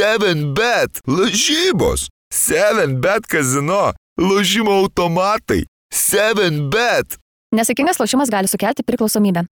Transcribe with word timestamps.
7bet, 0.00 1.00
lažybos, 1.06 2.08
7bet 2.32 3.26
kazino, 3.28 3.92
lažymo 4.16 4.72
automatai, 4.80 5.66
7bet. 5.92 7.18
Nesėkmingas 7.52 8.00
lošimas 8.00 8.32
gali 8.32 8.48
sukelti 8.48 8.86
priklausomybę. 8.86 9.44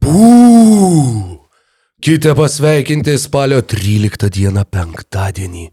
Bū! 0.00 1.29
Kite 2.00 2.34
pasveikinti 2.34 3.12
spalio 3.20 3.58
13 3.60 4.30
dieną 4.32 4.62
penktadienį. 4.72 5.66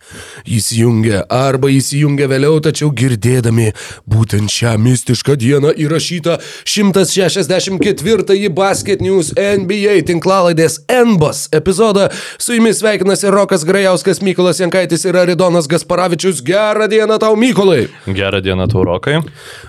Įsijungia 0.58 1.22
arba 1.32 1.70
įsijungia 1.72 2.26
vėliau, 2.28 2.58
tačiau 2.60 2.90
girdėdami 2.92 3.70
būtent 4.12 4.52
šią 4.52 4.74
mistišką 4.84 5.38
dieną 5.40 5.72
įrašytą 5.80 6.36
164-ąjį 6.68 8.50
Basket 8.58 9.00
News 9.06 9.30
NBA 9.40 10.02
tinklalaidės 10.10 10.82
NBAS 10.92 11.46
epizodą. 11.56 12.10
Su 12.36 12.58
jumis 12.58 12.82
sveikinasi 12.82 13.32
Rokas 13.32 13.64
Grajauskas, 13.64 14.20
Mykolas 14.20 14.60
Jankaitis 14.60 15.08
ir 15.08 15.16
Aridonas 15.24 15.72
Gasparavičius. 15.72 16.44
Gerą 16.44 16.90
dieną 16.92 17.22
tau, 17.24 17.40
Mykolai. 17.40 17.88
Gerą 18.04 18.44
dieną 18.44 18.68
tau, 18.68 18.84
Rokai. 18.84 19.22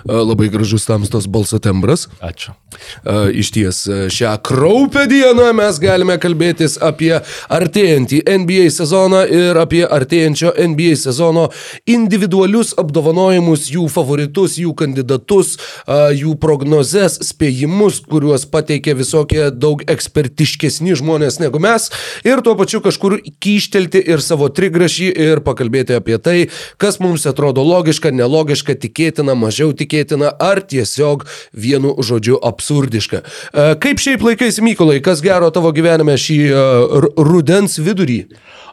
Labai 0.03 0.51
gražus 0.51 0.83
tamstos 0.91 1.31
balso 1.31 1.63
tembras. 1.63 2.09
Ačiū. 2.19 2.51
Iš 3.31 3.55
ties 3.55 3.81
šią 4.11 4.35
kraupę 4.43 5.07
dieną 5.07 5.53
mes 5.55 5.79
galime 5.79 6.19
kalbėti 6.19 6.48
kalbėtis 6.49 6.77
apie 6.81 7.21
artėjantį 7.49 8.23
NBA 8.25 8.69
sezoną 8.73 9.25
ir 9.27 9.57
apie 9.57 9.83
artėjančio 9.85 10.53
NBA 10.57 10.95
sezono 10.97 11.49
individualius 11.85 12.73
apdovanojimus, 12.77 13.69
jų 13.69 13.87
favoritus, 13.89 14.57
jų 14.57 14.73
kandidatus, 14.75 15.57
jų 15.87 16.35
prognozes, 16.39 17.19
spėjimus, 17.29 18.01
kuriuos 18.09 18.45
pateikia 18.49 18.95
visokie 18.95 19.51
daug 19.51 19.83
ekspertiškesni 19.87 20.95
žmonės 20.95 21.39
negu 21.39 21.59
mes 21.59 21.89
ir 22.25 22.41
tuo 22.41 22.55
pačiu 22.55 22.81
kažkur 22.81 23.19
kyštelti 23.39 24.01
ir 24.01 24.21
savo 24.21 24.49
trigrašį 24.49 25.11
ir 25.13 25.43
pakalbėti 25.45 25.97
apie 25.97 26.17
tai, 26.17 26.37
kas 26.77 26.99
mums 26.99 27.27
atrodo 27.29 27.63
logiška, 27.63 28.11
nelogiška, 28.11 28.75
tikėtina, 28.79 29.35
mažiau 29.37 29.73
tikėtina 29.73 30.33
ar 30.39 30.63
tiesiog 30.65 31.27
vienu 31.53 31.95
žodžiu 32.01 32.39
absurdiška. 32.41 33.23
Kaip 33.53 34.01
šiaip 34.01 34.23
laikais, 34.25 34.59
Mykolai, 34.63 34.99
kas 35.03 35.21
gero 35.23 35.49
tavo 35.53 35.71
gyvenime 35.75 36.17
šį 36.19 36.38
rudens 36.47 37.77
vidurį. 37.81 38.21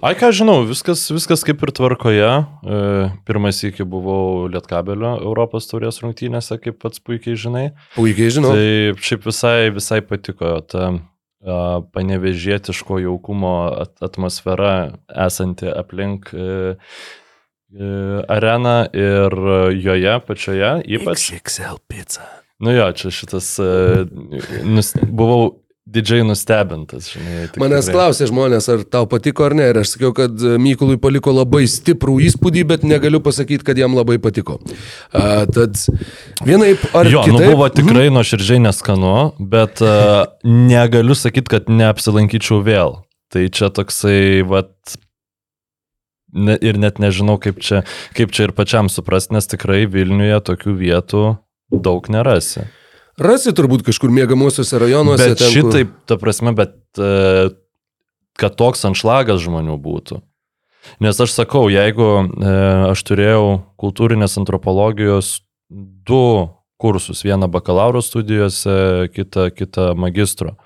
Ai, 0.04 0.12
ką 0.18 0.28
žinau, 0.34 0.60
viskas, 0.68 1.06
viskas 1.10 1.42
kaip 1.46 1.62
ir 1.64 1.72
tvarkoje. 1.74 2.28
E, 2.28 2.78
pirmas 3.28 3.62
iki 3.64 3.86
buvau 3.88 4.46
Lietkabelio 4.52 5.16
Europos 5.22 5.68
turės 5.70 6.02
rungtynėse, 6.04 6.58
kaip 6.62 6.78
pats 6.82 7.00
puikiai 7.00 7.38
žinai. 7.40 7.66
Puikiai 7.96 8.34
žinau. 8.36 8.52
Tai 8.54 9.04
šiaip 9.08 9.26
visai, 9.26 9.58
visai 9.74 10.02
patiko 10.04 10.58
ta 10.68 10.92
panevežėtiško 11.94 12.98
jaukumo 13.04 13.54
atmosfera 14.02 14.96
esanti 15.26 15.68
aplink 15.70 16.32
e, 16.34 16.46
e, 16.74 17.90
areną 18.36 18.78
ir 18.96 19.36
joje 19.78 20.16
pačioje 20.26 20.72
ypač. 20.98 21.30
XXL 21.30 21.80
pizza. 21.88 22.26
Nu 22.60 22.72
jo, 22.72 22.88
čia 22.96 23.12
šitas, 23.12 23.50
nus, 24.64 24.94
buvau 25.12 25.65
didžiai 25.86 26.24
nustebintas, 26.26 27.08
žinai. 27.14 27.46
Manęs 27.62 27.88
klausė 27.92 28.26
žmonės, 28.30 28.66
ar 28.72 28.82
tau 28.90 29.06
patiko 29.10 29.46
ar 29.46 29.54
ne. 29.56 29.68
Ir 29.70 29.80
aš 29.82 29.94
sakiau, 29.94 30.12
kad 30.16 30.34
Mykolui 30.62 30.98
paliko 31.02 31.34
labai 31.34 31.64
stiprų 31.70 32.18
įspūdį, 32.26 32.64
bet 32.72 32.86
negaliu 32.88 33.20
pasakyti, 33.24 33.62
kad 33.66 33.78
jam 33.78 33.94
labai 33.96 34.18
patiko. 34.22 34.58
A, 35.14 35.46
tad 35.46 35.78
vienaip 36.46 36.82
ar 36.90 37.10
jo, 37.10 37.22
kitaip. 37.22 37.38
Nu 37.38 37.54
buvo 37.54 37.68
tikrai 37.70 38.08
mm. 38.08 38.18
nuoširdžiai 38.18 38.62
neskanu, 38.66 39.16
bet 39.38 39.82
a, 39.86 40.26
negaliu 40.44 41.16
sakyti, 41.18 41.52
kad 41.54 41.70
neapsilankyčiau 41.70 42.62
vėl. 42.66 43.00
Tai 43.30 43.44
čia 43.54 43.70
toksai, 43.74 44.42
vat, 44.46 44.72
ne, 46.34 46.58
ir 46.66 46.78
net 46.82 46.98
nežinau, 47.02 47.38
kaip 47.42 47.62
čia, 47.62 47.84
kaip 48.18 48.34
čia 48.34 48.48
ir 48.48 48.56
pačiam 48.58 48.90
suprasti, 48.90 49.34
nes 49.38 49.50
tikrai 49.50 49.84
Vilniuje 49.90 50.42
tokių 50.50 50.74
vietų 50.82 51.24
daug 51.70 52.10
nerasi. 52.10 52.66
Rasi 53.16 53.52
turbūt 53.56 53.84
kažkur 53.86 54.12
mėgamosiuose 54.12 54.80
rajonuose. 54.80 55.30
Bet 55.32 55.40
ten, 55.40 55.52
šitaip, 55.54 55.92
kur... 55.92 56.02
ta 56.08 56.18
prasme, 56.20 56.52
bet 56.56 56.76
e, 57.00 57.48
kad 58.36 58.56
toks 58.60 58.84
anšlagas 58.88 59.40
žmonių 59.44 59.78
būtų. 59.80 60.20
Nes 61.02 61.18
aš 61.20 61.32
sakau, 61.34 61.66
jeigu 61.72 62.10
e, 62.20 62.52
aš 62.92 63.02
turėjau 63.08 63.46
kultūrinės 63.80 64.36
antropologijos 64.40 65.40
du 65.68 66.52
kursus, 66.76 67.24
vieną 67.24 67.48
bakalauro 67.50 68.02
studijose, 68.04 69.08
kitą, 69.16 69.48
kitą 69.56 69.94
magistro. 69.96 70.58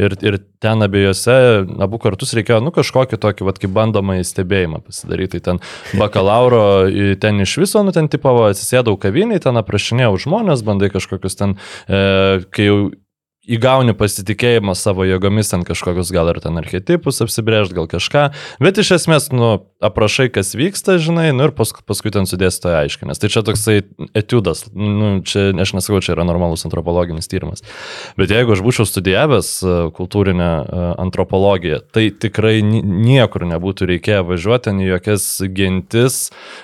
Ir, 0.00 0.16
ir 0.24 0.38
ten 0.62 0.84
abiejose, 0.84 1.36
abu 1.82 2.00
kartus 2.02 2.34
reikėjo, 2.36 2.60
nu, 2.64 2.72
kažkokį 2.74 3.20
tokį, 3.20 3.46
vad, 3.48 3.60
kaip 3.62 3.74
bandomąjį 3.76 4.26
stebėjimą 4.28 4.82
pasidaryti. 4.86 5.40
Tai 5.40 5.44
ten 5.46 5.62
bakalauro, 6.00 6.64
ten 7.22 7.44
iš 7.44 7.58
viso, 7.62 7.84
nu, 7.86 7.94
ten 7.96 8.10
tipo, 8.12 8.32
atsisėdau 8.48 8.96
kaviniai, 9.00 9.42
ten 9.42 9.60
aprašinėjau 9.60 10.18
žmonės, 10.26 10.64
bandai 10.66 10.90
kažkokius 10.92 11.38
ten, 11.38 11.56
e, 11.86 12.42
kai 12.50 12.68
jau 12.68 12.80
įgauni 13.50 13.94
pasitikėjimą 13.98 14.74
savo 14.78 15.06
jėgomis, 15.08 15.50
ten 15.52 15.64
kažkokius 15.66 16.12
gal 16.14 16.30
ir 16.32 16.40
ten 16.42 16.58
archetipus 16.60 17.20
apsibrėžti, 17.24 17.76
gal 17.78 17.88
kažką, 17.90 18.24
bet 18.62 18.80
iš 18.80 18.94
esmės, 19.00 19.30
nu, 19.34 19.52
aprašai, 19.82 20.28
kas 20.32 20.52
vyksta, 20.58 20.98
žinai, 21.02 21.30
nu 21.36 21.48
ir 21.48 21.54
paskui, 21.56 21.82
paskui 21.88 22.12
ten 22.14 22.28
sudėstoja 22.30 22.84
aiškiai, 22.84 23.08
nes 23.10 23.20
tai 23.20 23.30
čia 23.32 23.42
toksai 23.46 23.76
etiudas, 24.18 24.66
nu, 24.74 25.12
čia, 25.26 25.50
aš 25.64 25.74
nesakau, 25.78 26.02
čia 26.04 26.14
yra 26.16 26.26
normalus 26.28 26.66
antropologinis 26.68 27.30
tyrimas, 27.30 27.64
bet 28.20 28.32
jeigu 28.32 28.54
aš 28.54 28.64
būčiau 28.66 28.88
studijavęs 28.88 29.52
e, 29.64 29.76
kultūrinę 29.96 30.50
e, 30.50 30.88
antropologiją, 31.06 31.82
tai 31.94 32.08
tikrai 32.12 32.60
niekur 32.64 33.46
nebūtų 33.50 33.90
reikėję 33.94 34.24
važiuoti 34.30 34.76
į 34.80 34.90
jokias 34.92 35.24
gentis, 35.56 36.18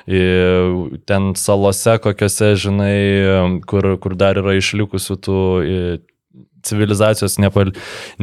ten 0.07 1.31
salose 1.39 1.97
kokiose, 2.03 2.53
žinai, 2.61 2.99
kur, 3.69 3.97
kur 4.03 4.15
dar 4.19 4.39
yra 4.41 4.57
išlikusių 4.61 5.17
tų 5.27 5.41
civilizacijos 6.66 7.38
nepal, 7.43 7.72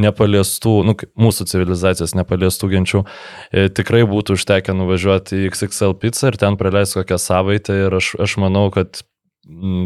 nepaliestų, 0.00 0.74
nu, 0.88 0.96
mūsų 1.20 1.48
civilizacijos 1.50 2.14
nepaliestų 2.18 2.70
genčių, 2.74 3.02
e, 3.50 3.66
tikrai 3.72 4.04
būtų 4.10 4.38
užtekę 4.38 4.76
nuvažiuoti 4.76 5.44
į 5.44 5.50
XXL 5.52 5.96
pizzą 6.00 6.32
ir 6.32 6.40
ten 6.40 6.58
praleisti 6.60 7.00
kokią 7.00 7.20
savaitę 7.20 7.78
ir 7.86 7.98
aš, 8.00 8.14
aš 8.22 8.38
manau, 8.42 8.68
kad 8.74 9.02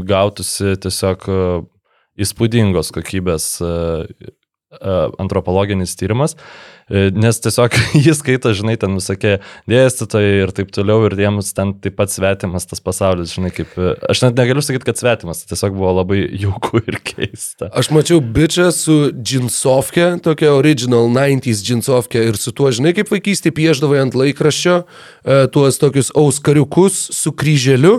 gautųsi 0.08 0.76
tiesiog 0.82 1.28
e, 1.28 1.44
įspūdingos 2.24 2.92
kokybės 2.94 3.52
e, 3.62 3.72
antropologinis 5.18 5.96
tyrimas. 5.96 6.36
E, 6.88 7.08
nes 7.12 7.36
tiesiog 7.44 7.74
jis 8.06 8.20
skaito, 8.22 8.52
žinai, 8.56 8.78
ten 8.80 8.94
visokie 8.96 9.34
dėstytojai 9.68 10.44
ir 10.46 10.52
taip 10.56 10.70
toliau, 10.72 11.04
ir 11.08 11.16
jiems 11.20 11.52
ten 11.56 11.74
taip 11.84 11.98
pat 11.98 12.12
svetimas 12.12 12.64
tas 12.68 12.80
pasaulis, 12.84 13.34
žinai, 13.36 13.50
kaip... 13.52 13.74
E, 13.76 13.92
aš 14.08 14.22
net 14.24 14.40
negaliu 14.40 14.64
sakyti, 14.64 14.86
kad 14.88 15.00
svetimas, 15.00 15.42
tai 15.42 15.52
tiesiog 15.52 15.76
buvo 15.76 15.92
labai 16.00 16.22
jauku 16.44 16.80
ir 16.80 16.96
keista. 17.04 17.68
Aš 17.76 17.92
mačiau 17.92 18.22
bičią 18.24 18.70
su 18.72 18.96
džinsovke, 19.12 20.14
tokia 20.24 20.54
original 20.56 21.10
90s 21.12 21.60
džinsovke, 21.66 22.24
ir 22.30 22.40
su 22.40 22.54
tuo, 22.56 22.72
žinai, 22.72 22.94
kaip 22.96 23.12
vaikystėje 23.12 23.56
pieždavai 23.60 24.00
ant 24.06 24.16
laikraščio, 24.16 24.80
e, 24.80 25.38
tuos 25.52 25.80
tokius 25.82 26.12
auskariukus 26.16 27.04
su 27.18 27.36
kryželiu. 27.36 27.98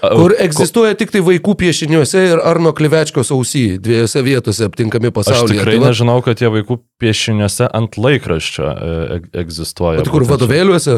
Kur 0.00 0.32
egzistuoja 0.40 0.96
tik 0.96 1.10
tai 1.12 1.20
vaikų 1.20 1.52
piešiniuose 1.60 2.22
ir 2.30 2.38
Arno 2.48 2.70
Klivečkos 2.72 3.28
ausy, 3.36 3.74
dviejose 3.84 4.22
vietose 4.24 4.64
aptinkami 4.64 5.10
pasaulyje. 5.12 5.44
Aš 5.44 5.58
tikrai 5.58 5.74
tai 5.76 5.82
va... 5.82 5.90
nežinau, 5.92 6.14
kad 6.24 6.40
tie 6.40 6.48
vaikų 6.48 6.78
piešiniuose 7.04 7.68
ant 7.76 7.98
laikraščio 8.00 8.29
laikraščio 8.30 8.70
e, 8.70 9.20
egzistuoja. 9.42 10.00
O 10.00 10.06
tai 10.06 10.14
kur 10.14 10.26
vadovėliuose? 10.28 10.96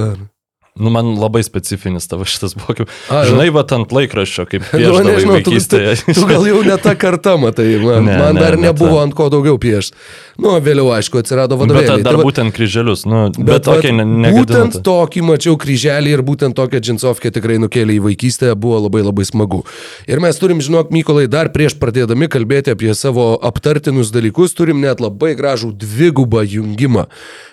Nu, 0.75 0.91
man 0.91 1.19
labai 1.21 1.43
specifinis 1.45 2.07
tavo 2.09 2.25
šitas 2.25 2.55
buvo, 2.57 2.73
kaip, 2.73 2.93
A, 3.13 3.27
žinai, 3.29 3.51
va 3.53 3.61
ant 3.77 3.91
laikraščio, 3.93 4.47
kaip 4.49 4.63
piešdavai 4.71 5.03
nu, 5.05 5.11
nežinau, 5.11 5.35
vaikystėje. 5.37 5.97
Tu, 6.07 6.15
tu 6.17 6.25
gal 6.31 6.47
jau 6.49 6.63
ne 6.65 6.79
tą 6.81 6.95
kartą 6.97 7.35
matai, 7.43 7.67
man, 7.83 8.07
ne, 8.09 8.15
man 8.17 8.41
dar 8.41 8.57
ne, 8.57 8.71
nebuvo 8.71 8.97
ne 8.97 9.03
ant 9.05 9.17
ko 9.19 9.27
daugiau 9.35 9.61
piešti. 9.61 9.99
Nu, 10.41 10.55
vėliau, 10.65 10.89
aišku, 10.97 11.21
atsirado 11.21 11.59
vadovėliai. 11.61 11.99
Bet 12.01 12.07
dar 12.09 12.17
tai, 12.17 12.25
būtent 12.25 12.57
kryželius, 12.57 13.05
nu, 13.05 13.21
bet, 13.37 13.45
bet 13.51 13.69
tokia 13.69 13.93
ne, 13.99 14.33
Būtent 14.33 14.81
tokį 14.89 15.27
mačiau 15.29 15.61
kryželį 15.61 16.17
ir 16.17 16.25
būtent 16.25 16.57
tokią 16.57 16.81
džinsovkę 16.89 17.35
tikrai 17.37 17.61
nukėlė 17.61 17.99
į 17.99 18.07
vaikystę, 18.09 18.57
buvo 18.57 18.81
labai 18.87 19.05
labai 19.05 19.29
smagu. 19.29 19.61
Ir 20.09 20.25
mes 20.25 20.41
turim, 20.41 20.65
žinok, 20.65 20.89
Mykolai, 20.89 21.29
dar 21.29 21.53
prieš 21.53 21.77
pradėdami 21.77 22.33
kalbėti 22.33 22.73
apie 22.73 22.97
savo 22.97 23.35
aptartinus 23.45 24.09
dalykus, 24.15 24.57
turim 24.57 24.81
net 24.81 25.05
labai 25.05 25.37
gražų 25.37 25.75
dvigubą 25.85 26.49
jungimą. 26.49 27.11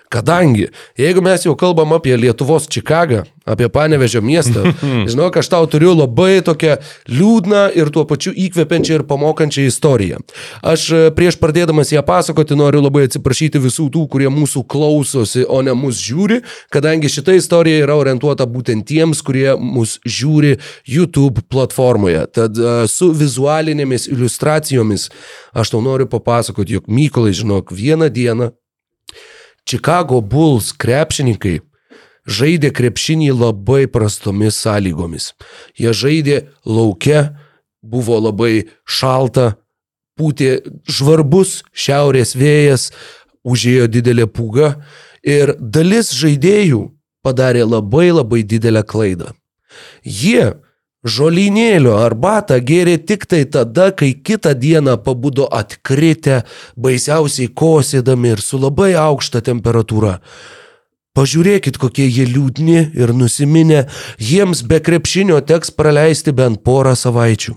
Kadangi, 0.09 0.71
jeigu 0.97 1.21
mes 1.21 1.43
jau 1.45 1.53
kalbam 1.53 1.91
apie 1.93 2.15
Lietuvos 2.17 2.63
Čikagą, 2.65 3.27
apie 3.45 3.67
Panevežio 3.69 4.23
miestą, 4.25 4.63
žinok, 5.11 5.35
aš 5.37 5.49
tau 5.53 5.67
turiu 5.69 5.91
labai 5.93 6.41
tokią 6.41 6.79
liūdną 7.13 7.67
ir 7.77 7.91
tuo 7.93 8.07
pačiu 8.09 8.33
įkvepiančią 8.33 8.95
ir 8.97 9.03
pamokančią 9.05 9.67
istoriją. 9.69 10.17
Aš 10.65 10.85
e, 10.97 11.01
prieš 11.13 11.37
pradėdamas 11.37 11.93
ją 11.93 12.01
pasakoti 12.07 12.57
noriu 12.57 12.81
labai 12.81 13.03
atsiprašyti 13.05 13.61
visų 13.61 13.85
tų, 13.93 14.07
kurie 14.09 14.31
mūsų 14.33 14.63
klausosi, 14.73 15.43
o 15.45 15.61
ne 15.61 15.75
mus 15.77 16.01
žiūri, 16.01 16.39
kadangi 16.73 17.11
šita 17.13 17.35
istorija 17.37 17.83
yra 17.83 17.99
orientuota 18.01 18.47
būtent 18.49 18.87
tiems, 18.89 19.21
kurie 19.21 19.51
mus 19.61 19.99
žiūri 20.09 20.55
YouTube 20.89 21.45
platformoje. 21.53 22.25
Tad 22.33 22.57
e, 22.57 22.79
su 22.89 23.11
vizualinėmis 23.13 24.09
iliustracijomis 24.09 25.11
aš 25.53 25.75
tau 25.75 25.83
noriu 25.85 26.09
papasakoti, 26.09 26.79
jog 26.79 26.89
Mykolai, 26.89 27.35
žinok, 27.37 27.69
vieną 27.77 28.09
dieną 28.09 28.49
Chicago 29.69 30.17
Bulls 30.25 30.71
krepšininkai 30.73 31.59
žaidė 32.29 32.71
krepšinį 32.73 33.29
labai 33.37 33.85
prastomis 33.91 34.57
sąlygomis. 34.63 35.33
Jie 35.77 35.93
žaidė 35.93 36.37
lauke, 36.65 37.29
buvo 37.81 38.17
labai 38.19 38.69
šalta, 38.85 39.59
pūtė 40.17 40.59
žvarbus 40.89 41.59
šiaurės 41.73 42.33
vėjas, 42.37 42.89
užėjo 43.45 43.87
didelė 43.93 44.25
pūga 44.27 44.73
ir 45.23 45.53
dalis 45.59 46.11
žaidėjų 46.17 46.89
padarė 47.25 47.65
labai 47.67 48.09
labai 48.11 48.41
didelę 48.43 48.83
klaidą. 48.83 49.33
Jie 50.03 50.57
žolinėlio 51.03 51.95
arbatą 51.99 52.59
gėrė 52.59 52.97
tik 52.99 53.25
tai 53.29 53.45
tada, 53.45 53.91
kai 53.91 54.13
kitą 54.13 54.53
dieną 54.53 54.97
pabudo 55.03 55.47
atkritę, 55.47 56.43
baisiausiai 56.75 57.51
kosėdami 57.53 58.35
ir 58.35 58.41
su 58.43 58.59
labai 58.59 58.93
aukšta 58.99 59.41
temperatūra. 59.45 60.19
Pažiūrėkit, 61.17 61.79
kokie 61.81 62.05
jie 62.07 62.27
liūdni 62.29 62.91
ir 62.95 63.13
nusiminę, 63.15 63.87
jiems 64.19 64.61
be 64.63 64.79
krepšinio 64.79 65.39
teks 65.41 65.73
praleisti 65.75 66.31
bent 66.35 66.61
porą 66.63 66.93
savaičių. 66.95 67.55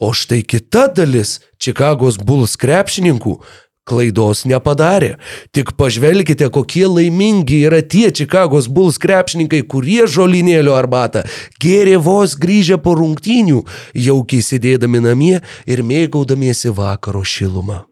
O 0.00 0.12
štai 0.16 0.42
kita 0.42 0.86
dalis 0.96 1.40
Čikagos 1.60 2.16
Bulls 2.20 2.56
krepšininkų 2.60 3.40
klaidos 3.88 4.44
nepadarė. 4.48 5.16
Tik 5.54 5.74
pažvelkite, 5.80 6.50
kokie 6.52 6.86
laimingi 6.88 7.62
yra 7.68 7.82
tie 7.82 8.10
Čikagos 8.14 8.68
Bulls 8.70 9.00
krepšininkai, 9.02 9.62
kurie 9.70 10.06
žolinėlio 10.10 10.76
arbatą 10.78 11.24
gėrė 11.62 11.98
vos 12.02 12.36
grįžę 12.40 12.80
po 12.82 12.96
rungtynių, 12.98 13.64
jaukiai 14.08 14.44
sėdėdami 14.44 15.04
namie 15.04 15.36
ir 15.66 15.84
mėgaudamiesi 15.86 16.74
vakaro 16.74 17.24
šilumą. 17.24 17.84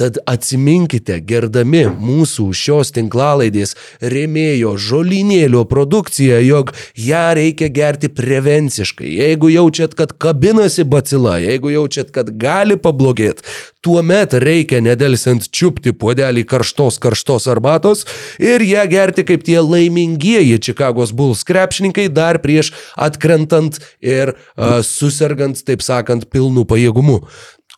Tad 0.00 0.16
atsiminkite, 0.30 1.18
gerdami 1.20 1.82
mūsų 1.90 2.46
šios 2.56 2.94
tinklalaidės 2.96 3.74
rėmėjo 4.00 4.76
žolinėlio 4.80 5.66
produkciją, 5.68 6.38
jog 6.40 6.72
ją 6.96 7.24
reikia 7.36 7.68
gerti 7.68 8.08
prevenciškai. 8.08 9.10
Jeigu 9.18 9.50
jaučiat, 9.52 9.96
kad 9.98 10.14
kabinasi 10.16 10.86
bacila, 10.88 11.36
jeigu 11.42 11.74
jaučiat, 11.74 12.14
kad 12.14 12.32
gali 12.40 12.78
pablogėti, 12.80 13.44
tuomet 13.84 14.34
reikia 14.40 14.80
nedelsiant 14.84 15.46
čiupti 15.52 15.92
puodelį 15.96 16.44
karštos 16.48 16.98
karštos 17.00 17.48
arbatos 17.52 18.04
ir 18.40 18.64
ją 18.64 18.84
gerti 18.90 19.24
kaip 19.28 19.44
tie 19.46 19.60
laimingieji 19.60 20.60
Čikagos 20.60 21.14
Bulls 21.16 21.44
krepšininkai 21.48 22.08
dar 22.12 22.40
prieš 22.44 22.72
atkrentant 22.96 23.80
ir 24.00 24.34
uh, 24.34 24.80
susirgant, 24.84 25.60
taip 25.64 25.84
sakant, 25.84 26.28
pilnu 26.32 26.66
pajėgumu. 26.68 27.22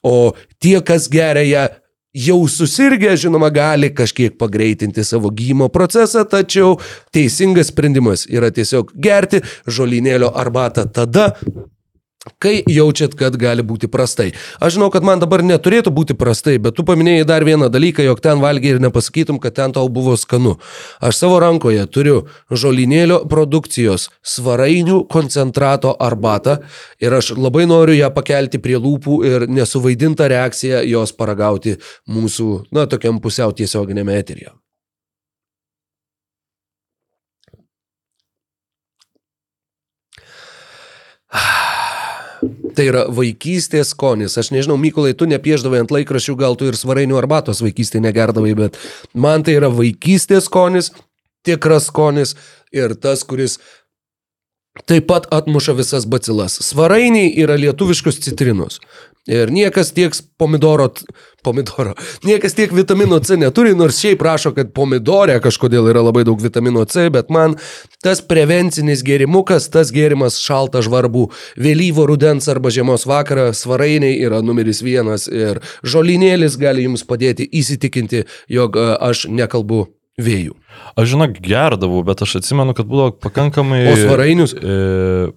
O 0.02 0.32
tie, 0.58 0.81
kas 0.82 1.08
geria 1.10 1.46
ją 1.46 1.69
jau 2.12 2.43
susirgę, 2.49 3.14
žinoma, 3.16 3.49
gali 3.50 3.88
kažkiek 3.94 4.37
pagreitinti 4.38 5.04
savo 5.04 5.31
gymo 5.32 5.69
procesą, 5.72 6.26
tačiau 6.28 6.76
teisingas 7.14 7.72
sprendimas 7.72 8.26
yra 8.28 8.52
tiesiog 8.52 8.93
gerti 9.00 9.40
žolinėlio 9.66 10.32
arbatą 10.37 10.84
tada, 10.93 11.32
Kai 12.38 12.60
jaučiat, 12.70 13.16
kad 13.19 13.34
gali 13.34 13.64
būti 13.66 13.88
prastai. 13.90 14.28
Aš 14.62 14.76
žinau, 14.76 14.92
kad 14.94 15.02
man 15.02 15.19
dabar 15.19 15.42
neturėtų 15.42 15.90
būti 15.90 16.14
prastai, 16.14 16.54
bet 16.62 16.76
tu 16.78 16.84
paminėjai 16.86 17.24
dar 17.26 17.42
vieną 17.42 17.66
dalyką, 17.74 18.04
jog 18.06 18.22
ten 18.22 18.38
valgiai 18.38 18.76
ir 18.76 18.82
nepasakytum, 18.84 19.40
kad 19.42 19.56
ten 19.58 19.74
tau 19.74 19.88
buvo 19.90 20.14
skanu. 20.14 20.54
Aš 21.02 21.19
savo 21.19 21.40
rankoje 21.42 21.82
turiu 21.90 22.20
žolinėlio 22.46 23.24
produkcijos 23.26 24.06
svarainių 24.22 25.00
koncentrato 25.10 25.96
arbatą 25.98 26.60
ir 27.02 27.19
aš 27.19 27.34
labai 27.34 27.66
noriu 27.66 27.98
ją 27.98 28.12
pakelti 28.14 28.62
prie 28.62 28.78
lūpų 28.78 29.19
ir 29.26 29.48
nesuvaidintą 29.50 30.30
reakciją 30.30 30.86
jos 30.86 31.10
paragauti 31.19 31.80
mūsų, 32.06 32.50
na, 32.70 32.86
tokiam 32.86 33.19
pusiau 33.19 33.50
tiesioginėme 33.50 34.14
eteryje. 34.22 34.54
Tai 42.76 42.86
yra 42.88 43.04
vaikystės 43.12 43.92
skonis. 43.92 44.38
Aš 44.40 44.52
nežinau, 44.54 44.78
Mykolai, 44.80 45.12
tu 45.19 45.28
nepieždavai 45.28 45.82
ant 45.82 45.92
laikraščių, 45.92 46.36
gal 46.40 46.56
tu 46.56 46.70
ir 46.70 46.78
svarainių 46.78 47.19
arbatos 47.20 47.60
vaikystėje 47.64 48.04
negerdavai, 48.06 48.54
bet 48.58 48.78
man 49.12 49.44
tai 49.44 49.58
yra 49.58 49.69
vaikystės 49.72 50.48
skonis, 50.48 50.92
tikras 51.44 51.90
skonis 51.90 52.36
ir 52.72 52.96
tas, 52.96 53.26
kuris 53.28 53.58
taip 54.88 55.06
pat 55.10 55.28
atmuša 55.34 55.76
visas 55.76 56.08
bacilas. 56.08 56.56
Svarainiai 56.64 57.34
yra 57.44 57.58
lietuviškos 57.60 58.22
citrinos. 58.24 58.80
Ir 59.30 59.52
niekas 59.54 59.92
tiek 59.94 60.16
pomidoro, 60.34 60.88
pomidoro, 61.46 61.92
niekas 62.26 62.56
tiek 62.58 62.72
vitamino 62.74 63.20
C 63.22 63.36
neturi, 63.38 63.70
nors 63.78 64.00
šiaip 64.02 64.19
prašo, 64.19 64.50
kad 64.56 64.72
pomidorė 64.74 65.36
kažkodėl 65.44 65.86
yra 65.92 66.02
labai 66.02 66.24
daug 66.26 66.42
vitamino 66.42 66.82
C, 66.90 67.06
bet 67.14 67.30
man 67.30 67.54
tas 68.02 68.19
prevencinis 68.26 69.04
gėrimukas, 69.06 69.69
tas 69.70 69.92
gėrimas 69.94 70.40
šaltą 70.42 70.82
žvarbų 70.82 71.28
vėlyvo 71.54 72.08
rudens 72.10 72.50
arba 72.50 72.72
žiemos 72.74 73.06
vakarą, 73.06 73.52
svarainiai 73.54 74.19
yra 74.26 74.42
numeris 74.42 74.82
vienas 74.82 75.28
ir 75.30 75.62
žolinėlis 75.86 76.58
gali 76.58 76.88
jums 76.88 77.06
padėti 77.06 77.46
įsitikinti, 77.46 78.24
jog 78.50 78.74
e, 78.74 78.88
aš 79.06 79.28
nekalbu 79.30 79.84
vėjų. 80.19 80.56
Aš 80.98 81.14
žinok, 81.14 81.38
gerdavau, 81.46 82.02
bet 82.10 82.26
aš 82.26 82.40
atsimenu, 82.40 82.74
kad 82.74 82.90
būdavo 82.90 83.14
pakankamai... 83.22 83.84
O 83.92 83.94
svarainius? 83.96 84.56
E, 84.58 85.30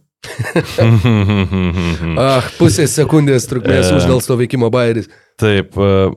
Ah, 2.20 2.46
pusės 2.60 2.94
sekundės 2.98 3.48
trukmės 3.50 3.90
E. 3.90 3.96
uždėlsto 3.98 4.38
veikimo 4.40 4.70
bairis. 4.74 5.10
Taip. 5.42 5.76
e, 5.78 6.12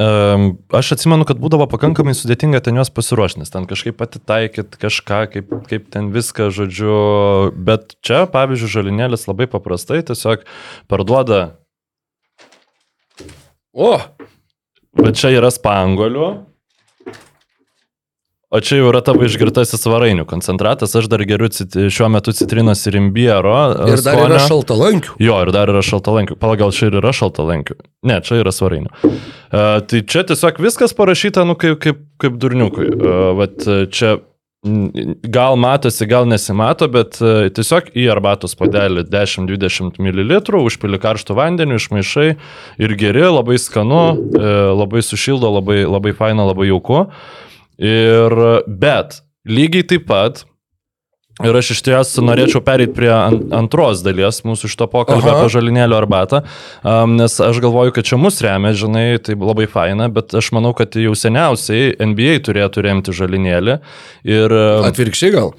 em, 0.00 0.46
Aš 0.74 0.94
atsimenu, 0.96 1.26
kad 1.28 1.40
būdavo 1.42 1.66
pakankamai 1.70 2.14
sudėtinga 2.16 2.62
ten 2.64 2.78
juos 2.80 2.92
pasiruošti, 2.94 3.42
nes 3.42 3.52
ten 3.52 3.66
kažkaip 3.70 4.00
atitaikyt 4.04 4.78
kažką, 4.80 5.20
kaip, 5.34 5.52
kaip 5.70 5.90
ten 5.94 6.12
viską, 6.14 6.48
žodžiu. 6.54 6.96
Bet 7.54 7.98
čia, 8.04 8.24
pavyzdžiui, 8.30 8.72
žalinėlis 8.78 9.28
labai 9.30 9.50
paprastai 9.50 10.02
tiesiog 10.06 10.48
parduoda, 10.90 11.58
O, 13.74 13.98
bet 14.94 15.18
čia 15.18 15.32
yra 15.34 15.50
spangolių. 15.50 16.28
O 18.54 18.60
čia 18.62 18.76
jau 18.78 18.90
yra 18.92 19.00
tavo 19.02 19.24
išgirtasis 19.26 19.82
svarainių 19.82 20.28
koncentratas, 20.30 20.92
aš 20.94 21.08
dar 21.10 21.24
geriu 21.26 21.48
cit, 21.50 21.74
šiuo 21.74 22.06
metu 22.14 22.30
citrinos 22.38 22.84
ir 22.86 23.00
imbiero. 23.00 23.54
ir 23.90 24.02
dar 24.04 24.20
yra 24.28 24.38
šaltalankių. 24.44 25.16
Jo, 25.18 25.40
ir 25.42 25.50
dar 25.56 25.72
yra 25.72 25.82
šaltalankių. 25.82 26.36
Pala, 26.38 26.54
gal 26.60 26.70
čia 26.76 26.86
ir 26.92 27.00
yra 27.00 27.10
šaltalankių. 27.10 27.74
Ne, 28.06 28.20
čia 28.22 28.38
yra 28.44 28.54
svarainių. 28.54 28.94
Uh, 29.02 29.82
tai 29.90 30.04
čia 30.06 30.22
tiesiog 30.30 30.62
viskas 30.62 30.94
parašyta, 30.94 31.42
nu, 31.48 31.58
kaip, 31.58 31.80
kaip, 31.82 32.06
kaip 32.22 32.38
durniukui. 32.38 32.86
Uh, 32.94 33.34
vat 33.40 33.66
e, 33.66 33.80
čia 33.90 34.14
gal 35.34 35.58
matosi, 35.60 36.06
gal 36.08 36.24
nesimato, 36.30 36.86
bet 36.88 37.18
tiesiog 37.18 37.90
į 37.98 38.06
arbatos 38.14 38.54
padelį 38.56 39.02
10-20 39.10 39.98
ml, 40.00 40.38
užpili 40.62 41.00
karštų 41.02 41.36
vandenių, 41.36 41.76
išmaišai 41.82 42.28
ir 42.80 42.94
geri, 43.02 43.26
labai 43.28 43.58
skanu, 43.60 44.04
labai 44.78 45.02
sušildo, 45.04 45.50
labai, 45.58 45.82
labai 45.84 46.14
faina, 46.16 46.46
labai 46.48 46.70
jauku. 46.70 47.02
Ir, 47.78 48.36
bet 48.68 49.20
lygiai 49.48 49.86
taip 49.86 50.06
pat 50.10 50.44
Ir 51.42 51.56
aš 51.58 51.72
iš 51.74 51.80
ties 51.82 52.12
norėčiau 52.22 52.60
pereiti 52.62 52.94
prie 52.94 53.08
an- 53.10 53.40
antros 53.58 54.04
dalies 54.06 54.36
mūsų 54.46 54.68
šito 54.70 54.86
pokalbio 54.86 55.32
apie 55.32 55.48
žalinėlio 55.50 55.96
arbatą, 55.98 56.44
um, 56.86 57.16
nes 57.18 57.34
aš 57.42 57.58
galvoju, 57.64 57.90
kad 57.96 58.06
čia 58.06 58.18
mus 58.22 58.38
remia, 58.44 58.70
žinai, 58.78 59.18
tai 59.18 59.34
labai 59.34 59.66
faina, 59.66 60.06
bet 60.14 60.30
aš 60.38 60.52
manau, 60.54 60.70
kad 60.78 60.94
jau 60.94 61.16
seniausiai 61.18 61.96
NBA 61.98 62.38
turėtų 62.46 62.84
remti 62.86 63.14
žalinėlį. 63.18 63.80
Ir 64.30 64.54
Atvirkščiai 64.92 65.34
gal? 65.34 65.50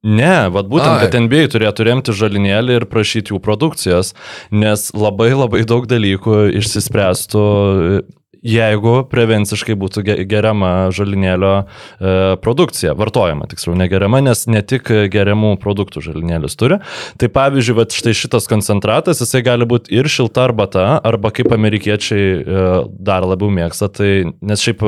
ne, 0.00 0.48
vad 0.48 0.70
būtent, 0.72 0.96
Ai. 0.96 1.04
kad 1.04 1.18
NBA 1.20 1.50
turėtų 1.52 1.84
remti 1.84 2.14
žalinėlį 2.16 2.78
ir 2.78 2.88
prašyti 2.88 3.34
jų 3.34 3.42
produkcijos, 3.44 4.14
nes 4.48 4.86
labai 4.96 5.34
labai 5.34 5.66
daug 5.68 5.84
dalykų 5.90 6.46
išsispręstų. 6.62 7.44
Jeigu 8.40 9.02
prevenciškai 9.10 9.74
būtų 9.76 10.02
ge- 10.06 10.18
geriama 10.24 10.88
žalinėlio 10.96 11.52
e, 11.60 12.12
produkcija, 12.40 12.94
vartojama 12.96 13.44
tiksliau, 13.50 13.74
negeriama, 13.76 14.22
nes 14.24 14.46
ne 14.48 14.62
tik 14.64 14.88
geriamų 15.12 15.54
produktų 15.60 16.00
žalinėlis 16.06 16.56
turi. 16.56 16.78
Tai 17.20 17.28
pavyzdžiui, 17.34 17.76
vat 17.76 17.92
štai 17.92 18.14
šitas 18.16 18.48
koncentratas, 18.48 19.20
jisai 19.20 19.42
gali 19.44 19.68
būti 19.68 19.92
ir 19.92 20.08
šilta 20.08 20.46
arbata, 20.48 20.86
arba 21.04 21.32
kaip 21.36 21.52
amerikiečiai 21.52 22.24
e, 22.40 22.64
dar 22.96 23.26
labiau 23.28 23.52
mėgsta, 23.52 23.90
tai 23.92 24.10
nes 24.40 24.64
šiaip 24.64 24.86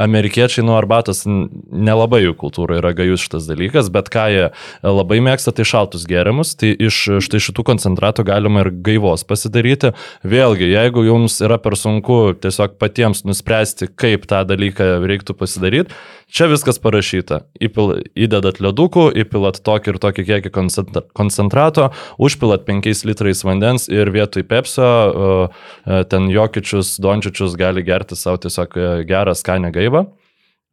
amerikiečiai 0.00 0.64
nuo 0.64 0.78
arbatos 0.78 1.24
nelabai 1.28 2.22
jų 2.24 2.34
kultūra 2.40 2.80
yra 2.80 2.94
gajus 2.96 3.26
šitas 3.26 3.50
dalykas, 3.50 3.92
bet 3.92 4.08
ką 4.12 4.24
jie 4.32 4.44
e, 4.48 4.54
labai 4.88 5.20
mėgsta, 5.24 5.52
tai 5.52 5.68
šaltus 5.68 6.08
gėrimus, 6.08 6.54
tai 6.56 6.72
iš 6.72 7.02
štai 7.24 7.42
šitų 7.50 7.66
koncentratų 7.68 8.24
galima 8.32 8.64
ir 8.64 8.72
gaivos 8.84 9.26
pasidaryti. 9.28 9.92
Vėlgi, 10.24 10.72
jeigu 10.72 11.04
jums 11.04 11.36
yra 11.44 11.60
per 11.60 11.76
sunku 11.78 12.32
tiesiog 12.40 12.78
patiems 12.94 13.24
nuspręsti, 13.26 13.88
kaip 13.98 14.26
tą 14.30 14.44
dalyką 14.46 15.02
reiktų 15.02 15.34
pasidaryti, 15.34 15.94
čia 16.30 16.46
viskas 16.46 16.78
parašyta. 16.78 17.40
Įpil, 17.58 18.04
įdedat 18.14 18.60
ledukų, 18.62 19.08
įpilat 19.24 19.58
tokį 19.66 19.94
ir 19.94 19.98
tokį 19.98 20.24
kiekį 20.30 20.52
koncentra- 20.54 21.02
koncentrato, 21.18 21.90
užpilat 22.22 22.62
5 22.68 23.02
litrais 23.10 23.42
vandens 23.44 23.88
ir 23.90 24.10
vietoj 24.14 24.46
pepsio 24.46 24.86
uh, 24.86 25.64
ten 26.06 26.30
jokičius, 26.30 27.00
dončičius 27.02 27.58
gali 27.58 27.82
gerti 27.82 28.14
savo 28.14 28.38
tiesiog 28.46 28.78
uh, 28.78 29.02
gerą 29.08 29.34
skanę 29.34 29.74
gaivą. 29.74 30.06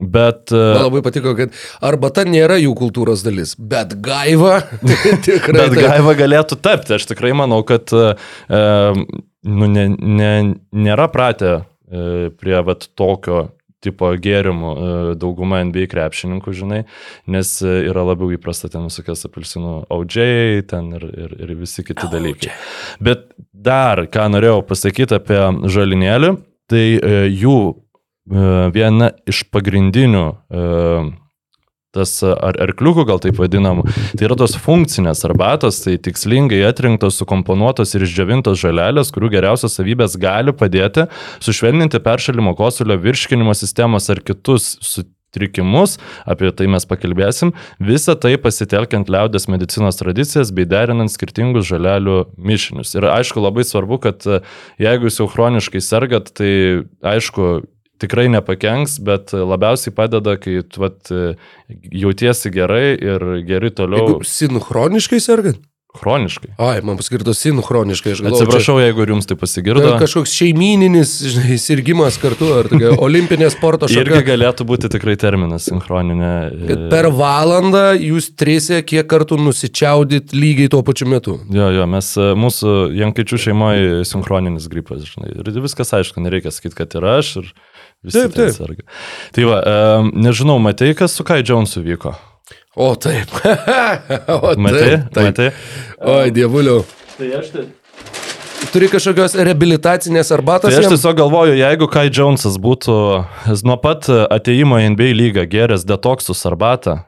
Bet, 0.01 0.49
e, 0.49 0.57
Man 0.57 0.87
labai 0.87 1.03
patiko, 1.05 1.35
kad 1.37 1.53
arbata 1.85 2.23
nėra 2.25 2.55
jų 2.57 2.71
kultūros 2.73 3.21
dalis, 3.21 3.53
bet 3.53 3.93
gaiva 4.01 4.63
tikrai. 5.27 5.53
bet 5.59 5.75
gaiva 5.77 6.15
galėtų 6.17 6.57
tapti. 6.57 6.95
Aš 6.97 7.05
tikrai 7.11 7.35
manau, 7.37 7.59
kad 7.61 7.93
e, 7.93 8.07
nu, 9.45 9.69
ne, 9.69 9.85
ne, 9.93 10.31
nėra 10.73 11.05
pratę 11.13 11.51
e, 11.53 11.61
prie 12.39 12.59
vat, 12.63 12.87
tokio 12.95 13.49
tipo 13.81 14.11
gėrimų 14.21 14.71
e, 14.71 14.89
dauguma 15.19 15.61
NBA 15.65 15.87
krepšininkų, 15.91 16.53
žinai, 16.55 16.81
nes 17.31 17.53
e, 17.65 17.73
yra 17.89 18.05
labiau 18.05 18.31
įprasta 18.35 18.69
ten 18.71 18.85
visokias 18.87 19.25
apelsinų 19.27 19.75
audžiai, 19.93 20.61
ten 20.69 20.91
ir, 20.99 21.07
ir, 21.09 21.35
ir 21.47 21.55
visi 21.59 21.85
kiti 21.85 22.09
dalykai. 22.11 22.53
Bet 23.03 23.31
dar, 23.51 24.05
ką 24.11 24.27
norėjau 24.35 24.61
pasakyti 24.69 25.17
apie 25.17 25.41
žalinėlį, 25.73 26.35
tai 26.71 26.85
e, 26.97 27.23
jų 27.33 27.57
e, 27.71 27.73
viena 28.75 29.11
iš 29.29 29.43
pagrindinių 29.53 30.25
e, 30.29 30.65
tas 31.95 32.13
ar 32.23 32.57
arkliukų 32.67 33.05
gal 33.09 33.19
taip 33.23 33.39
vadinamų, 33.41 33.85
tai 34.15 34.27
yra 34.27 34.37
tos 34.39 34.55
funkcinės 34.59 35.25
arbatos, 35.27 35.81
tai 35.83 35.97
tikslingai 35.99 36.61
atrinktos, 36.69 37.19
sukomponuotos 37.19 37.95
ir 37.95 38.05
išdžiovintos 38.07 38.61
žalelės, 38.63 39.11
kurių 39.13 39.33
geriausios 39.35 39.75
savybės 39.77 40.15
gali 40.21 40.55
padėti 40.55 41.07
sušvelninti 41.43 42.01
peršalimo 42.03 42.55
kosulio 42.59 42.99
virškinimo 43.01 43.55
sistemos 43.57 44.07
ar 44.13 44.21
kitus 44.23 44.77
sutrikimus, 44.85 45.97
apie 46.23 46.53
tai 46.55 46.69
mes 46.71 46.87
pakalbėsim, 46.87 47.51
visą 47.83 48.15
tai 48.19 48.37
pasitelkiant 48.39 49.11
liaudės 49.11 49.49
medicinos 49.51 49.99
tradicijas 49.99 50.53
bei 50.55 50.67
derinant 50.69 51.11
skirtingus 51.11 51.67
žalelių 51.71 52.21
mišinius. 52.39 52.95
Ir 52.95 53.09
aišku, 53.11 53.43
labai 53.43 53.67
svarbu, 53.67 53.99
kad 54.07 54.27
jeigu 54.79 55.09
jūs 55.09 55.21
jau 55.21 55.29
chroniškai 55.31 55.83
sergat, 55.83 56.31
tai 56.39 56.87
aišku, 57.03 57.61
tikrai 58.01 58.27
nepakenks, 58.33 58.99
bet 59.05 59.35
labiausiai 59.35 59.95
padeda, 59.95 60.37
kai 60.41 60.59
vat, 60.81 61.11
jautiesi 62.03 62.53
gerai 62.53 62.95
ir 62.95 63.27
geri 63.47 63.73
toliau 63.75 64.07
Jeigu 64.07 64.31
sinchroniškai 64.35 65.21
sergant? 65.23 65.61
chroniškai. 65.99 66.53
Ai, 66.57 66.79
man 66.85 66.95
paskirto 66.99 67.33
sinchroniškai, 67.35 68.13
galvoju. 68.23 68.45
Atsiprašau, 68.45 68.77
jeigu 68.79 69.03
ir 69.03 69.11
jums 69.11 69.27
tai 69.27 69.35
čia 69.35 69.41
pasigirdo. 69.41 69.89
Kažkoks 69.99 70.33
šeimininis 70.39 71.11
žinai, 71.33 71.57
sirgimas 71.59 72.15
kartu, 72.21 72.47
ar 72.55 72.69
tokia 72.71 72.93
olimpinė 73.05 73.49
sporto 73.51 73.89
Irgi 73.91 74.15
šaka. 74.15 74.27
galėtų 74.29 74.67
būti 74.69 74.91
tikrai 74.93 75.17
terminas 75.19 75.67
sinchroninė. 75.67 76.31
Kad 76.69 76.85
per 76.93 77.09
valandą 77.15 77.83
jūs 77.99 78.31
trise 78.39 78.79
kiek 78.87 79.09
kartų 79.11 79.39
nusičiaudit 79.43 80.31
lygiai 80.35 80.71
tuo 80.71 80.79
pačiu 80.87 81.09
metu. 81.11 81.37
Jo, 81.51 81.67
jo, 81.75 81.89
mes, 81.91 82.13
e, 82.15 82.31
mūsų 82.39 82.77
Jankaičių 83.01 83.41
šeimoje 83.49 84.05
sinchroninis 84.07 84.71
gripas, 84.71 85.03
žinai. 85.11 85.33
Ir 85.43 85.51
viskas 85.67 85.91
aišku, 85.99 86.23
nereikia 86.23 86.55
sakyti, 86.55 86.77
kad 86.79 86.95
ir 86.95 87.09
aš, 87.17 87.35
ir 87.43 87.51
visi 88.05 88.17
Taip, 88.17 88.35
taip. 88.35 88.55
serga. 88.55 88.85
Tai 89.35 89.47
va, 89.49 89.61
um, 90.01 90.11
nežinau, 90.25 90.57
matei, 90.63 90.95
kas 90.97 91.15
su 91.17 91.25
Kai 91.27 91.41
Jonesu 91.45 91.83
vyko? 91.85 92.15
O 92.75 92.93
taip. 92.95 93.27
o, 94.31 94.55
Matei? 94.55 94.95
taip, 94.95 95.11
taip. 95.11 95.23
Matei? 95.27 95.51
Oi, 96.07 96.31
dievuliu. 96.31 96.81
Tai 97.17 97.29
aš 97.41 97.53
tai... 97.53 97.67
Turi 98.71 98.87
kažkokios 98.87 99.33
rehabilitacinės 99.35 100.29
arbatos? 100.31 100.71
Tai 100.71 100.79
aš 100.79 100.93
tiesiog 100.93 101.17
galvoju, 101.19 101.57
jeigu 101.59 101.89
Kai 101.91 102.05
Jonesas 102.07 102.55
būtų 102.61 102.95
nuo 103.67 103.77
pat 103.81 104.07
ateimo 104.07 104.79
į 104.79 104.93
NBA 104.93 105.11
lygą 105.17 105.43
geręs 105.51 105.83
detoksus 105.89 106.45
arbatą, 106.47 107.01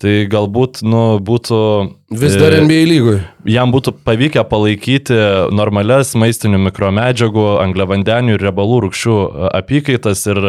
tai 0.00 0.24
galbūt, 0.30 0.84
nu, 0.86 1.04
būtų... 1.22 1.62
Vis 2.10 2.34
dar 2.34 2.56
e, 2.56 2.62
NBA 2.64 2.78
lygoj. 2.88 3.18
jam 3.46 3.70
būtų 3.70 3.92
pavykę 4.02 4.42
palaikyti 4.50 5.14
normales 5.54 6.10
maistinių 6.18 6.58
mikromedžiagų, 6.64 7.44
angliavandenių 7.62 8.34
ir 8.34 8.42
riebalų 8.48 8.80
rūkščių 8.86 9.14
apykaitas 9.60 10.24
ir 10.32 10.40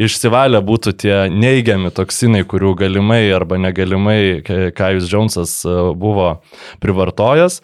išsivalę 0.00 0.62
būtų 0.64 0.94
tie 1.02 1.16
neigiami 1.28 1.92
toksinai, 1.92 2.40
kurių 2.48 2.72
galimai 2.80 3.20
arba 3.36 3.58
negalimai 3.60 4.40
Kajus 4.46 5.10
Jonesas 5.12 5.58
e, 5.66 5.74
buvo 5.98 6.30
privartojęs. 6.80 7.60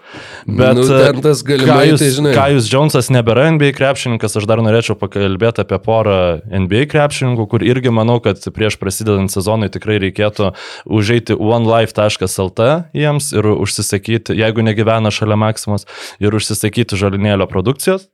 Bet 0.51 0.77
Nu, 0.77 1.23
tas 1.25 1.41
galimai, 1.47 1.87
Kajus, 1.87 2.03
tai 2.03 2.11
žinai. 2.19 2.35
Kajus 2.37 2.69
Jonesas 2.73 3.09
nebėra 3.15 3.49
NBA 3.55 3.73
krepšininkas, 3.79 4.37
aš 4.37 4.51
dar 4.51 4.61
norėčiau 4.67 4.99
pakalbėti 5.01 5.63
apie 5.65 5.79
porą 5.81 6.19
NBA 6.51 6.85
krepšininkų, 6.93 7.49
kur 7.55 7.65
irgi 7.65 7.95
manau, 7.95 8.19
kad 8.25 8.43
prieš 8.53 8.77
prasidedant 8.83 9.33
sezonui 9.33 9.71
tikrai 9.73 9.97
reikėtų 10.05 10.53
užeiti 10.85 11.36
onelife.lt 11.37 12.67
jiems 12.97 13.31
ir 13.37 13.49
užsisakyti, 13.55 14.37
jeigu 14.39 14.65
negyvena 14.67 15.13
šalia 15.15 15.39
Maksimos, 15.41 15.87
ir 16.23 16.37
užsisakyti 16.37 16.99
žalinėlio 16.99 17.49
produkcijos. 17.51 18.09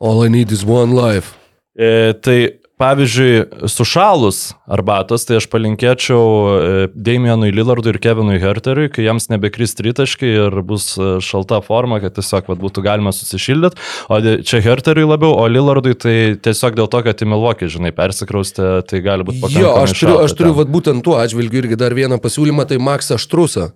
All 0.00 0.22
I 0.24 0.30
need 0.30 0.52
is 0.54 0.64
one 0.64 0.94
life. 0.94 1.34
E, 1.74 2.14
tai 2.22 2.38
pavyzdžiui, 2.78 3.66
sušalus 3.70 4.52
arbatos, 4.70 5.24
tai 5.28 5.38
aš 5.40 5.48
palinkėčiau 5.50 6.22
e, 6.22 6.86
Damienui 6.94 7.50
Lillardui 7.54 7.92
ir 7.94 7.98
Kevinui 8.02 8.38
Herteriui, 8.42 8.90
kai 8.92 9.06
jiems 9.06 9.28
nebekris 9.32 9.74
tritaškai 9.78 10.30
ir 10.30 10.58
bus 10.66 10.92
e, 10.96 11.16
šalta 11.24 11.60
forma, 11.64 12.00
kad 12.04 12.16
tiesiog 12.18 12.50
vat, 12.52 12.62
būtų 12.62 12.84
galima 12.86 13.12
susišildyti. 13.14 13.80
O 14.12 14.20
čia 14.20 14.62
Herteriui 14.64 15.08
labiau, 15.08 15.34
o 15.34 15.48
Lillardui 15.50 15.96
tai 15.98 16.16
tiesiog 16.38 16.78
dėl 16.78 16.90
to, 16.92 17.02
kad 17.06 17.24
į 17.24 17.30
Milvokį, 17.32 17.72
žinai, 17.78 17.94
persikraustė, 17.96 18.70
tai 18.88 19.02
gali 19.04 19.26
būti 19.26 19.42
pakankamai 19.42 19.66
Jo, 19.66 19.74
aš 19.82 19.96
turiu, 19.98 20.16
aš 20.24 20.38
turiu 20.38 20.54
vat, 20.58 20.72
būtent 20.72 21.04
tuo 21.06 21.18
atžvilgiu 21.18 21.64
irgi 21.64 21.80
dar 21.80 21.96
vieną 21.98 22.20
pasiūlymą, 22.22 22.68
tai 22.70 22.80
Maksą 22.82 23.18
Štrusą. 23.20 23.72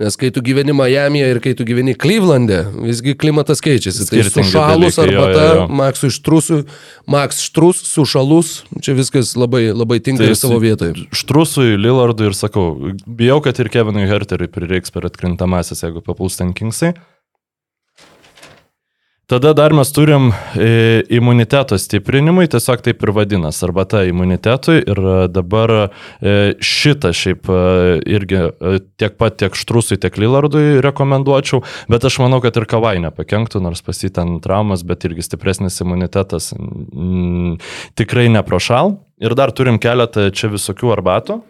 Nes 0.00 0.14
kai 0.16 0.30
tu 0.32 0.40
gyveni 0.40 0.72
Miami'e 0.72 1.26
ir 1.34 1.38
kai 1.44 1.52
tu 1.52 1.66
gyveni 1.68 1.92
Cleveland'e, 2.00 2.62
visgi 2.88 3.12
klimatas 3.12 3.60
keičiasi. 3.60 4.06
Tai 4.08 4.22
Skirtingi 4.22 4.48
sušalus 4.48 4.96
dalykai, 4.96 5.12
jo, 5.12 5.20
arbata, 5.20 5.42
jo, 5.42 5.58
jo. 5.58 5.66
Maksui 5.82 6.10
Štrusui, 6.16 6.60
Maks 7.12 7.42
Štrus, 7.44 7.82
sušalus, 7.90 8.54
čia 8.80 8.96
viskas 8.96 9.34
labai, 9.36 9.66
labai 9.76 10.00
tinka 10.00 10.24
Tai 10.24 10.38
savo 10.38 10.56
vietoje. 10.64 10.96
Štrusui, 11.12 11.76
Lillardui 11.76 12.30
ir 12.30 12.38
sakau, 12.38 12.94
bijau, 13.04 13.42
kad 13.44 13.60
ir 13.60 13.68
Kevinui 13.74 14.08
Herteriui 14.08 14.48
prireiks 14.54 14.94
per 14.94 15.10
atkrintamasis, 15.10 15.84
jeigu 15.84 16.00
papuls 16.06 16.40
ten 16.40 16.56
Kingsai. 16.56 16.94
Tada 19.32 19.52
dar 19.52 19.72
mes 19.72 19.88
turim 19.92 20.26
e, 20.60 21.04
imuniteto 21.08 21.78
stiprinimui, 21.80 22.50
tiesiog 22.52 22.82
taip 22.84 23.00
ir 23.00 23.12
vadinasi, 23.16 23.62
arba 23.64 23.86
ta 23.88 24.02
imunitetui. 24.04 24.82
Ir 24.84 24.98
e, 25.00 25.14
dabar 25.32 25.70
e, 25.72 26.34
šitą 26.60 27.14
šiaip 27.16 27.48
irgi 28.12 28.42
tiek 29.00 29.16
pat 29.16 29.38
tiek 29.40 29.56
Štrusui, 29.56 29.96
tiek 30.02 30.18
Lillardui 30.20 30.82
rekomenduočiau, 30.84 31.62
bet 31.88 32.04
aš 32.04 32.18
manau, 32.20 32.42
kad 32.44 32.60
ir 32.60 32.68
Kavai 32.68 32.98
nepakenktų, 33.06 33.62
nors 33.64 33.80
pasitent 33.86 34.42
traumas, 34.44 34.84
bet 34.84 35.08
irgi 35.08 35.24
stipresnis 35.24 35.80
imunitetas 35.80 36.50
mm, 36.52 37.56
tikrai 37.96 38.26
neprošal. 38.36 38.98
Ir 39.24 39.32
dar 39.38 39.54
turim 39.56 39.80
keletą 39.80 40.28
čia 40.28 40.52
visokių 40.52 40.92
arbatų. 40.98 41.40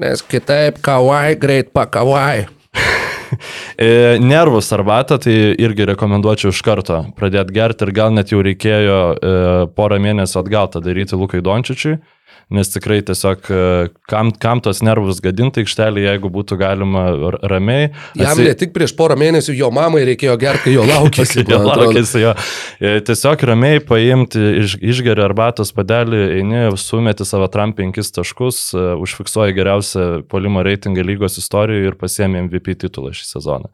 Nes 0.00 0.24
kitaip 0.24 0.80
kawai, 0.80 1.36
greit 1.36 1.76
pakawai. 1.76 2.46
E, 3.78 4.18
Nervus 4.18 4.72
arbatą, 4.74 5.18
tai 5.22 5.34
irgi 5.60 5.86
rekomenduočiau 5.92 6.50
iš 6.50 6.60
karto 6.66 6.96
pradėti 7.18 7.54
gerti 7.54 7.86
ir 7.86 7.92
gal 7.94 8.14
net 8.14 8.32
jau 8.32 8.40
reikėjo 8.42 8.96
e, 9.14 9.34
porą 9.76 10.00
mėnesių 10.02 10.40
atgal 10.40 10.70
tą 10.72 10.82
daryti 10.82 11.18
Lukai 11.18 11.40
Dončičiui, 11.44 11.98
nes 12.50 12.70
tikrai 12.72 13.00
tiesiog 13.04 13.48
e, 13.52 13.58
kam, 14.08 14.30
kam 14.32 14.62
tos 14.64 14.80
nervus 14.86 15.18
gadinti 15.24 15.60
aikštelį, 15.64 16.04
jeigu 16.06 16.30
būtų 16.32 16.56
galima 16.60 17.02
ramiai. 17.50 17.90
Jam 18.16 18.32
atsi- 18.32 18.46
ne 18.48 18.54
tik 18.56 18.72
prieš 18.76 18.94
porą 18.96 19.18
mėnesių 19.20 19.56
jo 19.58 19.68
mamai 19.74 20.04
reikėjo 20.08 20.36
gerti, 20.40 20.62
kai 20.68 20.74
jo 20.78 20.86
laukėsi. 20.92 21.44
Jo, 21.48 21.58
laukėsi 21.66 22.22
jo. 22.22 22.32
E, 22.80 22.94
Tiesiog 23.08 23.44
ramiai 23.52 23.82
paimti, 23.84 24.40
iš, 24.62 24.78
išgeri 24.94 25.22
arbatos 25.26 25.74
padelį, 25.76 26.22
eini, 26.38 26.62
sumeti 26.80 27.26
savo 27.28 27.50
tram 27.52 27.74
penkis 27.76 28.08
taškus, 28.16 28.62
e, 28.72 28.86
užfiksuoji 29.04 29.56
geriausią 29.60 30.08
polimo 30.32 30.64
reitingą 30.64 31.04
lygos 31.04 31.36
istorijoje 31.42 31.92
ir 31.92 31.98
pasiemi 32.00 32.42
MVP 32.48 32.78
titulą 32.86 33.12
šį 33.12 33.28
sezoną. 33.34 33.68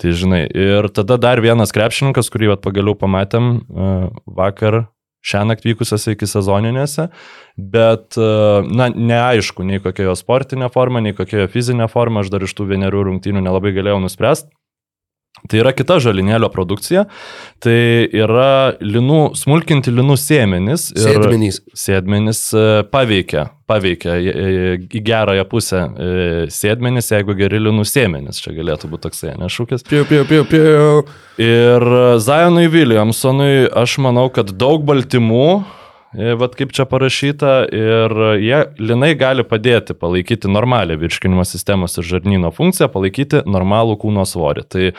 Tai 0.00 0.12
žinai, 0.12 0.44
ir 0.52 0.90
tada 0.92 1.16
dar 1.20 1.40
vienas 1.44 1.72
krepšininkas, 1.72 2.28
kurį 2.32 2.52
vat, 2.54 2.64
pagaliau 2.68 2.96
pamatėm 3.00 3.52
vakar. 4.26 4.84
Šią 5.20 5.42
naktį 5.50 5.74
vykusiose 5.74 6.14
iki 6.14 6.28
sezoninėse, 6.28 7.10
bet, 7.60 8.16
e, 8.16 8.30
na, 8.72 8.88
neaišku, 8.88 9.66
nei 9.68 9.82
kokia 9.84 10.08
jo 10.08 10.16
sportinė 10.16 10.70
forma, 10.72 11.02
nei 11.04 11.12
kokia 11.16 11.44
jo 11.44 11.50
fizinė 11.52 11.90
forma, 11.92 12.24
aš 12.24 12.32
dar 12.32 12.46
iš 12.46 12.56
tų 12.56 12.70
vienerių 12.72 13.04
rungtynių 13.10 13.44
nelabai 13.44 13.74
galėjau 13.76 14.00
nuspręsti. 14.06 14.54
Tai 15.48 15.60
yra 15.62 15.72
kita 15.72 15.96
žalinėlio 16.02 16.50
produkcija, 16.52 17.06
tai 17.64 18.08
yra 18.12 18.76
linų, 18.84 19.32
smulkinti 19.38 19.92
linų 19.94 20.16
sėmenys. 20.20 20.90
Sėdmenys. 21.00 21.60
Sėdmenys 21.76 22.42
e, 22.52 22.64
paveikia, 22.92 23.46
paveikia 23.70 24.18
e, 24.18 24.34
e, 24.34 24.76
į 24.84 25.02
gerąją 25.06 25.46
pusę 25.50 25.82
sėdmenys, 26.52 27.10
jeigu 27.14 27.36
geri 27.38 27.62
linų 27.62 27.86
sėmenys, 27.88 28.42
čia 28.44 28.54
galėtų 28.58 28.92
būti 28.92 29.06
toksai 29.08 29.34
nešūkis. 29.40 29.86
Piu, 29.88 30.04
piu, 30.08 30.22
piu, 30.28 30.44
piu. 30.50 31.02
Ir 31.40 31.90
Zionui 32.20 32.68
Williamsonui 32.70 33.70
aš 33.80 33.96
manau, 34.04 34.28
kad 34.34 34.52
daug 34.60 34.84
baltymų, 34.88 35.46
e, 36.14 36.32
vat 36.38 36.56
kaip 36.58 36.72
čia 36.76 36.86
parašyta, 36.90 37.52
ir 37.74 38.14
jie 38.42 38.60
linai 38.80 39.12
gali 39.18 39.44
padėti 39.46 39.96
palaikyti 39.98 40.50
normalią 40.50 40.98
virškinimo 41.00 41.44
sistemos 41.48 41.98
ir 41.98 42.08
žarnyno 42.08 42.52
funkciją, 42.54 42.90
palaikyti 42.92 43.44
normalų 43.46 43.98
kūno 44.02 44.26
svorį. 44.28 44.66
Tai 44.70 44.90
e, 44.90 44.94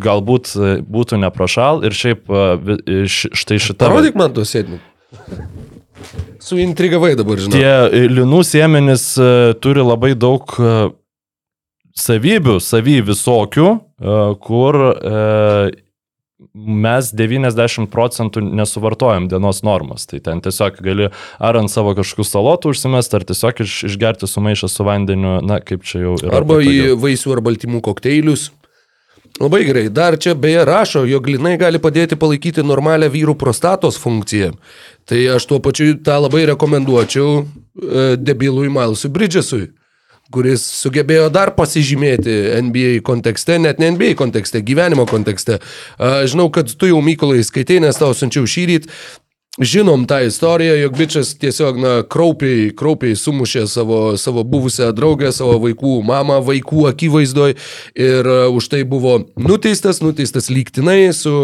galbūt 0.00 0.54
būtų 0.86 1.20
neprašal 1.24 1.84
ir 1.88 1.96
šiaip 1.96 2.30
e, 2.30 3.04
štai 3.10 3.60
šita... 3.60 3.90
Parodyk 3.90 4.18
man 4.18 4.34
to 4.36 4.46
sėdmenį. 4.46 4.82
Suintrigavai 6.40 7.12
dabar, 7.18 7.40
žinai. 7.42 7.60
Tie 7.60 8.08
linų 8.08 8.40
siemenys 8.46 9.12
e, 9.20 9.30
turi 9.60 9.84
labai 9.84 10.14
daug 10.18 10.48
savybių, 12.00 12.56
savy 12.64 13.00
visokių, 13.04 13.70
kur 14.40 14.76
mes 16.54 17.10
90 17.16 17.90
procentų 17.92 18.42
nesuvartojam 18.44 19.28
dienos 19.30 19.62
normos. 19.66 20.06
Tai 20.10 20.20
ten 20.24 20.40
tiesiog 20.44 20.80
gali 20.84 21.10
ar 21.38 21.58
ant 21.60 21.72
savo 21.72 21.92
kažkokių 21.98 22.26
salotų 22.26 22.74
užsimest, 22.74 23.16
ar 23.16 23.26
tiesiog 23.28 23.64
iš, 23.64 23.76
išgerti 23.90 24.28
sumaišę 24.30 24.70
su 24.72 24.86
vandeniu, 24.86 25.38
na 25.44 25.60
kaip 25.64 25.84
čia 25.86 26.04
jau 26.06 26.16
yra. 26.20 26.40
Arba 26.40 26.60
į 26.64 26.96
vaisių 27.00 27.36
ar 27.36 27.44
baltymų 27.50 27.82
kokteilius. 27.84 28.50
Labai 29.40 29.62
gerai. 29.64 29.86
Dar 29.88 30.18
čia 30.20 30.34
beje 30.36 30.64
rašo, 30.68 31.06
jog 31.08 31.28
linai 31.30 31.54
gali 31.60 31.80
padėti 31.80 32.18
palaikyti 32.20 32.64
normalią 32.66 33.08
vyrų 33.12 33.36
prostatos 33.40 33.96
funkciją. 34.00 34.52
Tai 35.08 35.20
aš 35.36 35.46
tuo 35.48 35.60
pačiu 35.64 35.94
tą 36.04 36.18
labai 36.20 36.42
rekomenduočiau 36.50 37.30
e, 37.40 37.44
debilui 38.20 38.68
Milesui 38.68 39.08
Bridgesui, 39.12 39.70
kuris 40.34 40.64
sugebėjo 40.82 41.28
dar 41.34 41.54
pasižymėti 41.56 42.36
NBA 42.66 43.00
kontekste, 43.06 43.58
net 43.62 43.82
ne 43.82 43.92
NBA 43.94 44.14
kontekste, 44.18 44.62
gyvenimo 44.64 45.06
kontekste. 45.10 45.60
Žinau, 45.98 46.50
kad 46.54 46.70
tu 46.70 46.90
jau 46.90 47.02
Mykolai 47.04 47.42
skaitai, 47.46 47.80
nes 47.82 47.98
tau 47.98 48.14
siunčiau 48.16 48.46
šį 48.48 48.68
rytą. 48.74 48.94
Žinom 49.58 50.04
tą 50.06 50.20
istoriją, 50.24 50.76
jog 50.78 50.94
bičias 50.94 51.32
tiesiog, 51.34 51.78
na, 51.82 51.94
kraupiai, 52.06 52.68
kraupiai 52.70 53.16
sumušė 53.18 53.64
savo, 53.68 53.98
savo 54.16 54.44
buvusią 54.46 54.92
draugę, 54.94 55.32
savo 55.34 55.56
vaikų 55.64 55.96
mamą, 56.06 56.38
vaikų 56.46 56.86
akivaizdoj 56.92 57.56
ir 57.98 58.30
už 58.54 58.70
tai 58.70 58.84
buvo 58.86 59.18
nuteistas, 59.34 59.98
nuteistas 60.06 60.52
lygtinai 60.54 61.10
su 61.18 61.34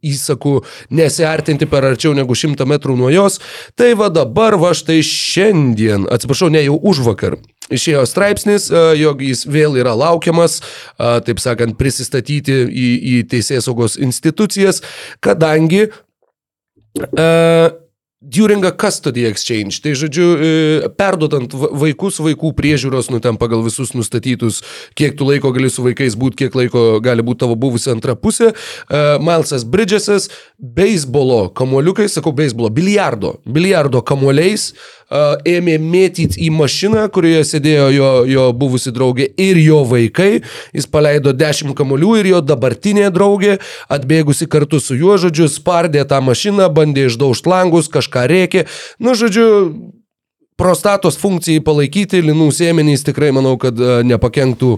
įsaku 0.00 0.62
nesiartinti 0.96 1.68
per 1.68 1.92
arčiau 1.92 2.16
negu 2.16 2.32
šimtą 2.32 2.64
metrų 2.72 2.96
nuo 3.04 3.12
jos. 3.12 3.38
Tai 3.76 3.92
va 4.00 4.08
dabar, 4.08 4.56
va 4.56 4.72
štai 4.72 5.02
šiandien, 5.04 6.08
atsiprašau, 6.08 6.48
ne 6.48 6.64
jau 6.64 6.80
už 6.80 7.04
vakar. 7.04 7.36
Išėjo 7.72 8.04
straipsnis, 8.08 8.68
a, 8.70 8.92
jog 8.98 9.24
jis 9.24 9.46
vėl 9.48 9.78
yra 9.80 9.96
laukiamas, 9.98 10.60
a, 10.96 11.18
taip 11.24 11.42
sakant, 11.42 11.78
prisistatyti 11.80 12.62
į, 12.68 12.88
į 13.16 13.18
teisės 13.32 13.68
saugos 13.68 13.98
institucijas, 14.00 14.82
kadangi 15.24 15.88
Uh, 16.92 17.72
during 18.22 18.64
a 18.64 18.70
custody 18.70 19.26
exchange, 19.26 19.82
tai 19.82 19.96
žodžiu, 19.98 20.26
e, 20.38 20.88
perdodant 20.94 21.50
va- 21.58 21.72
vaikus 21.74 22.20
vaikų 22.22 22.52
priežiūros, 22.54 23.10
nu 23.10 23.18
ten 23.18 23.34
pagal 23.36 23.64
visus 23.66 23.90
nustatytus, 23.98 24.62
kiek 24.94 25.16
tu 25.18 25.26
laiko 25.26 25.50
gali 25.50 25.70
su 25.70 25.82
vaikais 25.82 26.14
būti, 26.14 26.44
kiek 26.44 26.54
laiko 26.54 27.02
gali 27.02 27.22
būti 27.22 27.42
tavo 27.42 27.58
buvusi 27.58 27.90
antra 27.90 28.14
pusė, 28.14 28.52
uh, 28.54 29.18
Milesas 29.18 29.64
Bridgesas, 29.66 30.30
beisbolo 30.62 31.48
kamuoliukai, 31.50 32.06
sakau 32.06 32.30
beisbolo, 32.32 32.70
biliardo, 32.70 33.40
biliardo 33.42 33.98
kamuoliais 34.06 34.70
uh, 35.10 35.34
ėmė 35.42 35.80
mėtyti 35.82 36.46
į 36.46 36.52
mašiną, 36.54 37.08
kurioje 37.10 37.42
sėdėjo 37.50 37.88
jo, 37.90 38.10
jo 38.30 38.46
buvusi 38.54 38.94
draugė 38.94 39.26
ir 39.36 39.58
jo 39.58 39.82
vaikai. 39.88 40.44
Jis 40.72 40.86
paleido 40.86 41.34
10 41.34 41.74
kamuolių 41.74 42.14
ir 42.20 42.30
jo 42.36 42.40
dabartinė 42.40 43.10
draugė, 43.10 43.58
atbėgusi 43.90 44.46
kartu 44.46 44.78
su 44.78 44.94
juo, 44.94 45.18
žodžiu, 45.18 45.50
spardė 45.50 46.06
tą 46.06 46.22
mašiną, 46.22 46.70
bandė 46.70 47.08
išdaužti 47.10 47.50
langus, 47.50 47.90
kažką 47.90 48.11
rėkė. 48.20 48.66
Nu, 49.00 49.16
žodžiu, 49.18 49.48
prostatos 50.62 51.16
funkcijai 51.20 51.62
palaikyti, 51.64 52.20
linų 52.22 52.50
sėmenys 52.54 53.04
tikrai 53.06 53.32
manau, 53.34 53.56
kad 53.60 53.78
e, 53.80 54.02
nepakenktų 54.06 54.70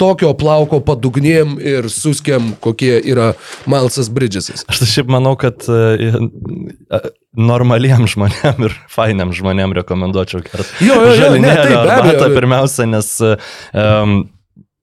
tokio 0.00 0.30
plauko 0.38 0.80
padugnėm 0.84 1.56
ir 1.62 1.88
suskiam, 1.92 2.52
kokie 2.62 2.92
yra 3.00 3.32
Milesas 3.70 4.10
Bridgesas. 4.14 4.66
Aš 4.70 4.82
tai 4.82 4.90
šiaip 4.90 5.10
manau, 5.10 5.34
kad 5.40 5.66
e, 5.66 6.12
e, 6.12 7.02
normaliem 7.34 8.06
žmonėm 8.10 8.68
ir 8.68 8.76
fainiam 8.92 9.34
žmonėm 9.34 9.74
rekomenduočiau. 9.80 10.44
Jo, 10.84 11.00
jo, 11.08 11.16
jo, 11.18 11.32
ne, 11.40 11.56
taip, 11.56 11.80
be 11.80 11.98
abejo. 11.98 12.30
pirmiausia, 12.36 12.88
nes 12.90 13.10
um, 13.24 14.18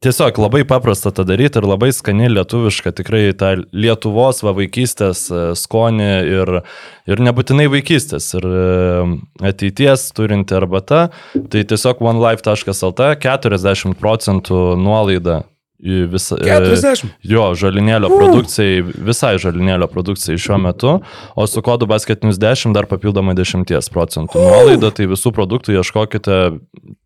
tiesiog 0.02 0.40
labai 0.42 0.64
paprasta 0.66 1.12
tą 1.14 1.26
daryti 1.30 1.62
ir 1.62 1.68
labai 1.70 1.92
skani 1.94 2.30
lietuviška, 2.34 2.94
tikrai 2.98 3.24
tą 3.38 3.54
Lietuvos 3.70 4.42
va 4.42 4.56
vaikystės 4.58 5.28
e, 5.30 5.42
skonį 5.58 6.10
ir, 6.40 6.54
ir 7.12 7.22
nebūtinai 7.28 7.68
vaikystės 7.70 8.32
ir 8.40 8.48
e, 8.50 9.06
ateities 9.52 10.08
turinti 10.18 10.58
arbata, 10.58 11.04
tai 11.54 11.64
tiesiog 11.70 12.02
onelife.lt 12.02 13.14
40 13.22 13.98
procentų 14.02 14.64
nuolaida 14.82 15.44
visą... 15.82 16.38
e, 16.38 16.46
40. 16.48 17.10
Jo, 17.26 17.52
žalinėlio 17.58 18.10
produkcijai, 18.14 18.82
visai 19.08 19.36
žalinėlio 19.42 19.88
produkcijai 19.92 20.38
šiuo 20.42 20.60
metu, 20.62 20.98
o 21.36 21.48
su 21.50 21.62
kodu 21.66 21.88
basket 21.90 22.24
news 22.26 22.38
10 22.42 22.74
dar 22.78 22.86
papildomai 22.90 23.36
10 23.38 23.66
procentų 23.94 24.38
nuolaida, 24.42 24.92
tai 24.94 25.08
visų 25.10 25.32
produktų 25.36 25.76
ieškokite 25.80 26.38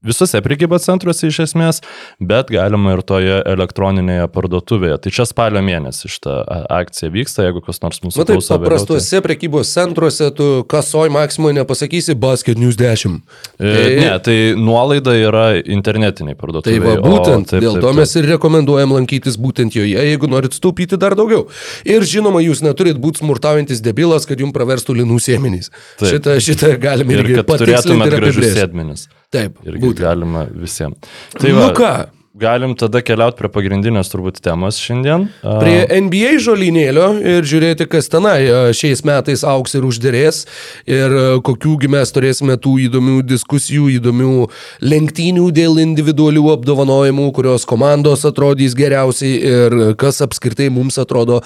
visose 0.06 0.42
prekybos 0.46 0.86
centruose 0.86 1.28
iš 1.32 1.40
esmės, 1.48 1.82
bet 2.20 2.52
galima 2.54 2.94
ir 2.96 3.02
toje 3.08 3.40
elektroninėje 3.48 4.28
parduotuvėje. 4.36 5.00
Tai 5.06 5.14
čia 5.18 5.26
spalio 5.30 5.62
mėnesį 5.66 6.12
šitą 6.12 6.36
a, 6.44 6.60
akcija 6.82 7.10
vyksta, 7.14 7.48
jeigu 7.48 7.64
kas 7.66 7.82
nors 7.84 8.02
mūsų 8.04 8.22
Na 8.22 8.28
taip, 8.28 8.38
klauso 8.38 8.54
vėliau, 8.54 8.60
tai- 8.60 8.66
paprastuose 8.70 9.22
prekybos 9.26 9.72
centruose 9.74 10.30
tu 10.38 10.50
kasoj 10.70 11.10
maksimui 11.16 11.54
nepasakysi 11.58 12.16
Basket 12.20 12.58
News 12.62 12.78
10. 12.78 13.22
E, 13.60 13.74
Ne, 13.96 14.12
tai 14.20 14.38
nuolaida 14.60 15.14
yra 15.18 15.46
internetiniai 15.62 16.36
Tai 16.36 16.42
parduotuvėje. 16.42 16.84
va, 16.86 16.96
būtent, 17.02 17.48
o, 17.48 17.50
taip, 17.56 17.64
dėl 17.64 17.78
taip, 17.78 17.82
to 17.86 17.94
mes 17.98 18.16
ir 18.20 18.28
rekomenduojam 18.66 18.94
lankytis 18.96 19.38
būtent 19.38 19.76
joje, 19.76 19.96
jeigu 19.96 20.28
norit 20.28 20.54
staupyti 20.56 20.98
dar 20.98 21.16
daugiau. 21.16 21.48
Ir 21.86 22.02
žinoma, 22.04 22.42
jūs 22.42 22.64
neturit 22.64 22.98
būti 22.98 23.22
smurtaujantis 23.22 23.82
debilas, 23.82 24.26
kad 24.26 24.40
jums 24.40 24.54
praverstų 24.56 24.98
linų 25.02 25.20
siemenys. 25.22 25.70
Taip. 26.00 26.10
Šitą, 26.10 26.38
šitą 26.42 26.74
galime 26.82 27.14
Ir 27.14 27.24
irgi 27.24 27.36
kad 27.40 27.46
patikslinti 27.46 28.08
ir 28.10 28.18
apibrėžti. 28.20 29.08
Taip, 29.32 29.58
Irgi 29.66 29.82
būtent. 29.82 30.02
galima 30.02 30.46
visiems. 30.50 30.98
Tai 31.36 31.50
Nu 31.52 31.60
va, 31.60 31.72
ką, 31.76 31.92
galim 32.36 32.76
tada 32.76 33.00
keliauti 33.06 33.38
prie 33.40 33.50
pagrindinės 33.52 34.10
turbūt 34.12 34.42
temos 34.44 34.78
šiandien. 34.82 35.30
Prie 35.44 35.86
NBA 35.88 36.36
žolynėlio 36.44 37.08
ir 37.24 37.48
žiūrėti, 37.48 37.88
kas 37.92 38.10
tenai 38.12 38.38
šiais 38.76 39.06
metais 39.08 39.46
auks 39.48 39.78
ir 39.78 39.88
uždėrės 39.88 40.42
ir 40.90 41.16
kokiųgi 41.48 41.90
mes 41.96 42.12
turėsime 42.16 42.58
tų 42.60 42.76
įdomių 42.90 43.22
diskusijų, 43.30 43.88
įdomių 44.02 44.50
lenktynių 44.84 45.48
dėl 45.56 45.80
individualių 45.86 46.50
apdovanojimų, 46.58 47.30
kurios 47.40 47.68
komandos 47.70 48.28
atrodys 48.28 48.76
geriausiai 48.76 49.40
ir 49.40 49.80
kas 50.00 50.20
apskritai 50.26 50.68
mums 50.74 51.00
atrodo 51.00 51.42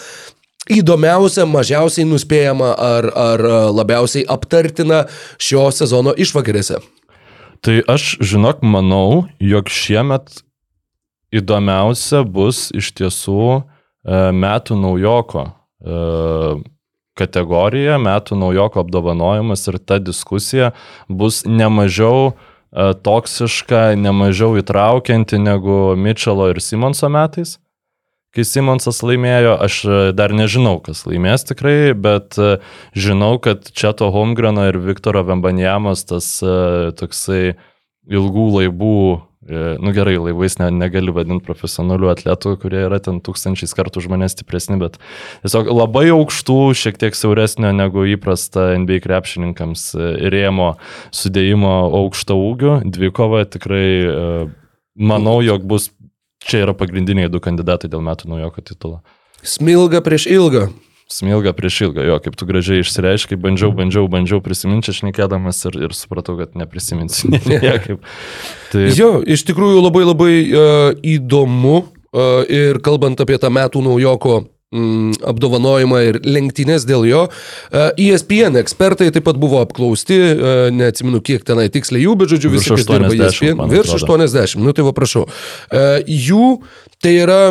įdomiausia, 0.69 1.45
mažiausiai 1.49 2.10
nuspėjama 2.10 2.73
ar, 2.73 3.12
ar 3.13 3.45
labiausiai 3.78 4.25
aptartina 4.30 5.06
šio 5.38 5.69
sezono 5.73 6.17
išvakarėse. 6.17 6.82
Tai 7.60 7.82
aš, 7.91 8.13
žinok, 8.23 8.62
manau, 8.63 9.25
jog 9.43 9.67
šiemet 9.67 10.39
įdomiausia 11.36 12.24
bus 12.26 12.70
iš 12.76 12.92
tiesų 12.98 13.46
e, 13.60 13.62
metų 14.34 14.78
naujoko 14.80 15.46
e, 15.46 16.02
kategorija, 17.20 18.00
metų 18.02 18.38
naujoko 18.39 18.84
apdovanojimas 18.84 19.68
ir 19.70 19.80
ta 19.80 20.00
diskusija 20.02 20.72
bus 21.10 21.44
nemažiau 21.46 22.32
e, 22.32 22.92
toksiška, 23.06 23.94
nemažiau 24.00 24.58
įtraukianti 24.62 25.42
negu 25.42 25.96
Mitchelo 26.00 26.50
ir 26.54 26.62
Simonso 26.63 27.12
metais. 27.13 27.58
Kai 28.30 28.44
Simonsas 28.46 29.00
laimėjo, 29.02 29.56
aš 29.65 29.76
dar 30.13 30.30
nežinau, 30.38 30.76
kas 30.86 31.02
laimės 31.10 31.48
tikrai, 31.50 31.96
bet 31.98 32.38
žinau, 32.94 33.39
kad 33.42 33.72
Četo 33.74 34.12
Holmgreno 34.13 34.68
ir 34.70 34.78
Viktoro 34.86 35.24
Vembanjamos 35.26 36.06
tas 36.06 36.28
toksai 37.02 37.56
ilgų 38.06 38.46
laivų, 38.60 39.00
nu 39.52 39.94
gerai, 39.96 40.16
laivais 40.22 40.58
ne, 40.62 40.70
negali 40.76 41.14
vadinti 41.16 41.46
profesionalių 41.46 42.12
atletų, 42.14 42.56
kurie 42.62 42.82
yra 42.86 43.00
ten 43.04 43.20
tūkstančiais 43.26 43.74
kartų 43.78 44.04
už 44.04 44.10
mane 44.14 44.30
stipresni, 44.32 44.80
bet 44.82 45.00
tiesiog 45.44 45.72
labai 45.74 46.08
aukštų, 46.14 46.58
šiek 46.78 47.00
tiek 47.02 47.18
siauresnio 47.18 47.72
negu 47.76 48.06
įprasta 48.14 48.72
NBA 48.80 49.02
krepšininkams 49.06 49.86
e, 49.96 50.10
rėmo 50.34 50.74
sudėjimo 51.16 51.76
aukšto 52.02 52.38
ūgio. 52.40 52.80
Dvikova 52.86 53.46
tikrai 53.50 53.88
e, 54.04 54.28
manau, 55.00 55.40
jog 55.46 55.66
bus, 55.70 55.90
čia 56.46 56.66
yra 56.68 56.76
pagrindiniai 56.78 57.32
du 57.32 57.42
kandidatai 57.44 57.92
dėl 57.92 58.04
metų 58.06 58.32
naujoko 58.34 58.66
titulo. 58.66 59.02
Smilga 59.46 60.04
prieš 60.04 60.28
ilgą. 60.32 60.68
Smilga 61.10 61.56
prieš 61.58 61.80
ilgą, 61.88 62.04
jo, 62.06 62.15
kaip 62.22 62.36
tu 62.38 62.45
gražiai 62.45 62.84
išsireiškai, 62.84 63.34
bandžiau, 63.41 63.72
bandžiau, 63.74 64.06
bandžiau 64.12 64.43
prisiminti, 64.45 64.91
aš 64.93 65.02
nekėdamas 65.08 65.63
ir, 65.65 65.80
ir 65.88 65.95
supratau, 65.98 66.36
kad 66.38 66.54
neprisiminsiu 66.60 67.32
niekaip. 67.50 68.04
Tai 68.69 68.84
Jo, 68.93 69.15
iš 69.26 69.41
tikrųjų 69.48 69.82
labai 69.82 70.04
labai 70.06 70.34
uh, 70.45 70.91
įdomu 71.02 71.80
uh, 71.82 72.43
ir 72.45 72.78
kalbant 72.86 73.17
apie 73.26 73.39
tą 73.41 73.50
metų 73.50 73.82
naujoko 73.88 74.36
mm, 74.69 75.15
apdovanojimą 75.32 76.02
ir 76.12 76.19
lenktynės 76.30 76.86
dėl 76.86 77.08
jo. 77.10 77.24
ESPN 77.74 78.60
ekspertai 78.62 79.10
taip 79.15 79.26
pat 79.26 79.39
buvo 79.41 79.63
apklausti, 79.63 80.19
neatsimenu 80.78 81.24
kiek 81.26 81.41
tenai 81.48 81.72
tiksliai 81.74 82.06
jų, 82.06 82.13
bet 82.22 82.36
žodžiu 82.36 82.54
visi, 82.54 82.69
kas 82.69 82.86
dirba 82.86 83.10
80, 83.10 83.32
ESPN, 83.32 83.65
virš 83.74 83.95
atrodo. 83.98 84.30
80, 84.30 84.62
nu 84.62 84.78
tai 84.78 84.86
va 84.86 84.93
prašau. 84.93 85.26
Jų 86.06 86.52
tai 87.02 87.15
yra 87.24 87.41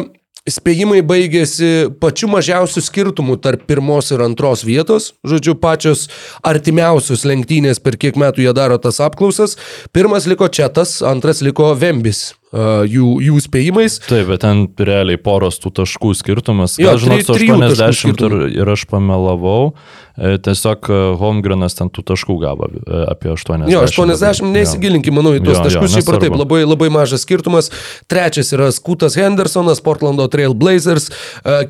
spėjimai 0.53 1.03
baigėsi 1.07 1.89
pačiu 2.03 2.31
mažiausiu 2.33 2.83
skirtumu 2.85 3.39
tarp 3.43 3.67
pirmos 3.69 4.13
ir 4.15 4.25
antros 4.25 4.65
vietos. 4.67 5.13
Žodžiu, 5.27 5.57
pačios 5.61 6.07
artimiausios 6.47 7.27
lenktynės, 7.29 7.83
per 7.83 7.99
kiek 8.01 8.19
metų 8.21 8.47
jie 8.47 8.55
daro 8.57 8.81
tas 8.83 9.01
apklausas. 9.05 9.57
Pirmas 9.93 10.29
liko 10.31 10.49
Četas, 10.49 10.99
antras 11.07 11.43
liko 11.45 11.73
Vembis. 11.79 12.33
Jų, 12.49 13.09
jų 13.21 13.41
spėjimais. 13.45 13.99
Taip, 14.07 14.31
bet 14.31 14.41
ten 14.41 14.63
realiai 14.81 15.21
poros 15.21 15.59
tų 15.61 15.73
taškų 15.83 16.15
skirtumas. 16.17 16.79
Jo, 16.81 16.95
Gal 16.95 17.03
žinot, 17.03 17.27
trijų 17.29 17.59
taškų 17.61 18.15
80 18.15 18.23
ir, 18.25 18.37
ir 18.57 18.71
aš 18.73 18.87
pamelavau. 18.89 19.75
E, 20.19 20.39
Tiesiog 20.43 20.89
e, 20.91 21.01
Holmgrenas 21.21 21.77
ten 21.79 21.91
tų 21.95 22.03
taškų 22.09 22.39
gavo 22.43 22.71
e, 22.73 23.03
apie 23.13 23.31
80. 23.31 23.69
Jo, 23.71 23.83
80, 23.87 24.49
neįsigilinkime, 24.55 25.19
manau, 25.21 25.35
į 25.37 25.43
tuos 25.45 25.59
Jo, 25.59 25.61
jo, 25.61 25.67
taškus, 25.69 25.99
šiaip 25.99 26.09
ar 26.11 26.19
taip, 26.25 26.39
labai, 26.41 26.63
labai 26.65 26.89
mažas 26.95 27.27
skirtumas. 27.27 27.69
Trečias 28.11 28.51
yra 28.57 28.71
Skutas 28.75 29.19
Hendersonas, 29.21 29.83
Portlando 29.85 30.27
Trail 30.33 30.57
Blazers. 30.59 31.11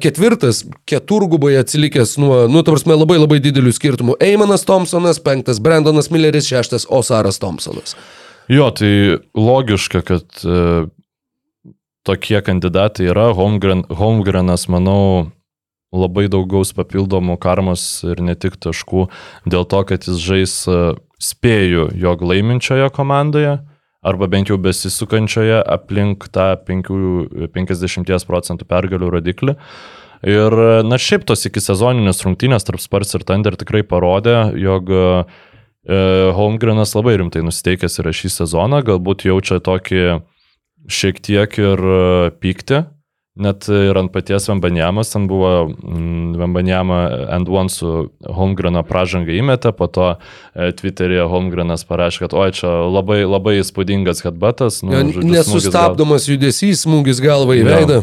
Ketvirtas, 0.01 0.63
keturgubai 0.89 1.57
atsilikęs 1.61 2.15
nuo, 2.23 2.45
nu, 2.49 2.63
ta 2.63 2.73
prasme, 2.73 2.97
labai 2.97 3.19
labai 3.21 3.43
didelių 3.45 3.75
skirtumų. 3.77 4.17
Eimanas 4.25 4.65
Thompsonas, 4.69 5.21
penktas 5.21 5.61
Brandonas 5.61 6.09
Milleris, 6.15 6.49
šeštas 6.49 6.89
Osaras 6.89 7.43
Thompsonas. 7.43 7.99
Jo, 8.49 8.71
tai 8.73 9.19
logiška, 9.37 10.01
kad 10.09 10.45
e, 10.45 10.87
tokie 12.09 12.41
kandidatai 12.45 13.11
yra. 13.13 13.29
Holmgren, 13.37 13.85
Holmgrenas, 13.93 14.65
manau, 14.73 15.29
labai 15.93 16.27
daug 16.33 16.49
gaus 16.49 16.73
papildomų 16.77 17.37
karmos 17.41 17.85
ir 18.09 18.23
ne 18.25 18.37
tik 18.37 18.57
taškų 18.61 19.07
dėl 19.49 19.69
to, 19.69 19.83
kad 19.89 20.09
jis 20.09 20.23
žais 20.25 20.57
e, 20.69 20.79
spėjų 21.21 21.91
jog 21.99 22.25
laiminčioje 22.25 22.89
komandoje 22.97 23.59
arba 24.09 24.29
bent 24.31 24.49
jau 24.49 24.57
besisukančioje 24.63 25.61
aplink 25.67 26.29
tą 26.33 26.53
5, 26.65 26.91
50 27.53 28.29
procentų 28.29 28.69
pergalių 28.69 29.11
rodiklį. 29.17 29.57
Ir, 30.27 30.55
na, 30.83 30.99
šiaip 30.99 31.27
tos 31.29 31.45
iki 31.47 31.63
sezoninės 31.63 32.25
rungtynės 32.25 32.67
tarp 32.67 32.83
Spars 32.83 33.15
ir 33.15 33.23
Thunder 33.27 33.55
tikrai 33.59 33.85
parodė, 33.87 34.49
jog 34.59 34.91
e, 34.91 35.03
Holmgrenas 36.37 36.93
labai 36.97 37.17
rimtai 37.23 37.41
nusiteikęs 37.47 37.99
yra 38.03 38.13
šį 38.13 38.31
sezoną, 38.43 38.83
galbūt 38.87 39.25
jaučia 39.29 39.61
tokį 39.65 40.03
šiek 40.89 41.19
tiek 41.25 41.59
ir 41.61 41.81
e, 41.81 42.31
pyktį, 42.43 42.83
net 43.39 43.69
ir 43.71 43.97
ant 44.01 44.11
paties 44.13 44.49
Vembanjamas, 44.51 45.13
ten 45.13 45.29
buvo 45.31 45.69
mm, 45.71 46.37
Vembanjama 46.41 46.99
and 47.37 47.49
one 47.49 47.71
su 47.73 48.09
Holmgreno 48.25 48.83
pražangą 48.89 49.33
įmetė, 49.37 49.73
po 49.79 49.87
to 49.93 50.09
e, 50.17 50.71
Twitter'e 50.79 51.25
Holmgrenas 51.31 51.85
parašė, 51.89 52.25
kad 52.27 52.37
oi, 52.37 52.51
čia 52.57 52.73
labai, 52.91 53.23
labai 53.29 53.59
įspūdingas 53.63 54.25
headbutas. 54.27 54.81
Jo, 54.83 54.91
žodžiu, 54.93 55.13
smūgis 55.13 55.23
gal- 55.23 55.35
Nesustabdomas 55.39 56.29
judesys, 56.31 56.85
smūgis 56.87 57.23
galva 57.25 57.57
į 57.61 57.67
veidą. 57.69 58.03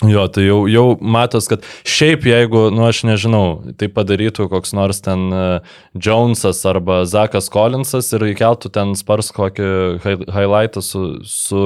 Jo, 0.00 0.22
tai 0.32 0.46
jau, 0.46 0.62
jau 0.70 0.84
matos, 1.04 1.44
kad 1.50 1.64
šiaip 1.84 2.24
jeigu, 2.24 2.70
nu 2.72 2.86
aš 2.88 3.02
nežinau, 3.04 3.60
tai 3.76 3.90
padarytų 3.92 4.46
koks 4.48 4.72
nors 4.72 5.02
ten 5.04 5.26
uh, 5.28 5.74
Jonesas 5.92 6.62
arba 6.64 7.02
Zakas 7.04 7.50
Collinsas 7.52 8.08
ir 8.16 8.24
įkeltų 8.30 8.70
ten 8.72 8.94
spars 8.96 9.28
kokį 9.36 9.66
hi- 10.00 10.24
highlightą 10.32 10.80
su, 10.80 11.02
su 11.28 11.64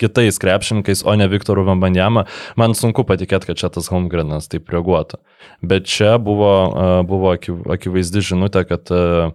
kitais 0.00 0.38
krepšininkais, 0.40 1.02
o 1.04 1.12
ne 1.18 1.26
Viktoru 1.28 1.66
Vambanjama, 1.66 2.24
man 2.56 2.72
sunku 2.78 3.04
patikėti, 3.04 3.50
kad 3.50 3.60
čia 3.60 3.68
tas 3.74 3.90
Holmgrenas 3.92 4.48
taip 4.48 4.70
reaguotų. 4.72 5.20
Bet 5.60 5.90
čia 5.92 6.14
buvo, 6.22 6.52
uh, 6.72 6.94
buvo 7.04 7.34
akiv- 7.36 7.66
akivaizdi 7.76 8.24
žinutė, 8.30 8.64
kad 8.70 8.88
uh, 8.94 9.34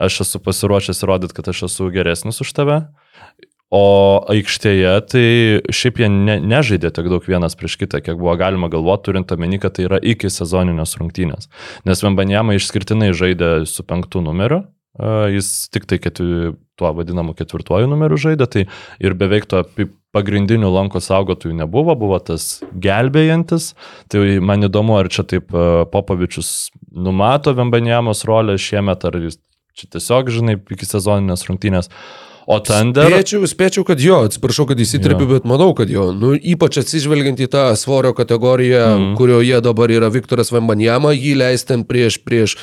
aš 0.00 0.22
esu 0.24 0.40
pasiruošęs 0.40 1.04
įrodyti, 1.04 1.36
kad 1.36 1.52
aš 1.52 1.66
esu 1.68 1.90
geresnis 1.92 2.40
už 2.40 2.56
tave. 2.56 2.86
O 3.74 4.22
aikštėje 4.30 4.92
tai 5.10 5.24
šiaip 5.74 5.98
jie 5.98 6.08
ne, 6.12 6.36
nežaidė 6.38 6.92
tiek 6.94 7.08
daug 7.10 7.24
vienas 7.26 7.58
prieš 7.58 7.74
kitą, 7.80 7.98
kiek 7.98 8.14
buvo 8.14 8.36
galima 8.38 8.68
galvoti, 8.70 9.08
turint 9.08 9.32
omeny, 9.34 9.58
kad 9.58 9.74
tai 9.74 9.88
yra 9.88 9.98
iki 9.98 10.30
sezoninės 10.30 10.94
rungtynės. 11.00 11.48
Nes 11.88 12.02
Vembanjama 12.04 12.54
išskirtinai 12.54 13.10
žaidė 13.18 13.50
su 13.66 13.82
penktų 13.82 14.22
numeriu, 14.22 14.60
a, 15.00 15.26
jis 15.34 15.66
tik 15.74 15.88
tai 15.90 15.98
ketvi, 15.98 16.52
tuo 16.78 16.92
vadinamu 16.94 17.34
ketvirtuoju 17.34 17.90
numeriu 17.90 18.20
žaidė, 18.22 18.46
tai 18.46 18.62
ir 19.02 19.16
beveik 19.18 19.48
to 19.50 19.64
pagrindinių 20.14 20.70
lanko 20.70 21.02
saugotojų 21.02 21.56
nebuvo, 21.58 21.96
buvo 21.98 22.20
tas 22.22 22.60
gelbėjantis. 22.70 23.72
Tai 24.12 24.22
man 24.46 24.68
įdomu, 24.68 24.94
ar 25.00 25.10
čia 25.10 25.26
taip 25.26 25.50
a, 25.50 25.82
Popovičius 25.90 26.70
numato 26.94 27.50
Vembanjamos 27.56 28.22
rolę 28.30 28.54
šiemet, 28.62 29.10
ar 29.10 29.18
jis 29.26 29.40
čia 29.76 29.90
tiesiog, 29.98 30.30
žinai, 30.32 30.56
iki 30.72 30.86
sezoninės 30.88 31.48
rungtynės. 31.50 31.90
O 32.46 32.60
Thunder... 32.62 33.08
Spėčiau, 33.10 33.46
spėčiau, 33.50 33.82
kad 33.82 33.98
jo, 33.98 34.20
atsiprašau, 34.28 34.68
kad 34.70 34.78
įsitrėpiu, 34.78 35.26
Jo. 35.26 35.30
bet 35.34 35.46
manau, 35.50 35.72
kad 35.74 35.90
jo. 35.90 36.12
Nu, 36.14 36.30
ypač 36.38 36.78
atsižvelgiant 36.78 37.40
į 37.42 37.48
tą 37.50 37.64
svorio 37.74 38.12
kategoriją, 38.14 38.84
mm. 38.86 39.08
Kurioje 39.18 39.58
dabar 39.66 39.90
yra 39.90 40.10
Viktoras 40.14 40.52
Vembanjama, 40.54 41.10
jį 41.16 41.32
leistam 41.40 41.82
prieš, 41.88 42.20
prieš 42.22 42.54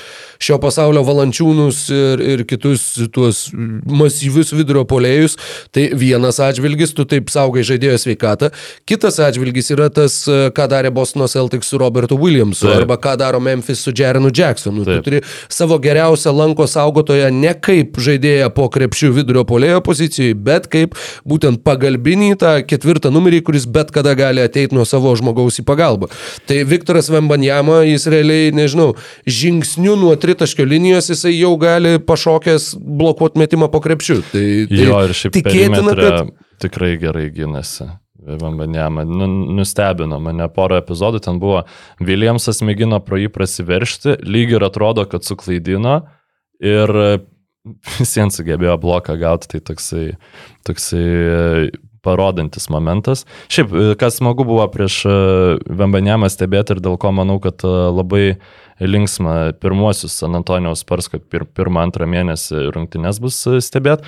šio 0.43 0.55
pasaulio 0.63 1.03
valančiūnus 1.03 1.81
ir, 1.91 2.23
ir 2.23 2.43
kitus 2.47 2.85
tuos 3.11 3.49
masyvius 3.51 4.53
vidurio 4.55 4.85
polėjus. 4.87 5.35
Tai 5.75 5.83
vienas 5.99 6.39
atžvilgis, 6.43 6.95
tu 6.95 7.03
taip 7.09 7.27
saugai 7.33 7.65
žaidėjo 7.67 7.99
sveikatą. 8.05 8.53
Kitas 8.87 9.19
atžvilgis 9.23 9.71
yra 9.75 9.89
tas, 9.91 10.21
ką 10.27 10.69
darė 10.71 10.93
Bostono 10.95 11.27
Celtics 11.27 11.67
su 11.71 11.81
Robertu 11.81 12.15
Williamsu 12.19 12.69
Taip. 12.69 12.77
arba 12.81 12.97
ką 13.03 13.17
daro 13.19 13.43
Memphis 13.43 13.83
su 13.83 13.91
Jerenu 13.95 14.31
Jacksonu. 14.31 14.87
Tu 14.87 14.95
Taip. 14.95 15.03
turi 15.09 15.21
savo 15.51 15.75
geriausią 15.83 16.31
lanko 16.35 16.67
saugotoją 16.71 17.31
ne 17.35 17.51
kaip 17.59 17.99
žaidėją 17.99 18.47
po 18.55 18.69
krepšių 18.71 19.11
vidurio 19.19 19.43
polėjo 19.73 19.81
pozicijoje, 19.83 20.35
bet 20.35 20.67
kaip 20.67 20.95
būtent 21.25 21.63
pagalbinį 21.63 22.37
tą 22.37 22.53
ketvirtą 22.65 23.11
numerį, 23.11 23.41
kuris 23.43 23.65
bet 23.65 23.91
kada 23.91 24.13
gali 24.15 24.41
ateiti 24.41 24.75
nuo 24.75 24.85
savo 24.85 25.13
žmogaus 25.15 25.59
į 25.59 25.65
pagalbą. 25.65 26.09
Tai 26.47 26.63
Viktoras 26.65 27.09
Vembanjama, 27.09 27.83
jis 27.87 28.07
realiai, 28.07 28.53
nežinau, 28.53 28.93
žingsniu 29.25 29.95
nuo 29.97 30.15
tritaškio 30.15 30.65
linijos 30.65 31.09
jisai 31.09 31.33
jau 31.37 31.55
gali 31.57 31.99
pašokęs 31.99 32.75
blokuoti 32.77 33.39
metimą 33.39 33.71
po 33.71 33.81
krepšių. 33.83 34.21
Tai, 34.31 34.45
tai 34.69 34.83
Jo, 34.83 35.03
ir 35.07 35.17
šiaip 35.17 35.35
tikėtina, 35.39 35.97
kad... 35.97 36.33
tikrai 36.61 36.95
gerai 37.01 37.29
gynasi. 37.33 37.89
Vambanėma. 38.23 39.03
Nu, 39.03 39.25
nustebino 39.57 40.15
mane 40.23 40.45
porą 40.55 40.77
epizodų, 40.79 41.19
ten 41.25 41.41
buvo 41.41 41.65
Williamsas 41.99 42.61
mėgino 42.63 43.01
pro 43.03 43.19
jį 43.19 43.27
prasiveršti, 43.35 44.13
lyg 44.23 44.53
ir 44.55 44.63
atrodo, 44.63 45.03
kad 45.11 45.27
suklaidino 45.27 45.97
ir 46.63 46.93
visiems 47.99 48.37
sugebėjo 48.39 48.75
bloką 48.81 49.15
gauti, 49.21 49.49
tai 49.53 49.61
toksai, 49.71 50.05
toksai 50.67 51.03
e, 51.03 51.69
parodantis 52.03 52.67
momentas. 52.73 53.23
Šiaip, 53.53 53.71
e, 53.71 53.95
kas 53.99 54.19
smagu 54.19 54.45
buvo 54.47 54.65
prieš 54.71 55.03
Vambanėmą 55.69 56.29
stebėti 56.31 56.75
ir 56.75 56.83
dėl 56.83 56.99
ko 56.99 57.13
manau, 57.15 57.39
kad 57.43 57.63
e, 57.63 57.71
labai 57.93 58.25
linksma 58.83 59.53
pirmuosius 59.63 60.19
Spars, 60.75 61.07
kad 61.11 61.23
pir, 61.31 61.45
pirmą, 61.45 61.85
antrą 61.87 62.09
mėnesį 62.09 62.67
rungtynės 62.75 63.21
bus 63.23 63.39
stebėti. 63.63 64.07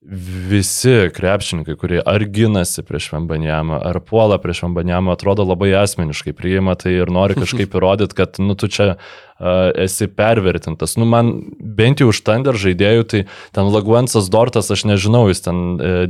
Visi 0.00 1.10
krepšininkai, 1.12 1.74
kurie 1.76 1.98
ar 2.00 2.22
ginasi 2.24 2.80
prieš 2.88 3.10
Vambanjamą, 3.12 3.82
ar 3.84 3.98
puola 4.00 4.38
prieš 4.40 4.62
Vambanjamą, 4.64 5.12
atrodo 5.12 5.44
labai 5.44 5.74
asmeniškai 5.76 6.32
priima 6.32 6.72
tai 6.80 6.94
ir 7.02 7.12
nori 7.12 7.36
kažkaip 7.36 7.74
įrodyti, 7.76 8.16
kad, 8.16 8.40
nu, 8.40 8.56
tu 8.56 8.70
čia 8.72 8.94
uh, 8.94 9.68
esi 9.76 10.08
pervertintas. 10.08 10.96
Nu, 10.96 11.04
man 11.04 11.34
bent 11.60 12.00
jau 12.00 12.08
už 12.14 12.22
Thunder 12.24 12.56
žaidėjų, 12.56 13.04
tai 13.12 13.20
ten 13.52 13.68
Laguensas 13.68 14.32
Dortas, 14.32 14.72
aš 14.72 14.86
nežinau, 14.88 15.26
jis 15.28 15.44
ten 15.44 15.60
uh, 15.76 16.08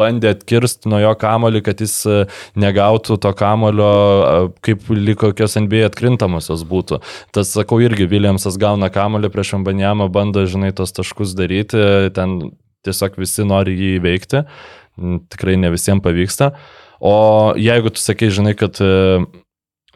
bandė 0.00 0.32
atkirsti 0.32 0.88
nuo 0.88 1.02
jo 1.02 1.12
kamolį, 1.18 1.60
kad 1.66 1.80
jis 1.82 1.94
e, 2.06 2.16
negautų 2.60 3.16
to 3.20 3.32
kamolio, 3.36 3.90
kaip 4.64 4.86
lyg 4.92 5.18
kokios 5.20 5.58
NBA 5.60 5.82
atkrintamosios 5.88 6.62
būtų. 6.68 7.00
Tas, 7.34 7.50
sakau, 7.56 7.80
irgi 7.82 8.06
Williamsas 8.08 8.58
gauna 8.60 8.90
kamolį 8.92 9.32
prieš 9.34 9.56
Ambanjamą, 9.58 10.06
bando, 10.12 10.46
žinai, 10.48 10.70
tos 10.76 10.94
taškus 10.96 11.34
daryti, 11.38 11.82
ten 12.16 12.38
tiesiog 12.86 13.18
visi 13.20 13.44
nori 13.48 13.76
jį 13.76 13.90
įveikti, 14.00 14.44
tikrai 15.32 15.56
ne 15.60 15.70
visiems 15.74 16.04
pavyksta. 16.04 16.52
O 17.00 17.14
jeigu 17.56 17.92
tu 17.94 18.02
sakai, 18.02 18.28
žinai, 18.34 18.52
kad 18.60 18.76
e, 18.84 18.90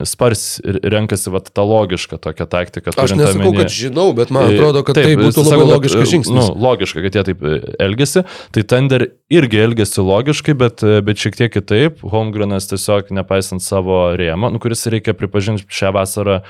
Spars 0.02 0.58
renkasi 0.64 1.30
vat, 1.30 1.52
tą 1.54 1.62
logišką 1.70 2.16
tokią 2.18 2.46
taktiką. 2.50 2.90
Aš 2.98 3.12
nesakau, 3.14 3.44
omeny- 3.52 3.60
kad 3.62 3.70
žinau, 3.70 4.08
bet 4.16 4.32
man 4.34 4.48
Tai- 4.48 4.56
atrodo, 4.56 4.82
kad 4.82 4.96
taip, 4.98 5.06
tai 5.06 5.14
būtų 5.20 5.44
labai 5.44 5.58
kad, 5.60 5.70
logiškas 5.70 6.10
žingsnis. 6.10 6.34
Nu, 6.34 6.46
logiška, 6.64 7.04
kad 7.04 7.14
jie 7.14 7.22
taip 7.28 7.44
e, 7.46 7.52
elgesi. 7.78 8.24
Tai 8.56 8.64
Thunder 8.72 9.04
irgi 9.30 9.60
elgesi 9.62 10.02
logiškai, 10.02 10.56
bet, 10.58 10.82
e, 10.82 10.98
bet 11.06 11.22
šiek 11.22 11.38
tiek 11.38 11.52
kitaip. 11.54 12.02
Holmgrenas 12.02 12.66
tiesiog, 12.72 13.12
nepaisant 13.14 13.62
savo 13.62 14.00
rėmo, 14.18 14.50
nu, 14.50 14.58
kuris 14.58 14.82
reikia 14.90 15.14
pripažinti 15.14 15.68
šią 15.70 15.92
vasarą, 15.94 16.40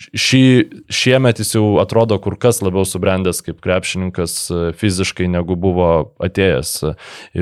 šį, 0.00 0.44
šiemet 0.92 1.40
jis 1.42 1.54
jau 1.56 1.64
atrodo 1.82 2.18
kur 2.22 2.36
kas 2.40 2.60
labiau 2.64 2.86
subrendęs 2.88 3.42
kaip 3.44 3.60
krepšininkas 3.64 4.36
e, 4.48 4.60
fiziškai, 4.80 5.28
negu 5.30 5.56
buvo 5.60 5.90
atėjęs 6.22 6.72
e, 6.88 6.94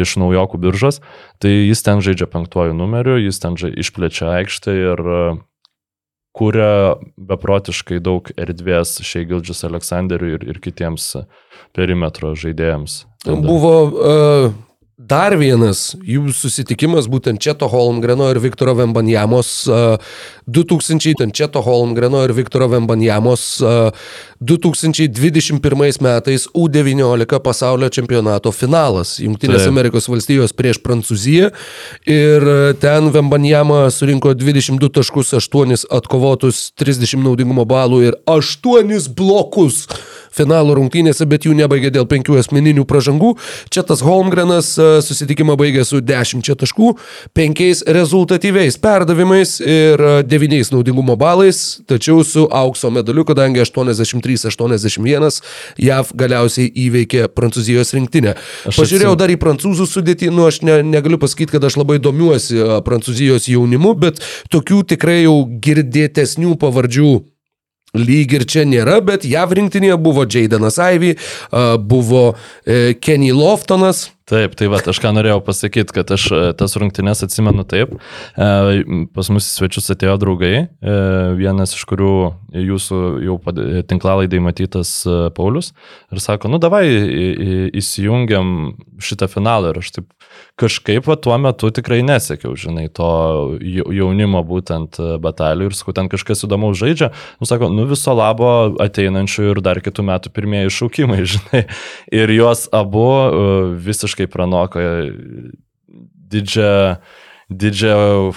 iš 0.02 0.16
naujokų 0.20 0.60
biržos. 0.66 1.00
Tai 1.42 1.52
jis 1.52 1.84
ten 1.86 2.02
žaidžia 2.04 2.28
penktuoju 2.30 2.76
numeriu, 2.76 3.18
jis 3.22 3.38
ten 3.42 3.58
išplečia 3.58 4.32
aikštę 4.40 4.74
ir 4.74 5.04
e, 5.04 5.20
kuria 6.38 6.98
beprotiškai 7.16 7.98
daug 8.04 8.30
erdvės 8.38 8.98
šiai 9.06 9.26
Gildžius 9.30 9.64
Aleksanderiui 9.66 10.36
ir, 10.36 10.48
ir 10.54 10.62
kitiems 10.62 11.10
perimetro 11.74 12.34
žaidėjams. 12.38 13.04
Tada. 13.24 13.42
Buvo 13.42 13.72
uh, 13.90 14.52
dar 14.98 15.36
vienas 15.38 15.92
jų 16.02 16.32
susitikimas, 16.34 17.06
būtent 17.06 17.38
Četo 17.38 17.68
Holmgreno 17.70 18.26
ir 18.32 18.40
Viktoro 18.42 18.74
Vembanjamos 18.80 19.68
2000, 20.50 21.14
ten 21.20 21.30
Četo 21.30 21.62
Holmgreno 21.62 22.24
ir 22.26 22.34
Viktoro 22.34 22.66
Vembanjamos 22.72 23.62
2021 24.42 26.02
metais 26.02 26.48
U19 26.50 27.38
pasaulio 27.46 27.88
čempionato 27.94 28.50
finalas. 28.50 29.16
Junktinės 29.22 29.62
Taip. 29.62 29.70
Amerikos 29.70 30.10
valstijos 30.10 30.54
prieš 30.58 30.82
Prancūziją. 30.82 31.52
Ir 32.10 32.50
ten 32.82 33.12
Vembanjama 33.14 33.86
surinko 33.94 34.34
22 34.34 34.90
taškus, 34.98 35.30
8 35.38 35.86
atkovotus, 35.94 36.72
30 36.74 37.22
naudingumo 37.22 37.62
balų 37.70 38.02
ir 38.10 38.18
8 38.26 39.14
blokus 39.14 39.86
finalo 40.34 40.74
rungtynėse, 40.78 41.26
bet 41.28 41.46
jų 41.48 41.54
nebaigė 41.58 41.90
dėl 41.94 42.06
penkių 42.10 42.38
asmeninių 42.42 42.84
pražangų. 42.88 43.34
Čia 43.72 43.82
tas 43.88 44.02
Holmgrenas 44.04 44.74
e, 44.78 44.88
susitikimą 45.04 45.56
baigė 45.60 45.84
su 45.88 46.00
10 46.04 46.48
taškų, 46.60 46.92
5 47.38 47.84
rezultatyviais 47.98 48.78
perdavimais 48.82 49.58
ir 49.60 50.02
9 50.28 50.72
naudingumo 50.74 51.16
balais, 51.20 51.78
tačiau 51.88 52.24
su 52.24 52.46
aukso 52.50 52.90
medaliu, 52.94 53.24
kadangi 53.28 53.60
83-81 53.64 55.40
JAV 55.82 56.12
galiausiai 56.18 56.70
įveikė 56.86 57.26
Prancūzijos 57.34 57.92
rinktinę. 57.96 58.34
Aš 58.68 58.78
Pažiūrėjau 58.80 59.14
atsim- 59.14 59.20
dar 59.20 59.30
į 59.34 59.38
prancūzų 59.42 59.86
sudėtį, 59.90 60.30
nu 60.34 60.46
aš 60.48 60.62
ne, 60.66 60.80
negaliu 60.82 61.18
pasakyti, 61.18 61.52
kad 61.56 61.64
aš 61.64 61.76
labai 61.80 61.98
domiuosi 62.02 62.58
a, 62.60 62.80
prancūzijos 62.84 63.48
jaunimu, 63.50 63.94
bet 63.98 64.20
tokių 64.52 64.82
tikrai 64.94 65.22
jau 65.24 65.36
girdėtesnių 65.64 66.56
pavardžių 66.60 67.10
lyg 67.98 68.36
ir 68.38 68.46
čia 68.48 68.66
nėra, 68.68 69.00
bet 69.04 69.26
JAV 69.28 69.56
rinktinėje 69.58 69.98
buvo 70.02 70.26
Jaydenas 70.28 70.78
Ivy, 70.82 71.16
buvo 71.90 72.30
e, 72.64 72.94
Kenny 73.00 73.32
Loftonas. 73.34 74.08
Taip, 74.28 74.52
tai 74.60 74.66
va, 74.68 74.76
aš 74.92 74.98
ką 75.00 75.10
norėjau 75.16 75.38
pasakyti, 75.40 75.94
kad 75.96 76.10
aš 76.12 76.24
e, 76.36 76.40
tas 76.58 76.74
rungtynes 76.76 77.22
atsimenu 77.24 77.64
taip. 77.68 77.94
E, 78.36 78.48
Pas 79.16 79.30
mus 79.32 79.46
į 79.48 79.54
svečius 79.54 79.88
atėjo 79.94 80.18
draugai, 80.20 80.52
e, 80.68 80.96
vienas 81.38 81.72
iš 81.72 81.86
kurių 81.88 82.10
jūsų 82.52 82.98
jau 83.24 83.38
tinklalaidai 83.88 84.42
matytas 84.44 84.92
Paulius. 85.36 85.72
Ir 86.12 86.20
sako, 86.20 86.50
nu 86.52 86.60
davai 86.60 86.84
įsijungiam 87.78 88.74
šitą 89.00 89.28
finalą. 89.32 89.72
Ir 89.72 89.80
aš 89.82 89.90
taip 89.96 90.12
kažkaip 90.58 91.06
va, 91.08 91.16
tuo 91.16 91.36
metu 91.40 91.70
tikrai 91.74 92.00
nesekiau, 92.06 92.52
žinai, 92.58 92.88
to 92.94 93.06
jau- 93.62 93.88
jaunimo 93.94 94.42
būtent 94.46 94.98
batalijų. 95.22 95.70
Ir 95.72 95.76
sakau, 95.78 95.94
ten 95.96 96.10
kažkas 96.12 96.44
įdomaus 96.46 96.78
žaidžia. 96.80 97.12
Nu 97.40 97.46
sako, 97.48 97.70
nu 97.74 97.86
viso 97.90 98.12
labo 98.16 98.74
ateinančių 98.82 99.48
ir 99.52 99.60
dar 99.64 99.80
kitų 99.82 100.04
metų 100.10 100.32
pirmieji 100.34 100.74
šaukimai, 100.74 101.22
žinai. 101.32 101.64
Ir 102.12 102.34
juos 102.34 102.66
abu 102.74 103.06
e, 103.08 103.46
visiškai 104.18 104.26
pranoko 104.26 104.80
didžią, 106.30 106.98
didžią 107.50 108.32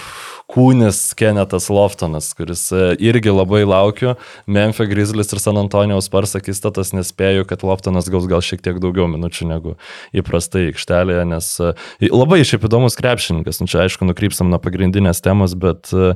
kūnis 0.52 1.14
Kenetas 1.16 1.70
Loftonas, 1.70 2.34
kuris 2.36 2.70
e, 2.72 2.94
irgi 3.00 3.32
labai 3.32 3.64
laukiu. 3.64 4.16
Memphis 4.46 4.88
Grizzlies 4.88 5.32
ir 5.32 5.40
San 5.40 5.56
Antonijaus 5.56 6.08
Spars 6.10 6.36
akistatas 6.36 6.92
nespėju, 6.92 7.46
kad 7.48 7.62
Loftonas 7.64 8.10
gaus 8.12 8.26
gal 8.28 8.42
šiek 8.44 8.60
tiek 8.60 8.76
daugiau 8.78 9.08
minučių 9.08 9.48
negu 9.48 9.76
įprastai 10.12 10.68
aikštelėje, 10.70 11.24
nes 11.30 11.48
e, 11.60 11.72
labai 12.12 12.42
šiaip 12.44 12.68
įdomus 12.68 12.98
krepšininkas. 13.00 13.62
Nu, 13.62 13.68
čia 13.68 13.86
aišku, 13.86 14.04
nukrypsam 14.04 14.52
nuo 14.52 14.60
pagrindinės 14.60 15.24
temos, 15.24 15.56
bet 15.56 15.88
e, 15.92 16.12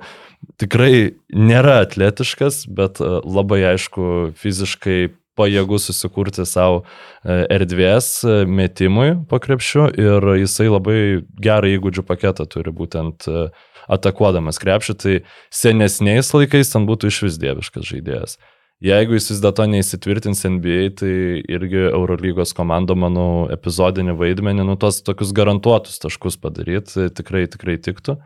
tikrai 0.60 1.16
nėra 1.32 1.80
atletiškas, 1.86 2.66
bet 2.68 3.00
labai 3.00 3.62
aišku 3.72 4.36
fiziškai 4.36 5.16
pajėgus 5.36 5.90
susikurti 5.90 6.46
savo 6.48 6.82
e, 6.82 7.44
erdvės 7.58 8.10
e, 8.24 8.42
metimui 8.48 9.12
po 9.28 9.40
krepšiu 9.42 9.88
ir 9.92 10.28
jisai 10.40 10.68
labai 10.72 10.98
gerą 11.42 11.72
įgūdžių 11.76 12.04
paketą 12.08 12.48
turi 12.50 12.74
būtent 12.74 13.28
e, 13.28 13.46
atakuodamas 13.92 14.58
krepšį, 14.62 14.98
tai 14.98 15.16
senesniais 15.54 16.32
laikais 16.34 16.72
ten 16.72 16.86
būtų 16.88 17.12
iš 17.12 17.22
vis 17.28 17.40
dieviškas 17.42 17.90
žaidėjas. 17.92 18.38
Jeigu 18.84 19.16
jis 19.16 19.30
vis 19.30 19.38
dėlto 19.40 19.64
neįsitvirtins 19.72 20.42
NBA, 20.44 20.80
tai 21.00 21.12
irgi 21.48 21.86
Eurolygos 21.86 22.52
komanda, 22.56 22.92
manau, 22.98 23.46
epizodinį 23.52 24.18
vaidmenį, 24.18 24.66
nu 24.68 24.74
tos 24.80 25.00
tokius 25.06 25.32
garantuotus 25.36 25.96
taškus 26.02 26.36
padaryti, 26.42 27.06
tikrai, 27.16 27.46
tikrai 27.48 27.78
tiktų. 27.80 28.18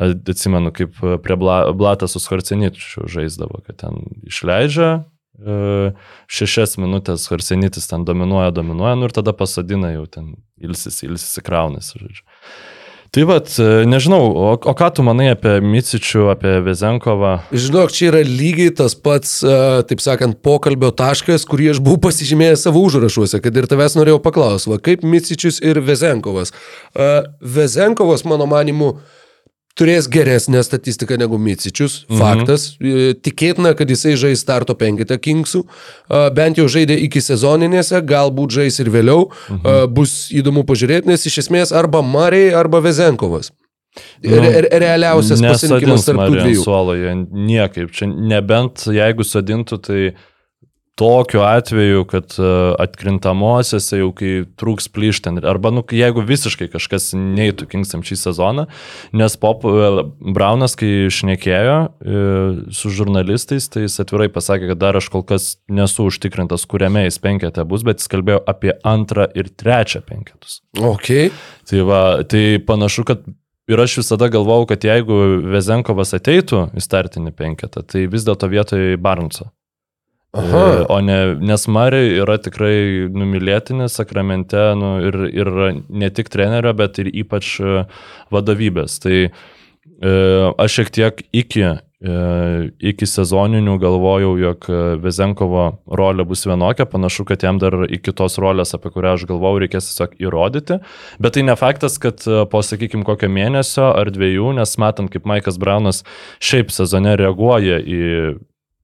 Atsimenu, 0.00 0.72
kaip 0.74 0.96
prie 1.22 1.36
Bla- 1.38 1.74
Blatas 1.76 2.16
su 2.16 2.22
Skorceničiu 2.22 3.04
žaisdavo, 3.12 3.60
kad 3.66 3.82
ten 3.84 4.00
išleidžia 4.26 5.04
šešias 6.30 6.76
minutės 6.78 7.26
Harsenitis 7.30 7.88
ten 7.90 8.04
dominuoja, 8.06 8.52
dominuoja, 8.54 8.94
nu 8.98 9.08
ir 9.08 9.16
tada 9.16 9.34
pasadina 9.36 9.90
jau 9.94 10.06
ten 10.06 10.30
ilsis, 10.62 11.02
ilsis 11.02 11.40
žodžiu. 11.42 12.22
Tai 13.14 13.22
vad, 13.30 13.46
nežinau, 13.86 14.24
o, 14.34 14.46
o 14.58 14.72
ką 14.74 14.88
tu 14.96 15.04
manai 15.06 15.28
apie 15.30 15.60
Micičių, 15.62 16.24
apie 16.32 16.56
Vezenkovą? 16.66 17.36
Žinok, 17.54 17.92
čia 17.94 18.08
yra 18.08 18.22
lygiai 18.26 18.72
tas 18.74 18.96
pats, 18.98 19.36
a, 19.46 19.84
taip 19.86 20.02
sakant, 20.02 20.40
pokalbio 20.42 20.90
taškas, 20.90 21.44
kurį 21.46 21.68
aš 21.76 21.82
buvau 21.84 22.08
pasižymėjęs 22.08 22.64
savo 22.66 22.82
užrašuose, 22.82 23.38
kad 23.44 23.54
ir 23.54 23.68
tavęs 23.70 23.94
norėjau 23.94 24.18
paklausti, 24.24 24.72
va, 24.72 24.80
kaip 24.82 25.06
Micičius 25.06 25.60
ir 25.62 25.78
Vezenkovas. 25.86 26.50
A, 26.90 27.28
Vezenkovas, 27.38 28.26
mano 28.26 28.50
manimu, 28.50 28.96
turės 29.78 30.06
geresnę 30.10 30.62
statistiką 30.64 31.18
negu 31.18 31.38
Micičius, 31.38 32.04
faktas. 32.18 32.68
E, 32.78 33.14
Tikėtina, 33.18 33.74
kad 33.78 33.90
jisai 33.90 34.14
žais 34.20 34.42
starto 34.44 34.76
penketą 34.78 35.18
Kingsų, 35.18 35.64
A, 36.08 36.28
bent 36.34 36.58
jau 36.60 36.68
žaidė 36.70 36.96
iki 37.06 37.22
sezoninėse, 37.24 37.98
galbūt 38.06 38.54
žais 38.60 38.78
ir 38.82 38.90
vėliau. 38.94 39.28
A, 39.50 39.84
Bus 39.90 40.28
įdomu 40.34 40.64
pažiūrėti, 40.68 41.10
nes 41.10 41.26
iš 41.26 41.42
esmės 41.46 41.74
arba 41.74 42.02
Mariai, 42.06 42.52
arba 42.54 42.82
Vezenkovas. 42.84 43.52
Nu, 44.24 44.40
Re, 44.42 44.62
re, 44.64 44.78
realiausias 44.82 45.38
pasirinkimas 45.38 46.06
tarp 46.08 46.24
tų 46.24 46.38
dviejų. 46.40 46.62
Suoloje 46.64 47.12
niekaip. 47.30 47.92
Čia 47.94 48.08
nebent 48.10 48.88
jeigu 48.90 49.26
sodintų, 49.26 49.78
tai 49.86 50.00
tokiu 50.94 51.40
atveju, 51.42 52.04
kad 52.06 52.36
e, 52.38 52.48
atkrintamosiose 52.82 53.98
jau 53.98 54.10
kai 54.14 54.32
trūks 54.60 54.86
plyšten, 54.94 55.40
arba 55.42 55.72
nu, 55.74 55.82
jeigu 55.90 56.22
visiškai 56.26 56.68
kažkas 56.72 57.10
neįtų 57.18 57.66
Kingsam 57.72 58.04
šį 58.06 58.18
sezoną, 58.20 58.66
nes 59.16 59.36
Pop 59.42 59.66
e, 59.66 60.04
Braunas, 60.36 60.76
kai 60.78 61.10
šnekėjo 61.10 61.78
e, 61.82 62.24
su 62.74 62.92
žurnalistais, 62.94 63.66
tai 63.72 63.88
jis 63.88 63.98
atvirai 64.04 64.30
pasakė, 64.32 64.70
kad 64.70 64.82
dar 64.84 64.98
aš 65.00 65.10
kol 65.10 65.26
kas 65.26 65.56
nesu 65.66 66.06
užtikrintas, 66.10 66.66
kuriame 66.70 67.08
jis 67.08 67.18
penketė 67.22 67.66
bus, 67.66 67.82
bet 67.86 68.02
jis 68.02 68.12
kalbėjo 68.14 68.44
apie 68.50 68.76
antrą 68.86 69.26
ir 69.34 69.50
trečią 69.50 70.04
penketus. 70.06 70.60
Okay. 70.78 71.32
Tai, 71.66 71.82
va, 71.88 72.04
tai 72.28 72.60
panašu, 72.62 73.06
kad 73.08 73.26
ir 73.70 73.82
aš 73.82 73.98
visada 74.04 74.30
galvau, 74.30 74.62
kad 74.70 74.84
jeigu 74.86 75.18
Vezenkovas 75.50 76.14
ateitų 76.14 76.68
į 76.76 76.86
startinį 76.86 77.34
penketą, 77.34 77.82
tai 77.82 78.06
vis 78.12 78.26
dėlto 78.28 78.50
vietoj 78.52 78.94
Barnso. 79.02 79.50
Aha. 80.34 80.64
E, 80.80 80.84
O 80.88 81.00
ne, 81.00 81.18
nes 81.38 81.66
Mari 81.70 82.02
yra 82.18 82.36
tikrai 82.42 83.06
numylėtinis 83.14 83.94
sakramente 84.00 84.60
nu, 84.78 84.96
ir, 85.06 85.18
ir 85.30 85.50
ne 85.88 86.10
tik 86.10 86.30
trenerio, 86.32 86.74
bet 86.76 86.98
ir 87.02 87.10
ypač 87.14 87.56
e, 87.62 87.84
vadovybės. 88.34 88.98
Tai 89.04 89.16
e, 89.24 89.30
aš 90.58 90.78
šiek 90.80 90.90
tiek 90.96 91.20
iki, 91.30 91.62
e, 91.70 92.16
iki 92.90 93.06
sezoninių 93.08 93.76
galvojau, 93.82 94.32
jog 94.42 94.66
Vezenkovo 95.04 95.68
rolė 95.86 96.26
bus 96.26 96.42
vienokia, 96.50 96.88
panašu, 96.90 97.26
kad 97.28 97.46
jam 97.46 97.60
dar 97.62 97.84
iki 97.86 98.14
tos 98.16 98.38
rolės, 98.42 98.74
apie 98.74 98.90
kurią 98.94 99.14
aš 99.20 99.26
galvojau, 99.30 99.60
reikės 99.62 99.92
tiesiog 99.92 100.16
įrodyti. 100.24 100.80
Bet 101.22 101.38
tai 101.38 101.44
ne 101.46 101.54
faktas, 101.60 102.00
kad 102.02 102.26
e, 102.26 102.42
po, 102.50 102.64
sakykime, 102.66 103.06
kokio 103.06 103.30
mėnesio 103.30 103.92
ar 103.94 104.10
dviejų, 104.10 104.50
nes 104.58 104.74
matant, 104.82 105.14
kaip 105.14 105.30
Maikas 105.30 105.62
Braunas 105.62 106.02
šiaip 106.42 106.74
sezone 106.74 107.14
reaguoja 107.22 107.78
į 107.78 108.02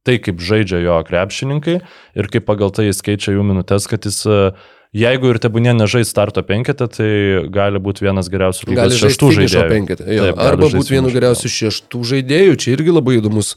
tai, 0.06 0.18
kaip 0.22 0.40
žaidžia 0.40 0.80
jo 0.82 0.98
krepšininkai 1.06 1.78
ir 2.16 2.28
kaip 2.32 2.46
pagal 2.48 2.72
tai 2.74 2.88
jis 2.88 3.02
keičia 3.04 3.34
jų 3.36 3.46
minutės, 3.46 3.86
kad 3.90 4.06
jis, 4.08 4.22
e, 4.24 4.52
jeigu 4.96 5.30
ir 5.30 5.40
tebūnė 5.42 5.74
nežais 5.76 6.10
starto 6.10 6.42
penketą, 6.46 6.88
tai 6.90 7.10
gali 7.52 7.82
būti 7.82 8.06
vienas 8.06 8.30
geriausių 8.32 8.70
Gali 8.70 8.76
lygos 8.76 8.96
žaisti 8.96 9.12
šeštų 9.12 9.30
žaidėjų. 9.38 9.70
penketą. 9.74 10.08
Jo, 10.08 10.28
Taip, 10.28 10.36
gali 10.40 10.52
arba 10.54 10.70
būti 10.74 10.96
vienu 10.96 11.14
geriausių 11.14 11.52
šeštų 11.56 12.04
žaidėjų. 12.14 12.60
Čia 12.64 12.76
irgi 12.76 12.96
labai 12.96 13.18
įdomus. 13.20 13.56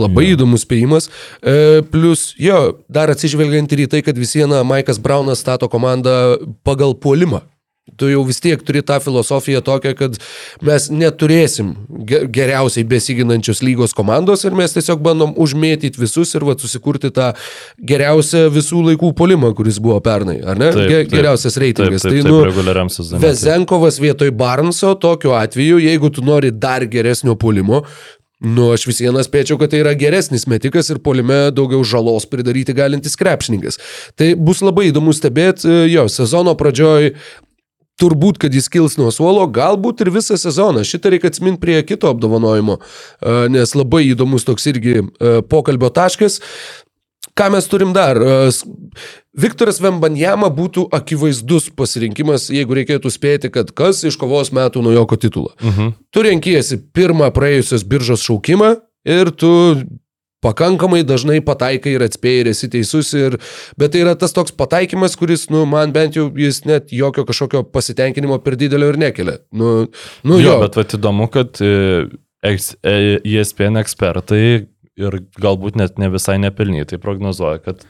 Labai 0.00 0.30
jo. 0.30 0.36
įdomus 0.38 0.62
spėjimas. 0.64 1.10
E, 1.44 1.82
plus, 1.92 2.30
jo, 2.40 2.60
dar 2.88 3.12
atsižvelgiant 3.12 3.74
ir 3.76 3.84
į 3.84 3.90
tai, 3.92 4.00
kad 4.06 4.16
vis 4.16 4.32
viena 4.38 4.62
Maikas 4.64 5.02
Braunas 5.02 5.42
stato 5.44 5.68
komandą 5.68 6.38
pagal 6.64 6.96
puolimą. 6.96 7.42
Tu 7.98 8.12
jau 8.12 8.20
vis 8.22 8.38
tiek 8.40 8.60
turi 8.62 8.78
tą 8.86 9.00
filosofiją 9.02 9.58
tokią, 9.66 9.90
kad 9.98 10.14
mes 10.62 10.84
neturėsim 10.94 11.72
ge- 12.06 12.20
geriausiai 12.30 12.84
besiginančios 12.88 13.58
lygos 13.66 13.90
komandos 13.98 14.44
ir 14.46 14.54
mes 14.54 14.70
tiesiog 14.76 15.02
bandom 15.02 15.32
užmėtyti 15.34 15.98
visus 16.00 16.30
ir 16.38 16.46
va, 16.46 16.54
susikurti 16.62 17.10
tą 17.10 17.32
geriausią 17.90 18.44
visų 18.54 18.84
laikų 18.86 19.10
polimą, 19.18 19.50
kuris 19.58 19.80
buvo 19.82 19.98
pernai, 20.00 20.38
ar 20.46 20.62
ne? 20.62 20.70
Taip, 20.72 20.88
taip. 20.94 21.10
Geriausias 21.16 21.58
reitingas. 21.58 22.06
Taip, 22.06 22.14
taip, 22.14 22.22
tai, 22.22 22.30
taip, 22.30 22.38
nu, 22.38 22.46
reguliariam 22.52 22.92
sezonui. 22.94 23.22
Vezenkovas 23.26 23.98
vietoj 24.06 24.30
Barnso, 24.30 24.94
tokiu 25.02 25.34
atveju, 25.42 25.82
jeigu 25.82 26.14
tu 26.14 26.22
nori 26.24 26.54
dar 26.54 26.86
geresnio 26.86 27.34
pulimo, 27.34 27.82
nu 28.42 28.70
aš 28.78 28.86
vis 28.88 29.02
vieną 29.02 29.26
spėčiau, 29.26 29.58
kad 29.58 29.74
tai 29.74 29.82
yra 29.82 29.92
geresnis 29.98 30.46
metikas 30.50 30.88
ir 30.94 31.02
polime 31.02 31.48
daugiau 31.54 31.82
žalos 31.86 32.30
pridaryti 32.30 32.74
galintis 32.78 33.18
krepšininkas. 33.18 33.82
Tai 34.14 34.32
bus 34.38 34.62
labai 34.62 34.88
įdomu 34.94 35.10
stebėti, 35.14 35.66
jo, 35.92 36.06
sezono 36.10 36.54
pradžioj 36.58 37.16
turbūt, 38.02 38.40
kad 38.42 38.54
jis 38.54 38.68
kils 38.72 38.98
nuo 38.98 39.10
suolo, 39.14 39.46
galbūt 39.46 40.02
ir 40.04 40.12
visą 40.14 40.38
sezoną. 40.40 40.84
Šitą 40.86 41.14
reikia 41.14 41.30
atsiminti 41.30 41.62
prie 41.62 41.78
kito 41.86 42.10
apdovanojimo, 42.10 42.78
e, 42.78 43.36
nes 43.54 43.76
labai 43.78 44.04
įdomus 44.10 44.46
toks 44.48 44.66
irgi 44.72 44.98
e, 45.00 45.36
pokalbio 45.46 45.92
taškas. 45.94 46.40
Ką 47.38 47.48
mes 47.54 47.68
turim 47.70 47.94
dar? 47.96 48.18
E, 48.18 48.50
Viktoras 49.32 49.78
Vembanjama 49.80 50.50
būtų 50.52 50.84
akivaizdus 50.92 51.70
pasirinkimas, 51.76 52.50
jeigu 52.52 52.76
reikėtų 52.76 53.12
spėti, 53.12 53.48
kad 53.54 53.70
kas 53.72 54.02
iškovos 54.04 54.52
metų 54.52 54.82
naujoko 54.84 55.16
titulą. 55.16 55.54
Mhm. 55.62 55.94
Tu 56.12 56.24
renkiesi 56.26 56.80
pirmą 56.92 57.30
praėjusios 57.32 57.86
biržos 57.88 58.26
šaukimą 58.26 58.74
ir 59.08 59.32
tu 59.32 59.52
pakankamai 60.42 61.02
dažnai 61.06 61.38
pataikai 61.44 61.94
ir 61.96 62.04
atspėjai 62.06 62.40
ir 62.42 62.50
esi 62.52 62.68
teisus, 62.72 63.12
ir, 63.18 63.38
bet 63.78 63.94
tai 63.94 64.02
yra 64.04 64.16
tas 64.18 64.34
toks 64.34 64.54
pataikymas, 64.58 65.14
kuris, 65.20 65.46
nu, 65.54 65.62
man 65.70 65.94
bent 65.94 66.18
jau 66.18 66.26
jis 66.38 66.64
net 66.68 66.90
jokio 66.94 67.24
kažkokio 67.28 67.62
pasitenkinimo 67.72 68.40
per 68.42 68.58
didelio 68.60 68.90
ir 68.92 68.98
nekelia. 69.00 69.38
Nu, 69.54 69.72
nu 70.26 70.40
Jo, 70.42 70.56
jo, 70.56 70.58
bet 70.66 70.78
vat 70.80 70.94
įdomu, 70.98 71.30
kad 71.32 71.62
e, 71.62 71.72
ex- 72.52 72.74
e, 72.82 73.18
ESPN 73.22 73.78
ekspertai 73.82 74.44
ir 75.02 75.18
galbūt 75.40 75.78
net 75.80 75.98
ne 76.02 76.10
visai 76.12 76.36
nepelnytai 76.42 76.98
prognozuoja, 77.00 77.62
kad 77.64 77.86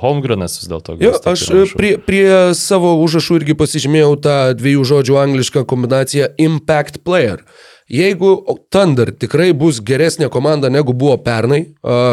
Holmgrenas 0.00 0.54
vis 0.60 0.68
dėlto 0.70 0.94
Jo, 1.02 1.10
gaus 1.10 1.22
tokį 1.24 1.32
aš 1.34 1.44
viršų. 1.50 1.78
prie, 1.78 1.92
prie 2.06 2.26
savo 2.54 2.92
užrašų 3.02 3.40
irgi 3.40 3.56
pasižymėjau 3.58 4.12
tą 4.22 4.36
dviejų 4.58 4.84
žodžių 4.86 5.16
anglišką 5.18 5.64
kombinaciją 5.66 6.28
Impact 6.38 7.00
Player. 7.06 7.42
Jeigu 7.90 8.36
Thunder 8.70 9.10
tikrai 9.10 9.50
bus 9.56 9.80
geresnė 9.82 10.28
komanda 10.30 10.70
negu 10.70 10.94
buvo 10.94 11.16
pernai, 11.24 11.64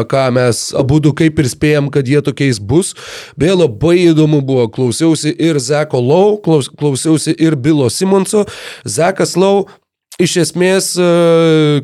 ką 0.09 0.23
mes 0.33 0.61
abu 0.77 0.97
du 1.03 1.11
kaip 1.13 1.37
ir 1.37 1.49
spėjom, 1.51 1.91
kad 1.93 2.09
jie 2.09 2.17
tokiais 2.25 2.57
bus, 2.57 2.95
beje 3.37 3.59
labai 3.59 3.97
įdomu 4.07 4.41
buvo, 4.41 4.65
klausiausi 4.73 5.35
ir 5.37 5.61
Zeko 5.61 6.01
Lau, 6.01 6.37
klaus, 6.41 6.71
klausiausi 6.73 7.35
ir 7.37 7.53
Bilo 7.61 7.91
Simonso. 7.93 8.47
Zekas 8.89 9.37
Lau 9.37 9.67
iš 10.17 10.39
esmės, 10.47 10.95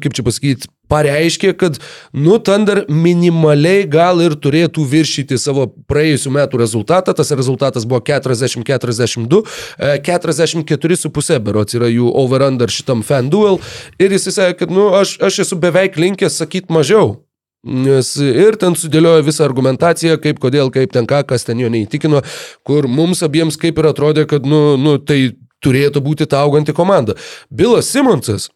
kaip 0.01 0.17
čia 0.17 0.25
pasakyti, 0.25 0.72
pareiškė, 0.93 1.53
kad, 1.57 1.79
nu, 2.13 2.37
Thunder 2.43 2.83
minimaliai 2.91 3.87
gal 3.89 4.21
ir 4.23 4.37
turėtų 4.37 4.85
viršyti 4.93 5.39
savo 5.41 5.67
praėjusių 5.89 6.33
metų 6.37 6.61
rezultatą. 6.61 7.15
Tas 7.17 7.33
rezultatas 7.33 7.87
buvo 7.89 8.03
40-42, 8.05 9.43
e, 9.77 9.97
44,5 10.05 11.41
berots 11.43 11.77
yra 11.79 11.89
jų 11.91 12.13
over-under 12.23 12.71
šitam 12.71 13.03
fan 13.05 13.31
duel. 13.33 13.59
Ir 14.01 14.13
jis 14.13 14.29
sakė, 14.37 14.63
kad, 14.63 14.73
nu, 14.73 14.91
aš, 14.97 15.17
aš 15.23 15.43
esu 15.47 15.59
beveik 15.59 15.97
linkęs 15.99 16.41
sakyti 16.43 16.73
mažiau. 16.73 17.17
Nes 17.63 18.09
ir 18.19 18.57
ten 18.59 18.75
sudėliojo 18.75 19.23
visą 19.23 19.45
argumentaciją, 19.47 20.17
kaip, 20.19 20.41
kodėl, 20.43 20.67
kaip 20.73 20.91
ten 20.91 21.07
ką, 21.07 21.21
kas 21.29 21.47
ten 21.47 21.61
jo 21.61 21.69
neįtikino, 21.71 22.19
kur 22.67 22.89
mums 22.91 23.23
abiems 23.23 23.55
kaip 23.59 23.79
ir 23.79 23.87
atrodė, 23.93 24.25
kad, 24.27 24.43
nu, 24.43 24.75
nu 24.75 24.97
tai 24.99 25.37
turėtų 25.63 26.03
būti 26.03 26.27
ta 26.27 26.41
auganti 26.43 26.75
komanda. 26.75 27.15
Bilas 27.47 27.87
Simonsas 27.87 28.49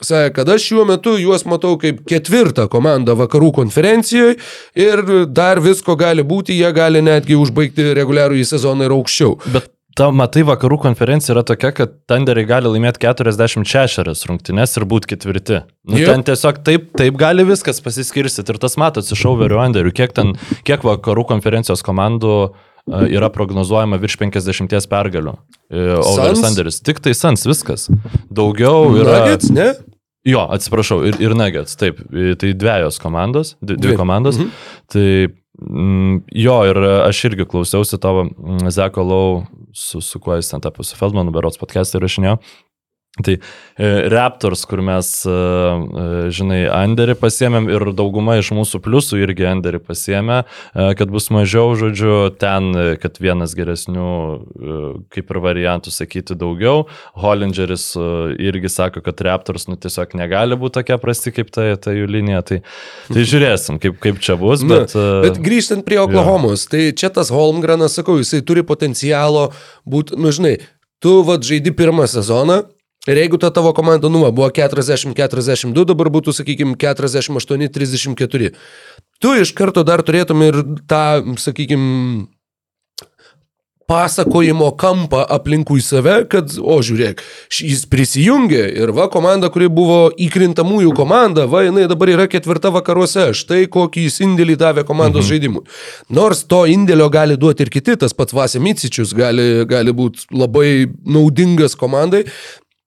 Sakė, 0.00 0.30
kad 0.38 0.48
aš 0.54 0.64
šiuo 0.70 0.86
metu 0.88 1.16
juos 1.20 1.44
matau 1.48 1.74
kaip 1.80 2.00
ketvirtą 2.08 2.68
komandą 2.72 3.16
vakarų 3.20 3.50
konferencijoje 3.58 4.38
ir 4.80 5.04
dar 5.28 5.60
visko 5.60 5.96
gali 6.00 6.24
būti, 6.24 6.56
jie 6.56 6.70
gali 6.76 7.02
netgi 7.04 7.36
užbaigti 7.36 7.92
reguliarų 7.98 8.40
į 8.40 8.46
sezoną 8.54 8.88
ir 8.88 8.96
aukščiau. 8.96 9.36
Bet 9.52 9.68
ta, 9.98 10.08
matai, 10.14 10.42
vakarų 10.48 10.78
konferencija 10.86 11.34
yra 11.34 11.42
tokia, 11.46 11.72
kad 11.76 11.92
Thunderiai 12.08 12.48
gali 12.48 12.70
laimėti 12.72 13.02
46 13.04 14.24
rungtynes 14.30 14.76
ir 14.78 14.86
būti 14.88 15.12
ketvirti. 15.12 15.60
Nu, 15.90 15.98
Jo. 16.00 16.14
ten 16.14 16.24
tiesiog 16.24 16.62
taip, 16.64 16.90
taip 16.96 17.20
gali 17.20 17.44
viskas 17.48 17.82
pasiskirstyti 17.84 18.54
ir 18.54 18.60
tas 18.62 18.78
matosi 18.80 19.12
iš 19.16 19.26
overių 19.28 19.60
underių, 19.66 19.92
kiek, 19.96 20.16
ten, 20.16 20.32
kiek 20.64 20.86
vakarų 20.86 21.26
konferencijos 21.34 21.84
komandų 21.86 22.34
e, 22.48 22.69
yra 22.88 23.28
prognozuojama 23.32 23.98
virš 24.00 24.16
50 24.20 24.88
pergalių. 24.90 25.34
Overis 25.70 26.38
Suns? 26.38 26.40
Thunderis. 26.44 26.80
Tik 26.86 27.00
tai 27.04 27.14
Sans 27.14 27.44
viskas. 27.46 27.88
Daugiau 28.30 28.94
yra... 28.98 29.20
Nuggets, 29.24 29.50
ne? 29.54 29.72
Jo, 30.26 30.42
atsiprašau, 30.52 31.02
ir, 31.08 31.16
ir 31.22 31.32
Nuggets, 31.38 31.76
taip, 31.80 32.00
i- 32.12 32.34
tai 32.36 32.52
dviejos 32.52 32.98
komandos, 33.00 33.54
dvi, 33.64 33.78
dvi 33.80 33.94
komandos. 33.96 34.36
Mhm. 34.36 34.50
Tai 34.92 35.06
mm, 35.60 36.18
jo, 36.44 36.56
ir 36.68 36.80
aš 37.06 37.22
irgi 37.30 37.46
klausiausi 37.48 37.98
tavo 38.02 38.26
mm, 38.28 38.68
Zeko 38.74 39.04
Lau, 39.06 39.42
su, 39.72 40.00
su 40.04 40.20
kuo 40.20 40.36
jis 40.36 40.50
ten 40.52 40.60
tapo, 40.60 40.84
su 40.84 40.96
Feldmanu, 40.98 41.32
berots 41.32 41.56
podcast'ą 41.60 42.00
įrašinėjo. 42.02 42.36
Tai 43.26 43.36
e, 43.36 43.90
Raptors, 44.12 44.64
kur 44.68 44.82
mes, 44.84 45.12
e, 45.28 45.30
e, 45.30 46.06
žinai, 46.34 46.60
Anderį 46.74 47.16
pasiemėm 47.20 47.70
ir 47.72 47.86
dauguma 47.96 48.38
iš 48.40 48.52
mūsų 48.56 48.82
pliusų 48.84 49.20
irgi 49.22 49.48
Anderį 49.50 49.82
pasiemė, 49.84 50.42
kad 50.74 51.12
bus 51.12 51.30
mažiau, 51.34 51.72
žodžiu, 51.78 52.32
ten, 52.40 52.72
kad 53.02 53.18
vienas 53.22 53.54
geresnių, 53.58 54.10
kaip 55.12 55.32
ir 55.32 55.40
variantų 55.44 55.92
sakyti, 55.94 56.36
daugiau. 56.38 56.86
Hollingeris 57.20 57.92
irgi 58.40 58.70
sako, 58.72 59.02
kad 59.04 59.20
Raptors, 59.26 59.66
nu, 59.70 59.78
tiesiog 59.80 60.14
negali 60.18 60.58
būti 60.58 60.80
tokia 60.80 60.98
prasti 61.02 61.32
kaip 61.34 61.52
ta, 61.54 61.66
ta 61.76 61.94
jų 61.94 62.08
linija. 62.10 62.42
Tai, 62.46 62.60
tai 63.10 63.24
žiūrėsim, 63.28 63.80
kaip, 63.82 63.98
kaip 64.02 64.20
čia 64.24 64.36
bus, 64.40 64.64
Na, 64.64 64.82
bet... 64.82 64.96
e, 64.96 65.06
bet 65.26 65.40
grįžtant 65.44 65.86
prie 65.86 66.00
Oklahomos, 66.02 66.66
tai 66.70 66.90
čia 66.96 67.12
tas 67.14 67.32
Holmgranas, 67.34 67.96
sakau, 67.98 68.18
jisai 68.20 68.42
turi 68.46 68.64
potencialo 68.66 69.50
būti, 69.88 70.18
nu 70.20 70.32
žinai, 70.34 70.56
tu 71.02 71.20
vad 71.26 71.46
žaidi 71.46 71.74
pirmą 71.76 72.08
sezoną. 72.10 72.62
Ir 73.08 73.16
jeigu 73.16 73.38
ta 73.40 73.48
tavo 73.48 73.72
komanda, 73.72 74.10
nu, 74.12 74.20
va, 74.26 74.32
buvo 74.34 74.50
40-42, 74.52 75.86
dabar 75.88 76.10
būtų, 76.12 76.34
sakykime, 76.36 76.76
48-34. 76.76 78.50
Tu 79.20 79.32
iš 79.40 79.54
karto 79.56 79.84
dar 79.88 80.04
turėtum 80.04 80.44
ir 80.44 80.60
tą, 80.88 81.04
sakykime, 81.40 82.28
pasakojimo 83.90 84.70
kampą 84.78 85.24
aplinkui 85.26 85.80
save, 85.82 86.20
kad, 86.30 86.52
o 86.62 86.76
žiūrėk, 86.84 87.24
jis 87.50 87.82
prisijungė 87.90 88.62
ir 88.78 88.92
va 88.94 89.08
komanda, 89.10 89.50
kuri 89.50 89.66
buvo 89.66 90.12
įkrintamųjų 90.14 90.92
komanda, 90.94 91.48
va 91.50 91.64
jinai 91.64 91.88
dabar 91.90 92.12
yra 92.12 92.28
ketvirta 92.30 92.70
vakaruose, 92.70 93.32
štai 93.34 93.64
kokį 93.72 94.06
jis 94.06 94.20
indėlį 94.28 94.58
davė 94.60 94.86
komandos 94.86 95.24
mhm. 95.24 95.30
žaidimui. 95.32 95.64
Nors 96.20 96.44
to 96.46 96.62
indėlio 96.70 97.08
gali 97.10 97.34
duoti 97.40 97.66
ir 97.66 97.74
kiti, 97.74 97.98
tas 97.98 98.14
pats 98.14 98.36
Vasė 98.36 98.62
Micičius 98.62 99.16
gali, 99.16 99.64
gali 99.66 99.96
būti 99.96 100.28
labai 100.38 100.70
naudingas 101.02 101.74
komandai. 101.80 102.28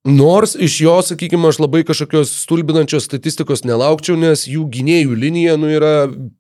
Nors 0.04 0.58
iš 0.60 0.82
jo, 0.84 0.98
sakykime, 1.06 1.48
aš 1.48 1.62
labai 1.63 1.86
kažkokios 1.88 2.32
stulbinančios 2.42 3.06
statistikos 3.08 3.62
nelaukčiau, 3.63 4.18
nes 4.20 4.44
jų 4.52 4.66
gynėjų 4.74 5.16
linija 5.16 5.56
nu, 5.56 5.70
yra 5.72 5.94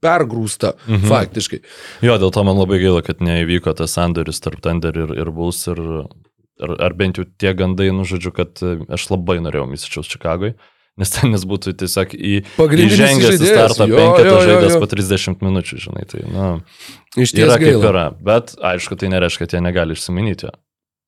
pergrūsta, 0.03 0.73
mhm. 0.83 1.07
faktiškai. 1.07 1.61
Jo, 2.03 2.17
dėl 2.19 2.33
to 2.35 2.43
man 2.43 2.59
labai 2.59 2.81
gaila, 2.83 2.99
kad 3.07 3.23
neįvyko 3.23 3.71
tas 3.79 3.95
sandoris 3.95 4.43
tarp 4.43 4.59
Thunder 4.65 4.99
ir, 5.05 5.15
ir 5.15 5.31
Bulls 5.31 5.61
ir 5.71 5.79
ar, 5.79 6.75
ar 6.89 6.97
bent 6.99 7.21
jau 7.21 7.25
tie 7.39 7.53
gandai, 7.55 7.87
nu, 7.95 8.03
žodžiu, 8.07 8.33
kad 8.35 8.59
aš 8.63 9.07
labai 9.13 9.39
norėjau 9.45 9.69
Misičiaus 9.71 10.11
Čikagoj, 10.11 10.57
nes 10.99 11.15
ten 11.15 11.31
jis 11.33 11.47
būtų 11.49 11.73
tiesiog 11.79 12.13
į, 12.19 12.33
įžengęs 12.59 13.39
į 13.39 13.47
startą 13.47 13.87
penketą 13.89 14.35
žaidęs 14.43 14.75
po 14.83 14.91
30 14.91 15.47
minučių, 15.47 15.79
žinai, 15.87 16.03
tai, 16.11 16.25
na, 16.29 16.51
Iš 17.15 17.31
ties 17.31 17.47
yra 17.47 17.57
kaip 17.61 17.77
gaila. 17.77 17.89
yra, 17.93 18.05
bet 18.27 18.53
aišku, 18.59 18.99
tai 18.99 19.09
nereiškia, 19.13 19.45
kad 19.45 19.55
jie 19.55 19.63
negali 19.63 19.97
išsiminyti. 19.97 20.51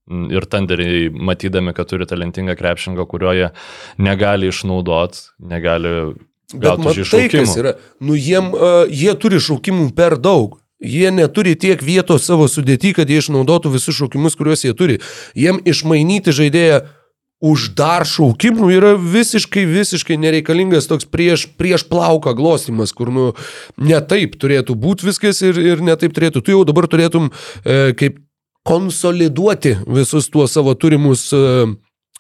Mm, 0.06 0.28
Ir 0.38 0.46
Thunderiai, 0.46 1.10
matydami, 1.10 1.74
kad 1.74 1.90
turi 1.90 2.06
talentingą 2.06 2.54
krepšingą, 2.60 3.08
kurio 3.10 3.32
jie 3.34 3.48
negali 3.98 4.52
išnaudoti, 4.52 5.24
negali 5.42 5.94
gauti 6.54 6.92
kas 6.92 7.00
iššaukimą. 7.02 7.56
yra, 7.58 7.72
nu 8.06 8.14
jiem, 8.14 8.52
uh, 8.54 8.84
jie 8.86 9.16
turi 9.18 9.42
šaukimų 9.42 9.90
per 9.98 10.20
daug. 10.22 10.60
Jie 10.86 11.10
neturi 11.10 11.56
tiek 11.56 11.82
vietos 11.82 12.28
savo 12.28 12.46
sudėti, 12.52 12.92
kad 12.94 13.10
jie 13.10 13.18
išnaudotų 13.24 13.72
visus 13.74 13.96
šaukimus, 13.98 14.36
kuriuos 14.38 14.66
jie 14.68 14.76
turi. 14.78 15.00
Jiem 15.34 15.58
išmainyti 15.66 16.36
žaidėją 16.36 16.84
už 17.46 17.70
dar 17.80 18.06
šaukimų 18.08 18.70
yra 18.76 18.92
visiškai, 19.00 19.66
visiškai 19.68 20.20
nereikalingas 20.22 20.88
toks 20.92 21.08
prieš, 21.10 21.48
prieš 21.58 21.88
plauką 21.90 22.36
glostimas, 22.38 22.94
kur, 22.96 23.10
nu, 23.10 23.26
ne 23.78 23.98
taip 24.06 24.38
turėtų 24.42 24.78
būti 24.78 25.10
viskas 25.10 25.42
ir, 25.48 25.58
ir 25.60 25.84
ne 25.84 25.96
taip 26.00 26.14
turėtų. 26.14 26.44
Tu 26.46 26.56
jau 26.56 26.64
dabar 26.68 26.88
turėtum 26.92 27.32
e, 27.32 27.96
kaip 27.98 28.22
konsoliduoti 28.66 29.78
visus 29.88 30.30
tuos 30.34 30.56
savo 30.58 30.74
turimus 30.74 31.30
e, 31.34 31.44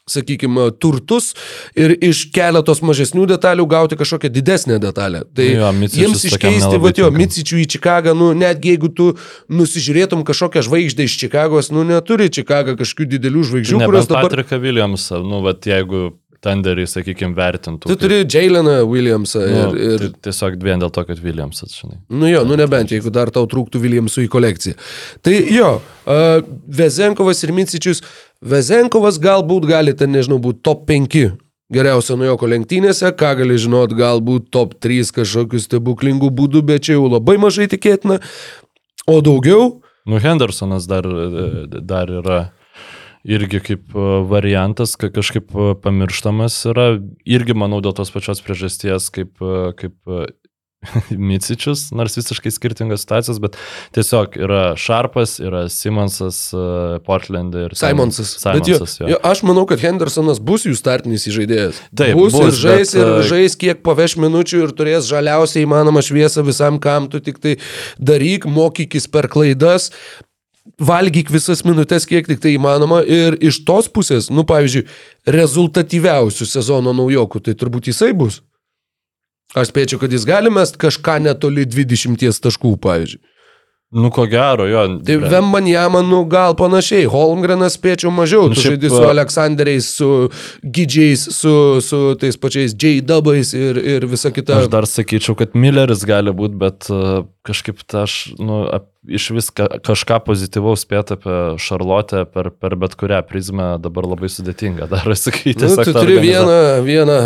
sakykime, 0.05 0.69
turtus 0.79 1.31
ir 1.77 1.95
iš 2.05 2.27
keletos 2.33 2.83
mažesnių 2.85 3.25
detalių 3.33 3.65
gauti 3.69 3.97
kažkokią 3.97 4.29
didesnę 4.33 4.77
detalę. 4.81 5.23
Tai 5.35 5.47
Jo, 5.49 5.71
jiems 5.89 6.25
iškeisti, 6.29 6.77
va, 6.81 6.91
jo. 6.97 7.09
Micičių 7.15 7.61
į 7.63 7.65
Čikagą, 7.75 8.13
nu, 8.17 8.29
netgi 8.37 8.75
jeigu 8.75 8.91
tu 8.93 9.07
nusižiūrėtum 9.49 10.21
kažkokią 10.27 10.65
žvaigždę 10.67 11.09
iš 11.09 11.17
Čikagos, 11.23 11.71
nu, 11.73 11.85
neturi 11.87 12.29
Čikaga 12.29 12.77
kažkokių 12.77 13.09
didelių 13.15 13.47
žvaigždžių, 13.49 13.81
Ne, 13.81 13.89
kurios 13.89 14.09
dabar... 14.11 14.29
Patriką 14.29 14.61
Williamsą, 14.61 15.23
nu, 15.25 15.41
bet 15.47 15.65
jeigu 15.69 16.11
Thunderį, 16.45 16.85
sakykime, 16.89 17.33
vertintų. 17.37 17.89
Tu 17.89 17.97
turi 17.99 18.19
Jaileną 18.23 18.77
Williamsą 18.89 19.41
Nu, 19.49 19.63
ir, 19.73 19.79
ir 19.85 20.03
tai 20.15 20.29
Tiesiog 20.29 20.57
vien 20.63 20.81
dėl 20.81 20.91
to, 20.93 21.03
kad 21.07 21.21
Williamsas, 21.23 21.73
žinai. 21.79 21.97
Nu 22.13 22.29
jo, 22.29 22.43
nu 22.47 22.57
nebent, 22.59 22.93
jeigu 22.93 23.13
dar 23.13 23.31
tau 23.33 23.47
trūktų 23.49 23.81
Williamsų 23.83 24.25
į 24.27 24.29
kolekciją. 24.35 24.77
Tai 25.25 25.33
jo, 25.53 25.71
uh, 25.81 26.35
Vezenkovas 26.81 27.41
ir 27.45 27.55
Micičius. 27.57 28.03
Vezenkovas 28.45 29.17
galbūt 29.21 29.65
gali 29.71 29.95
ten, 29.97 30.13
nežinau, 30.13 30.37
būti 30.43 30.61
top 30.65 30.85
5 30.89 31.17
geriausio 31.73 32.19
nuojoko 32.19 32.49
lenktynėse, 32.51 33.09
ką 33.17 33.31
gali 33.41 33.57
žinot, 33.57 33.95
galbūt 33.97 34.51
top 34.53 34.77
3 34.85 35.15
kažkokiu 35.15 35.63
stebuklingu 35.63 36.29
būdu, 36.29 36.61
bet 36.65 36.85
čia 36.85 36.99
jau 36.99 37.09
labai 37.09 37.39
mažai 37.41 37.65
tikėtina. 37.71 38.21
O 39.09 39.17
daugiau, 39.25 39.81
Nu, 40.05 40.19
Hendersonas 40.21 40.85
dar, 40.85 41.05
dar 41.81 42.09
yra, 42.13 42.39
irgi 43.25 43.59
kaip 43.59 43.95
e, 43.95 44.07
variantas, 44.29 44.95
kad 44.99 45.13
kažkaip 45.15 45.51
e, 45.51 45.73
pamirštamas 45.81 46.57
yra, 46.71 46.89
irgi 47.25 47.57
manau 47.57 47.81
dėl 47.83 47.95
tos 47.97 48.13
pačios 48.13 48.43
priežasties 48.45 49.09
kaip, 49.13 49.37
e, 49.41 49.69
kaip 49.79 49.95
Micičius, 51.29 51.87
nors 51.97 52.13
visiškai 52.13 52.51
skirtingos 52.53 53.01
situacijos, 53.01 53.39
bet 53.41 53.55
tiesiog 53.97 54.35
yra 54.37 54.59
Šarpas, 54.77 55.39
yra 55.41 55.63
Simonsas 55.73 56.37
Portland'e 57.07 57.63
ir 57.65 57.73
Simonsas. 57.79 58.35
Simonsas 58.43 58.99
jo, 58.99 59.09
jo. 59.09 59.17
Aš 59.25 59.41
manau, 59.49 59.63
kad 59.65 59.81
Hendersonas 59.81 60.37
bus 60.37 60.67
jų 60.69 60.75
startinis 60.77 61.25
įžaidėjas. 61.31 61.81
Taip, 61.89 62.13
bus, 62.19 62.37
bus 62.37 62.51
ir 62.51 62.59
žais, 62.61 62.93
bet, 62.93 63.01
ir 63.01 63.31
žais 63.31 63.57
kiek 63.65 63.81
paveš 63.87 64.19
minučių 64.21 64.61
ir 64.67 64.75
turės 64.77 65.09
žaliausiai 65.09 65.65
įmanomą 65.65 66.05
šviesą 66.05 66.45
visam, 66.45 66.77
kam 66.83 67.09
tu 67.09 67.23
tik 67.23 67.41
tai 67.41 67.57
daryk, 67.97 68.45
mokykis 68.45 69.09
per 69.09 69.31
klaidas, 69.33 69.89
valgyk 70.81 71.29
visas 71.33 71.63
minutės, 71.65 72.07
kiek 72.09 72.27
tik 72.29 72.41
tai 72.43 72.55
įmanoma. 72.55 73.01
Ir 73.05 73.37
iš 73.43 73.61
tos 73.67 73.89
pusės, 73.91 74.31
nu, 74.33 74.45
pavyzdžiui, 74.47 74.85
rezultatyviausių 75.35 76.49
sezono 76.49 76.95
naujokų, 76.95 77.45
tai 77.45 77.55
turbūt 77.57 77.91
jisai 77.91 78.11
bus. 78.17 78.41
Aš 79.55 79.69
spėčiau, 79.71 80.01
kad 80.01 80.11
jis 80.11 80.25
gali 80.27 80.51
mest 80.51 80.79
kažką 80.81 81.21
netoli 81.23 81.63
20 81.69 82.43
taškų, 82.43 82.75
pavyzdžiui. 82.83 83.23
Nu, 83.95 84.09
ko 84.11 84.25
gero, 84.27 84.65
jo. 84.67 84.81
Tai 85.05 85.15
Vembanjama, 85.21 86.01
nu, 86.03 86.23
gal 86.27 86.55
panašiai. 86.57 87.05
Holmgrenas 87.07 87.77
spėčiau 87.77 88.09
mažiau. 88.11 88.49
Nu, 88.49 88.57
Tu 88.57 88.65
šiaip, 88.65 88.79
žaidži 88.81 88.89
su 88.91 89.03
Aleksandriais, 89.07 89.89
su 89.99 90.09
Gidžiais, 90.65 91.23
su, 91.37 91.53
su 91.85 91.99
tais 92.19 92.35
pačiais 92.41 92.73
J-dubais 92.75 93.53
ir, 93.55 93.79
ir 93.79 94.07
visa 94.11 94.33
kita. 94.35 94.57
Aš 94.65 94.71
dar 94.73 94.89
sakyčiau, 94.89 95.37
kad 95.39 95.55
Milleris 95.55 96.03
gali 96.09 96.33
būti, 96.35 96.59
bet 96.59 96.89
uh, 96.91 97.23
kažkaip 97.47 97.85
ta 97.87 98.03
aš, 98.03 98.33
nu, 98.41 98.65
ap, 98.73 98.89
iš 99.07 99.29
vis 99.35 99.49
ka, 99.53 99.67
kažką 99.85 100.19
pozityvaus 100.25 100.85
spėti 100.85 101.15
apie 101.17 101.35
Šarlotę 101.61 102.25
per, 102.31 102.49
per 102.51 102.75
bet 102.79 102.95
kurią 102.99 103.21
prizmę 103.27 103.67
dabar 103.81 104.07
labai 104.09 104.29
sudėtinga. 104.31 104.89
Dar 104.91 105.07
sakyti, 105.25 105.65
Nu, 105.65 105.75
tu 105.77 105.93
turi 105.95 106.17
vieną, 106.23 106.57
vieną 106.85 107.19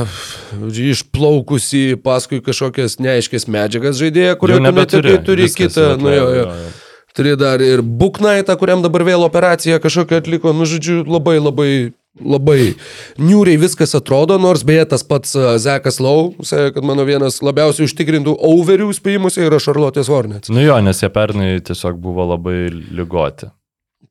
išplaukusi 0.89 1.99
paskui 2.03 2.41
kažkokias 2.45 2.99
neaiškės 3.03 3.49
medžiagas 3.51 3.99
žaidėją, 4.01 4.37
kurio 4.41 4.59
nebeturi, 4.63 5.17
turi 5.25 5.47
Viskas 5.47 5.73
kitą. 5.73 5.93
Nu, 6.01 6.11
jo, 6.13 6.27
jo. 6.27 6.43
jo, 6.43 6.59
jo. 6.65 6.75
Turi 7.17 7.33
dar 7.39 7.61
ir 7.63 7.81
Buknaitą, 7.81 8.53
kuriam 8.59 8.83
dabar 8.85 9.03
vėl 9.07 9.25
operaciją 9.25 9.79
kažkokią 9.81 10.21
atliko. 10.21 10.53
Nu, 10.55 10.67
žodžiu, 10.69 11.01
labai 11.09 11.39
labai 11.41 11.71
labai 12.17 12.73
niūriai 13.21 13.59
viskas 13.61 13.93
atrodo, 13.97 14.39
nors 14.41 14.65
beje 14.67 14.87
tas 14.93 15.05
pats 15.07 15.35
uh, 15.37 15.53
Zekas 15.61 16.01
Lau, 16.03 16.33
sakė, 16.41 16.73
kad 16.79 16.87
mano 16.87 17.05
vienas 17.07 17.39
labiausiai 17.45 17.87
užtikrintų 17.89 18.35
overių 18.49 18.89
spėjimuose 18.95 19.45
yra 19.45 19.61
Charlotte's 19.63 20.11
Hornets. 20.11 20.51
Nu 20.53 20.63
jo, 20.63 20.75
nes 20.83 21.03
jie 21.03 21.11
pernai 21.13 21.53
tiesiog 21.63 22.01
buvo 22.01 22.27
labai 22.33 22.67
lygoti. 22.71 23.53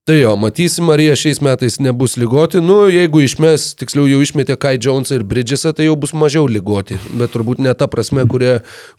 Tai 0.09 0.15
jo, 0.17 0.31
matysim, 0.41 0.89
ar 0.89 1.03
jie 1.05 1.13
šiais 1.21 1.43
metais 1.45 1.75
nebus 1.85 2.15
lygoti. 2.17 2.63
Nu, 2.65 2.79
jeigu 2.89 3.21
išmes, 3.21 3.75
tiksliau 3.77 4.07
jau 4.09 4.23
išmetė 4.25 4.55
Kai 4.57 4.79
Jonesą 4.81 5.19
ir 5.19 5.25
Bridgesą, 5.29 5.75
tai 5.77 5.85
jau 5.85 5.99
bus 6.01 6.15
mažiau 6.17 6.49
lygoti. 6.49 6.97
Bet 7.13 7.35
turbūt 7.35 7.61
ne 7.61 7.75
ta 7.77 7.91
prasme, 7.93 8.25
kurie, 8.25 8.55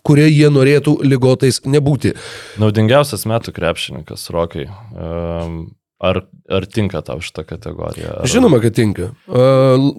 kurie 0.05 0.27
jie 0.29 0.51
norėtų 0.53 0.99
lygotais 1.01 1.63
nebūti. 1.65 2.13
Naudingiausias 2.61 3.25
metų 3.25 3.55
krepšininkas, 3.57 4.27
Rokai. 4.35 4.67
Um, 4.93 5.57
ar, 5.99 6.23
ar 6.49 6.65
tinka 6.71 7.03
tau 7.05 7.21
šitą 7.23 7.45
kategoriją? 7.47 8.19
Ar... 8.21 8.31
Žinoma, 8.31 8.61
kad 8.63 8.75
tinka. 8.77 9.11
Uh, 9.27 9.91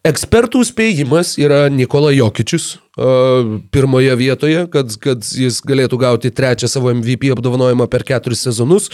Ekspertų 0.00 0.62
spėjimas 0.64 1.34
yra 1.36 1.66
Nikola 1.68 2.08
Jokičius 2.14 2.70
uh, 2.96 3.58
pirmoje 3.74 4.14
vietoje, 4.16 4.62
kad, 4.72 4.94
kad 5.02 5.26
jis 5.36 5.58
galėtų 5.66 5.98
gauti 6.00 6.32
trečią 6.32 6.70
savo 6.72 6.94
MVP 6.96 7.28
apdovanojimą 7.34 7.84
per 7.92 8.06
keturis 8.08 8.46
sezonus. 8.46 8.88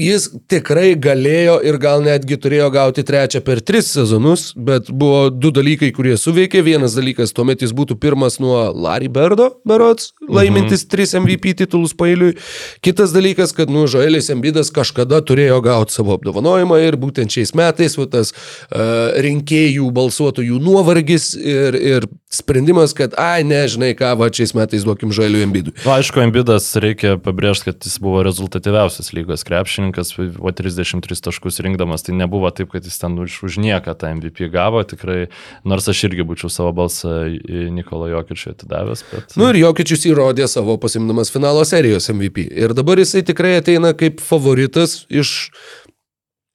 Jis 0.00 0.30
tikrai 0.48 0.94
galėjo 0.96 1.58
ir 1.68 1.76
gal 1.76 2.00
netgi 2.00 2.38
turėjo 2.40 2.70
gauti 2.72 3.02
trečią 3.04 3.42
per 3.44 3.58
tris 3.60 3.90
sezonus, 3.92 4.46
bet 4.56 4.86
buvo 4.88 5.26
du 5.28 5.50
dalykai, 5.52 5.90
kurie 5.92 6.14
suveikė. 6.16 6.62
Vienas 6.64 6.94
dalykas, 6.96 7.34
tuomet 7.36 7.60
jis 7.60 7.74
būtų 7.76 7.98
pirmas 8.00 8.38
nuo 8.40 8.70
Larry 8.72 9.10
Berdo, 9.12 9.50
berots, 9.68 10.14
laimintis 10.24 10.86
mhm. 10.86 10.90
tris 10.94 11.12
MVP 11.18 11.52
titulus 11.58 11.92
pailiui. 11.92 12.38
Kitas 12.80 13.12
dalykas, 13.12 13.52
kad, 13.52 13.68
nu, 13.68 13.84
Žoelis 13.84 14.32
Embidas 14.32 14.72
kažkada 14.72 15.18
turėjo 15.28 15.60
gauti 15.60 15.92
savo 15.98 16.16
apdovanojimą 16.16 16.80
ir 16.86 16.96
būtent 16.96 17.36
šiais 17.36 17.52
metais 17.52 17.98
va, 18.00 18.08
tas 18.16 18.32
uh, 18.32 19.12
rinkėjų 19.20 19.90
balsuotojų 19.92 20.56
nuovargis 20.64 21.34
ir, 21.36 21.76
ir 21.76 22.08
sprendimas, 22.32 22.96
kad, 22.96 23.12
ai, 23.20 23.44
nežinai 23.44 23.92
ką, 23.98 24.14
va, 24.16 24.32
šiais 24.32 24.56
metais 24.56 24.88
duokim 24.88 25.12
Žoeliui 25.12 25.44
Embidui. 25.44 25.76
Na, 25.84 25.98
aišku, 26.00 26.24
Embidas 26.24 26.72
reikia 26.80 27.18
pabrėžti, 27.20 27.68
kad 27.68 27.84
jis 27.92 28.00
buvo 28.00 28.24
rezultatyviausias 28.24 29.12
lygos 29.12 29.44
krepšininkas, 29.90 30.38
o 30.38 30.52
33 30.52 31.22
taškus 31.22 31.60
rinkdamas, 31.60 32.02
tai 32.02 32.14
nebuvo 32.14 32.50
taip, 32.50 32.70
kad 32.72 32.84
jis 32.84 32.98
ten 32.98 33.18
už, 33.18 33.42
už 33.42 33.58
nieką 33.58 33.94
tą 33.98 34.14
MVP 34.14 34.48
gavo, 34.52 34.82
tikrai, 34.82 35.28
nors 35.64 35.88
aš 35.88 36.04
irgi 36.08 36.22
būčiau 36.22 36.50
savo 36.50 36.72
balsą 36.72 37.26
Nikolo 37.72 38.08
Jokičių 38.12 38.54
atidavęs. 38.54 39.04
Bet... 39.10 39.36
Nu 39.36 39.50
ir 39.50 39.60
Jokičius 39.62 40.06
įrodė 40.06 40.48
savo 40.48 40.76
pasimdamas 40.78 41.32
finalo 41.32 41.64
serijos 41.64 42.08
MVP. 42.12 42.46
Ir 42.52 42.74
dabar 42.74 42.98
jisai 42.98 43.24
tikrai 43.26 43.56
ateina 43.58 43.94
kaip 43.94 44.20
favoritas 44.20 45.04
iš 45.10 45.52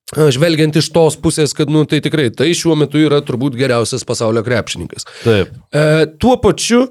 Žvelgiant 0.08 0.78
iš 0.80 0.88
tos 0.96 1.18
pusės, 1.20 1.52
kad, 1.52 1.68
nu, 1.68 1.82
tai 1.84 1.98
tikrai, 2.00 2.30
tai 2.32 2.54
šiuo 2.56 2.78
metu 2.80 2.96
yra 2.96 3.18
turbūt 3.28 3.58
geriausias 3.60 4.08
pasaulio 4.08 4.40
krepšininkas. 4.40 5.04
Taip. 5.26 5.52
E, 5.76 5.82
tuo 6.16 6.38
pačiu, 6.40 6.86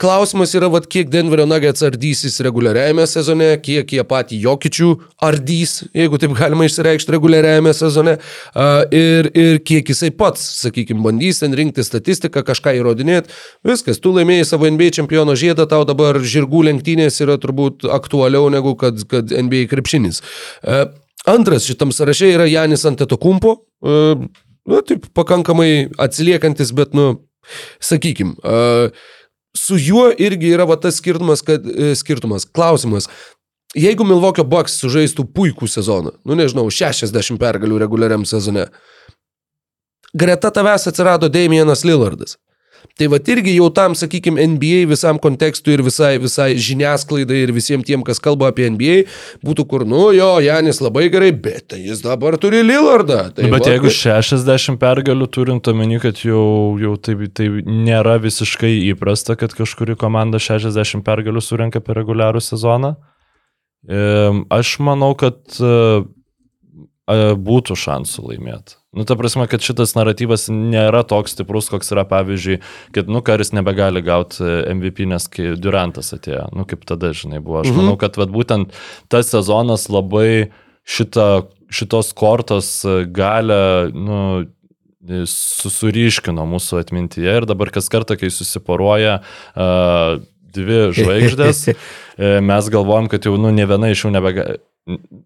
klausimas 0.00 0.54
yra, 0.56 0.70
vat, 0.72 0.86
kiek 0.90 1.10
Denverio 1.12 1.44
Nuggets 1.48 1.84
ardysis 1.84 2.38
reguliariajame 2.44 3.04
sezone, 3.08 3.48
kiek 3.62 3.90
jie 3.92 4.04
patį 4.08 4.38
Jokičių 4.46 4.88
ardys, 5.26 5.74
jeigu 5.96 6.18
taip 6.20 6.32
galima 6.38 6.64
išsireikšti 6.68 7.12
reguliariajame 7.12 7.74
sezone, 7.76 8.16
ir, 8.96 9.28
ir 9.36 9.60
kiek 9.66 9.92
jisai 9.92 10.10
pats, 10.16 10.44
sakykime, 10.62 11.04
bandys 11.04 11.42
ten 11.42 11.56
rinkti 11.56 11.84
statistiką, 11.84 12.44
kažką 12.48 12.74
įrodinėti. 12.80 13.32
Viskas, 13.68 14.00
tu 14.00 14.14
laimėjai 14.16 14.48
savo 14.54 14.70
NBA 14.72 14.90
čempiono 14.96 15.36
žiedą, 15.38 15.68
tau 15.70 15.84
dabar 15.88 16.18
žirgų 16.20 16.64
lenktynės 16.70 17.20
yra 17.24 17.36
turbūt 17.42 17.84
aktualiau 17.84 18.48
negu 18.52 18.74
kad, 18.80 19.04
kad 19.10 19.34
NBA 19.36 19.66
krepšinis. 19.72 20.22
Antras 21.28 21.68
šitam 21.68 21.92
sąraše 21.92 22.32
yra 22.32 22.48
Janis 22.48 22.84
Antetokumpo, 22.88 23.58
nu, 23.84 24.80
taip 24.88 25.10
pakankamai 25.16 25.90
atsiliekantis, 26.00 26.72
bet, 26.76 26.96
nu, 26.96 27.18
sakykim, 27.84 28.38
su 29.56 29.78
juo 29.78 30.08
irgi 30.18 30.52
yra 30.54 30.66
va 30.68 30.76
tas 30.80 30.98
skirtumas, 31.00 31.42
kad, 31.42 31.64
skirtumas, 31.96 32.44
klausimas. 32.44 33.08
Jeigu 33.74 34.06
Milvokio 34.06 34.44
Bucks 34.46 34.76
sužaistų 34.78 35.26
puikų 35.34 35.66
sezoną, 35.70 36.14
nu 36.26 36.36
nežinau, 36.38 36.68
60 36.70 37.40
pergalių 37.42 37.80
reguliariam 37.82 38.26
sezone, 38.28 38.68
greta 40.14 40.52
tavęs 40.54 40.86
atsirado 40.90 41.30
Damienas 41.32 41.82
Lillardas. 41.86 42.36
Tai 42.98 43.08
va 43.10 43.18
irgi 43.18 43.56
jau 43.56 43.68
tam, 43.74 43.94
sakykime, 43.98 44.42
NBA 44.54 44.84
visam 44.90 45.18
kontekstui 45.22 45.74
ir 45.74 45.82
visai, 45.86 46.12
visai 46.22 46.52
žiniasklaidai 46.60 47.40
ir 47.42 47.52
visiems 47.56 47.86
tiem, 47.88 48.04
kas 48.06 48.20
kalba 48.22 48.52
apie 48.52 48.68
NBA, 48.70 48.96
būtų 49.44 49.64
kur, 49.70 49.84
nu 49.88 50.04
jo, 50.14 50.28
Janis 50.44 50.78
labai 50.84 51.08
gerai, 51.12 51.32
bet 51.32 51.72
tai 51.72 51.80
jis 51.82 52.04
dabar 52.04 52.36
turi 52.38 52.62
Lillardą. 52.62 53.22
Tai 53.34 53.48
nu, 53.48 53.54
bet 53.56 53.66
va, 53.66 53.72
jeigu 53.74 53.90
60 53.90 54.78
pergalių 54.82 55.30
turint 55.34 55.72
omeny, 55.72 55.98
kad 56.02 56.22
jau, 56.22 56.44
jau 56.78 56.94
tai, 57.00 57.16
tai 57.34 57.48
nėra 57.64 58.18
visiškai 58.22 58.72
įprasta, 58.92 59.34
kad 59.40 59.56
kažkuri 59.56 59.98
komanda 59.98 60.38
60 60.42 61.02
pergalių 61.06 61.42
surenka 61.42 61.82
per 61.82 61.98
reguliarų 62.02 62.44
sezoną, 62.44 62.94
aš 64.54 64.76
manau, 64.84 65.12
kad 65.18 65.42
būtų 67.04 67.76
šansų 67.76 68.30
laimėti. 68.30 68.78
Nu, 68.94 69.04
ta 69.08 69.16
prasme, 69.18 69.46
kad 69.50 69.64
šitas 69.64 69.96
naratyvas 69.96 70.46
nėra 70.52 71.02
toks 71.08 71.34
stiprus, 71.34 71.68
koks 71.72 71.90
yra, 71.94 72.04
pavyzdžiui, 72.08 72.60
kad, 72.94 73.10
nu, 73.10 73.22
karis 73.26 73.50
nebegali 73.56 74.02
gauti 74.06 74.44
MVP, 74.70 75.08
nes 75.10 75.26
kai 75.30 75.54
Durantas 75.58 76.12
atėjo, 76.14 76.46
nu, 76.54 76.66
kaip 76.68 76.86
tada, 76.88 77.10
žinai, 77.16 77.42
buvo. 77.42 77.62
Aš 77.62 77.72
mhm. 77.72 77.80
manau, 77.82 77.96
kad 78.00 78.18
vat, 78.20 78.30
būtent 78.34 78.74
tas 79.12 79.32
sezonas 79.34 79.88
labai 79.90 80.52
šitą, 80.86 81.48
šitos 81.74 82.12
kortos 82.14 82.70
galę, 83.14 83.90
nu, 83.94 84.20
susuriškino 85.28 86.46
mūsų 86.48 86.78
atmintyje 86.80 87.32
ir 87.40 87.48
dabar 87.48 87.72
kas 87.74 87.90
kartą, 87.92 88.16
kai 88.20 88.30
susiporuoja 88.32 89.18
uh, 89.20 90.22
dvi 90.54 90.78
žvaigždės, 90.96 91.66
mes 92.50 92.70
galvojam, 92.72 93.10
kad 93.12 93.26
jau, 93.26 93.34
nu, 93.40 93.50
ne 93.52 93.66
viena 93.68 93.90
iš 93.92 94.06
jų 94.06 94.14
nebegali 94.14 94.62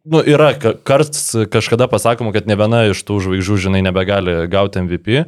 Nu, 0.04 0.20
yra 0.22 0.52
karts 0.86 1.32
kažkada 1.50 1.88
pasakoma, 1.90 2.30
kad 2.34 2.46
ne 2.46 2.54
viena 2.58 2.84
iš 2.92 3.00
tų 3.06 3.16
žvaigždžių, 3.24 3.56
žinai, 3.64 3.80
nebegali 3.82 4.44
gauti 4.50 4.84
MVP, 4.84 5.24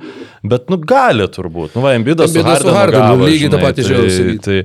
bet, 0.47 0.70
nu, 0.70 0.78
gali 0.78 1.26
turbūt. 1.26 1.74
Nu, 1.74 1.83
va, 1.83 1.97
Embidas 1.99 2.31
su 2.31 2.45
Hardenu, 2.47 2.76
Hardenu 2.76 3.26
lygiai 3.26 3.51
tą 3.51 3.59
patį 3.59 3.83
tai, 3.83 3.89
žiauriai. 3.89 4.37
tai, 4.45 4.61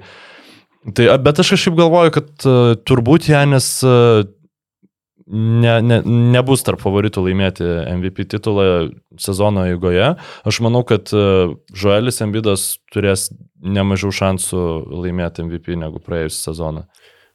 tai, 0.93 1.09
bet 1.25 1.41
aš 1.41 1.55
kažkaip 1.55 1.79
galvoju, 1.81 2.13
kad 2.13 2.45
uh, 2.45 2.75
turbūt 2.85 3.25
Janis 3.31 3.71
uh, 3.89 4.21
ne, 5.25 5.73
ne, 5.81 5.97
nebus 6.05 6.61
tarp 6.65 6.83
favoritų 6.85 7.25
laimėti 7.25 7.65
MVP 7.95 8.27
titulą 8.35 8.91
sezono 9.17 9.65
eigoje. 9.71 10.11
Aš 10.45 10.61
manau, 10.61 10.83
kad 10.85 11.09
uh, 11.17 11.57
Joelis 11.73 12.21
Embidas 12.21 12.75
turės 12.93 13.31
nemažiau 13.65 14.13
šansų 14.13 14.61
laimėti 14.93 15.47
MVP 15.49 15.81
negu 15.81 16.05
praėjusią 16.05 16.51
sezoną. 16.51 16.85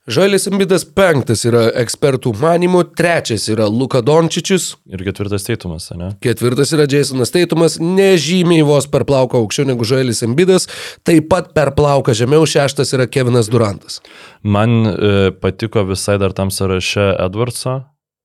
Žalis 0.08 0.46
Ambidas 0.48 0.86
penktas 0.96 1.42
yra 1.44 1.66
ekspertų 1.82 2.30
manimų, 2.40 2.86
trečias 2.96 3.44
yra 3.52 3.66
Luka 3.68 4.00
Dončičius, 4.00 4.70
Ir 4.88 5.02
ketvirtas 5.04 5.44
teitumas, 5.44 5.90
ne? 5.92 6.14
ketvirtas 6.24 6.72
yra 6.72 6.86
Jasonas 6.88 7.28
Teitumas, 7.34 7.76
nežymiai 7.76 8.64
vos 8.64 8.88
per 8.88 9.04
plauką 9.04 9.42
aukščiau 9.42 9.68
negu 9.68 9.84
Žalis 9.84 10.24
Ambidas, 10.24 10.70
taip 11.04 11.28
pat 11.28 11.50
per 11.52 11.74
plauką 11.76 12.14
žemiau, 12.16 12.48
šeštas 12.48 12.94
yra 12.96 13.04
Kevinas 13.12 13.50
Durantas. 13.52 14.00
Man 14.40 14.88
e, 14.88 15.12
patiko 15.36 15.84
visai 15.90 16.16
dar 16.22 16.32
tam 16.32 16.48
sąraše 16.48 17.10
Edwardso 17.20 17.82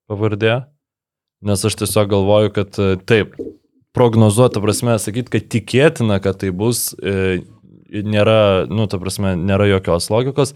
pavardė, 0.08 0.62
nes 1.44 1.68
aš 1.68 1.76
tiesiog 1.84 2.08
galvoju, 2.16 2.54
kad 2.56 2.80
e, 2.80 2.96
taip, 3.04 3.36
prognozuota 3.96 4.64
prasme, 4.64 4.96
sakyti, 4.96 5.34
kad 5.36 5.52
tikėtina, 5.52 6.22
kad 6.24 6.40
tai 6.40 6.56
bus, 6.56 6.94
e, 7.04 7.44
nėra, 7.92 8.64
nu, 8.72 8.88
ta 8.88 9.00
prasme, 9.04 9.36
nėra 9.36 9.68
jokios 9.70 10.08
logikos, 10.14 10.56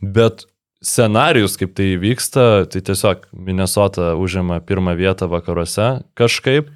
bet 0.00 0.46
scenarius, 0.80 1.56
kaip 1.60 1.74
tai 1.76 1.94
vyksta, 2.00 2.66
tai 2.72 2.80
tiesiog 2.84 3.26
Minnesota 3.36 4.14
užima 4.16 4.60
pirmą 4.64 4.96
vietą 4.96 5.28
vakaruose 5.30 6.00
kažkaip. 6.18 6.70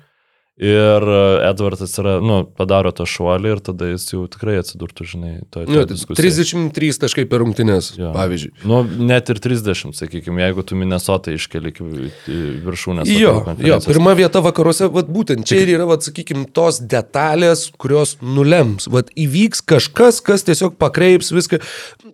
Ir 0.55 1.03
e, 1.03 1.23
Edvardas 1.49 1.97
yra, 1.99 2.21
nu, 2.23 2.45
padaro 2.47 2.93
tą 2.95 3.03
šuolį 3.11 3.57
ir 3.57 3.61
tada 3.67 3.89
jis 3.91 4.05
jau 4.13 4.21
tikrai 4.31 4.61
atsidurtų, 4.61 5.07
žinai, 5.11 5.33
toje 5.51 5.67
Nu, 5.67 5.81
diskusijoje. 5.91 6.31
33 6.31 7.01
taškai 7.03 7.25
per 7.27 7.43
rungtynės, 7.43 7.89
Jo. 7.99 8.13
pavyzdžiui. 8.15 8.53
Nu, 8.71 8.85
net 8.87 9.33
ir 9.35 9.41
30, 9.43 9.91
sakykime, 9.99 10.45
jeigu 10.45 10.63
tu 10.63 10.79
Minnesota 10.79 11.35
iškeli 11.35 11.73
viršūnės. 11.75 13.11
Jo, 13.11 13.33
jo, 13.67 13.79
pirma 13.83 14.15
vieta 14.15 14.39
vakaruose, 14.45 14.87
vat, 14.95 15.11
būtent 15.11 15.43
čia 15.49 15.59
ir 15.65 15.73
yra, 15.75 15.89
vat, 15.91 16.07
sakykime, 16.07 16.47
tos 16.55 16.79
detalės, 16.79 17.67
kurios 17.75 18.15
nulems. 18.23 18.87
Vat, 18.95 19.11
įvyks 19.19 19.65
kažkas, 19.67 20.23
kas 20.23 20.47
tiesiog 20.47 20.79
pakreips 20.79 21.33
viską. 21.35 21.59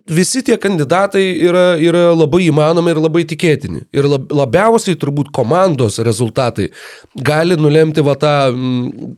Visi 0.09 0.41
tie 0.47 0.57
kandidatai 0.57 1.27
yra, 1.45 1.67
yra 1.77 2.07
labai 2.17 2.47
įmanomi 2.49 2.89
ir 2.95 3.03
labai 3.05 3.21
tikėtini. 3.29 3.85
Ir 3.93 4.09
lab, 4.09 4.25
labiausiai 4.33 4.97
turbūt 4.97 5.29
komandos 5.29 6.01
rezultatai 6.01 6.71
gali 7.21 7.53
nulemti 7.61 8.01
va, 8.01 8.17
tą 8.31 8.37
mm, 8.55 9.15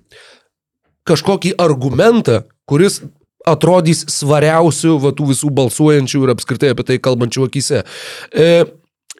kažkokį 1.09 1.53
argumentą, 1.61 2.41
kuris 2.69 3.01
atrodys 3.45 4.05
svariausių 4.11 4.97
va, 5.03 5.11
tų 5.15 5.31
visų 5.33 5.51
balsuojančių 5.53 6.23
ir 6.23 6.33
apskritai 6.33 6.71
apie 6.73 6.85
tai 6.87 6.99
kalbančių 7.03 7.47
akise. 7.49 7.83
E, 8.31 8.65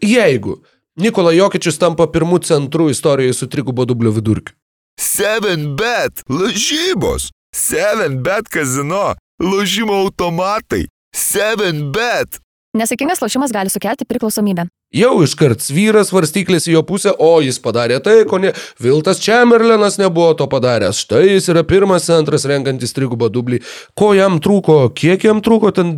jeigu 0.01 0.61
Nikola 1.01 1.31
Jokičius 1.33 1.79
tampa 1.81 2.05
pirmų 2.05 2.43
centrų 2.45 2.91
istorijoje 2.93 3.33
su 3.33 3.49
trigubo 3.49 3.85
dublio 3.89 4.11
vidurkiu. 4.13 4.53
7bet 5.01 6.21
lažybos. 6.29 7.31
7bet 7.53 8.49
kazino. 8.53 9.15
Lošimo 9.41 9.95
automatai. 10.05 10.85
7bet. 11.17 12.42
Nesėkmingas 12.73 13.19
lošimas 13.21 13.51
gali 13.53 13.69
sukelti 13.69 14.05
priklausomybę. 14.09 14.63
Jau 14.97 15.11
iškart 15.21 15.61
vyras 15.73 16.09
varstyklės 16.13 16.65
į 16.69 16.73
jo 16.73 16.81
pusę, 16.89 17.11
o 17.21 17.35
jis 17.45 17.59
padarė 17.61 17.99
tai, 18.01 18.15
ko 18.29 18.39
ne. 18.41 18.49
Viltas 18.81 19.19
Čemerlenas 19.21 19.99
nebuvo 20.01 20.31
to 20.37 20.47
padaręs. 20.49 20.97
Štai 21.05 21.35
jis 21.35 21.49
yra 21.53 21.61
pirmas 21.69 22.07
centras 22.09 22.47
renkantis 22.49 22.93
trigubą 22.97 23.29
dublį. 23.33 23.59
Ko 23.97 24.11
jam 24.17 24.39
trūko, 24.41 24.87
kiek 24.97 25.21
jam 25.29 25.41
trūko, 25.45 25.69
ten 25.77 25.93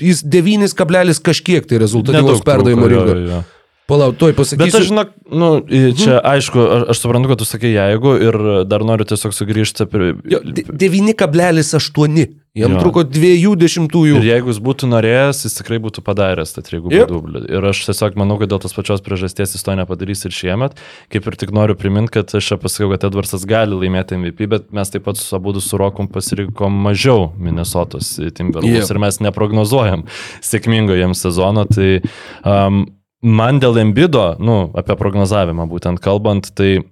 jis 0.00 0.22
9 0.24 0.72
kablelis 0.76 1.20
kažkiek 1.24 1.68
tai 1.68 1.82
rezultatyvaus 1.84 2.40
Nedaug 2.40 2.46
perdavimo 2.48 2.88
trūko, 2.88 2.94
jo, 2.96 3.04
rinko. 3.04 3.18
jo, 3.20 3.34
jo. 3.36 3.42
Palauk, 3.84 4.16
tuoj 4.16 4.32
Bet 4.32 4.40
aš 4.40 4.54
pasakysiu. 4.56 4.80
žinok, 4.88 5.10
nu, 5.28 5.48
į- 5.68 5.92
čia 6.00 6.16
aišku, 6.24 6.56
aš, 6.56 6.84
aš 6.94 7.02
suprantu, 7.04 7.28
kad 7.34 7.42
tu 7.42 7.44
sakai 7.44 7.74
jeigu 7.76 8.14
ir 8.16 8.38
dar 8.64 8.80
noriu 8.80 9.04
tiesiog 9.04 9.36
sugrįžti 9.36 9.84
prie... 9.92 10.14
Jo, 10.24 10.40
de- 10.40 10.64
9,8. 10.72 12.43
Jam 12.54 12.70
Jo. 12.70 12.78
trūko 12.84 13.02
20. 13.02 13.90
Ir 14.14 14.22
jeigu 14.28 14.52
jis 14.52 14.60
būtų 14.62 14.86
norėjęs, 14.86 15.40
jis 15.42 15.56
tikrai 15.58 15.80
būtų 15.82 16.04
padaręs 16.06 16.52
tą 16.54 16.62
trigubą 16.62 16.92
Yep. 16.94 17.08
dublį. 17.10 17.40
Ir 17.50 17.64
aš 17.66 17.80
tiesiog 17.88 18.14
manau, 18.14 18.36
kad 18.38 18.46
dėl 18.52 18.60
tos 18.62 18.70
pačios 18.76 19.02
priežasties 19.02 19.56
jis 19.56 19.64
to 19.66 19.74
nepadarys 19.74 20.22
ir 20.24 20.30
šiemet. 20.30 20.76
Kaip 21.10 21.26
ir 21.26 21.34
tik 21.34 21.50
noriu 21.50 21.74
priminti, 21.74 22.12
kad 22.14 22.30
aš 22.30 22.46
čia 22.52 22.56
pasakiau, 22.62 22.92
kad 22.94 23.10
Edvardsas 23.10 23.42
gali 23.44 23.74
laimėti 23.74 24.14
MVP, 24.14 24.46
bet 24.46 24.70
mes 24.70 24.88
taip 24.88 25.02
pat 25.02 25.16
su 25.18 25.34
abu 25.34 25.50
su 25.58 25.74
Rokom 25.76 26.06
pasirinkom 26.06 26.70
mažiau 26.70 27.32
Minnesotos 27.36 28.20
Timberwolves 28.38 28.86
Yep. 28.86 28.90
ir 28.94 28.98
mes 29.02 29.18
neprognozuojam 29.18 30.06
sėkmingo 30.40 30.94
jiems 30.94 31.18
sezono. 31.26 31.66
Tai 31.66 32.02
um, 32.46 32.86
man 33.20 33.58
dėl 33.58 33.82
Embido, 33.82 34.36
nu, 34.38 34.70
apie 34.78 34.94
prognozavimą 34.94 35.66
būtent 35.66 35.98
kalbant, 35.98 36.54
tai 36.54 36.84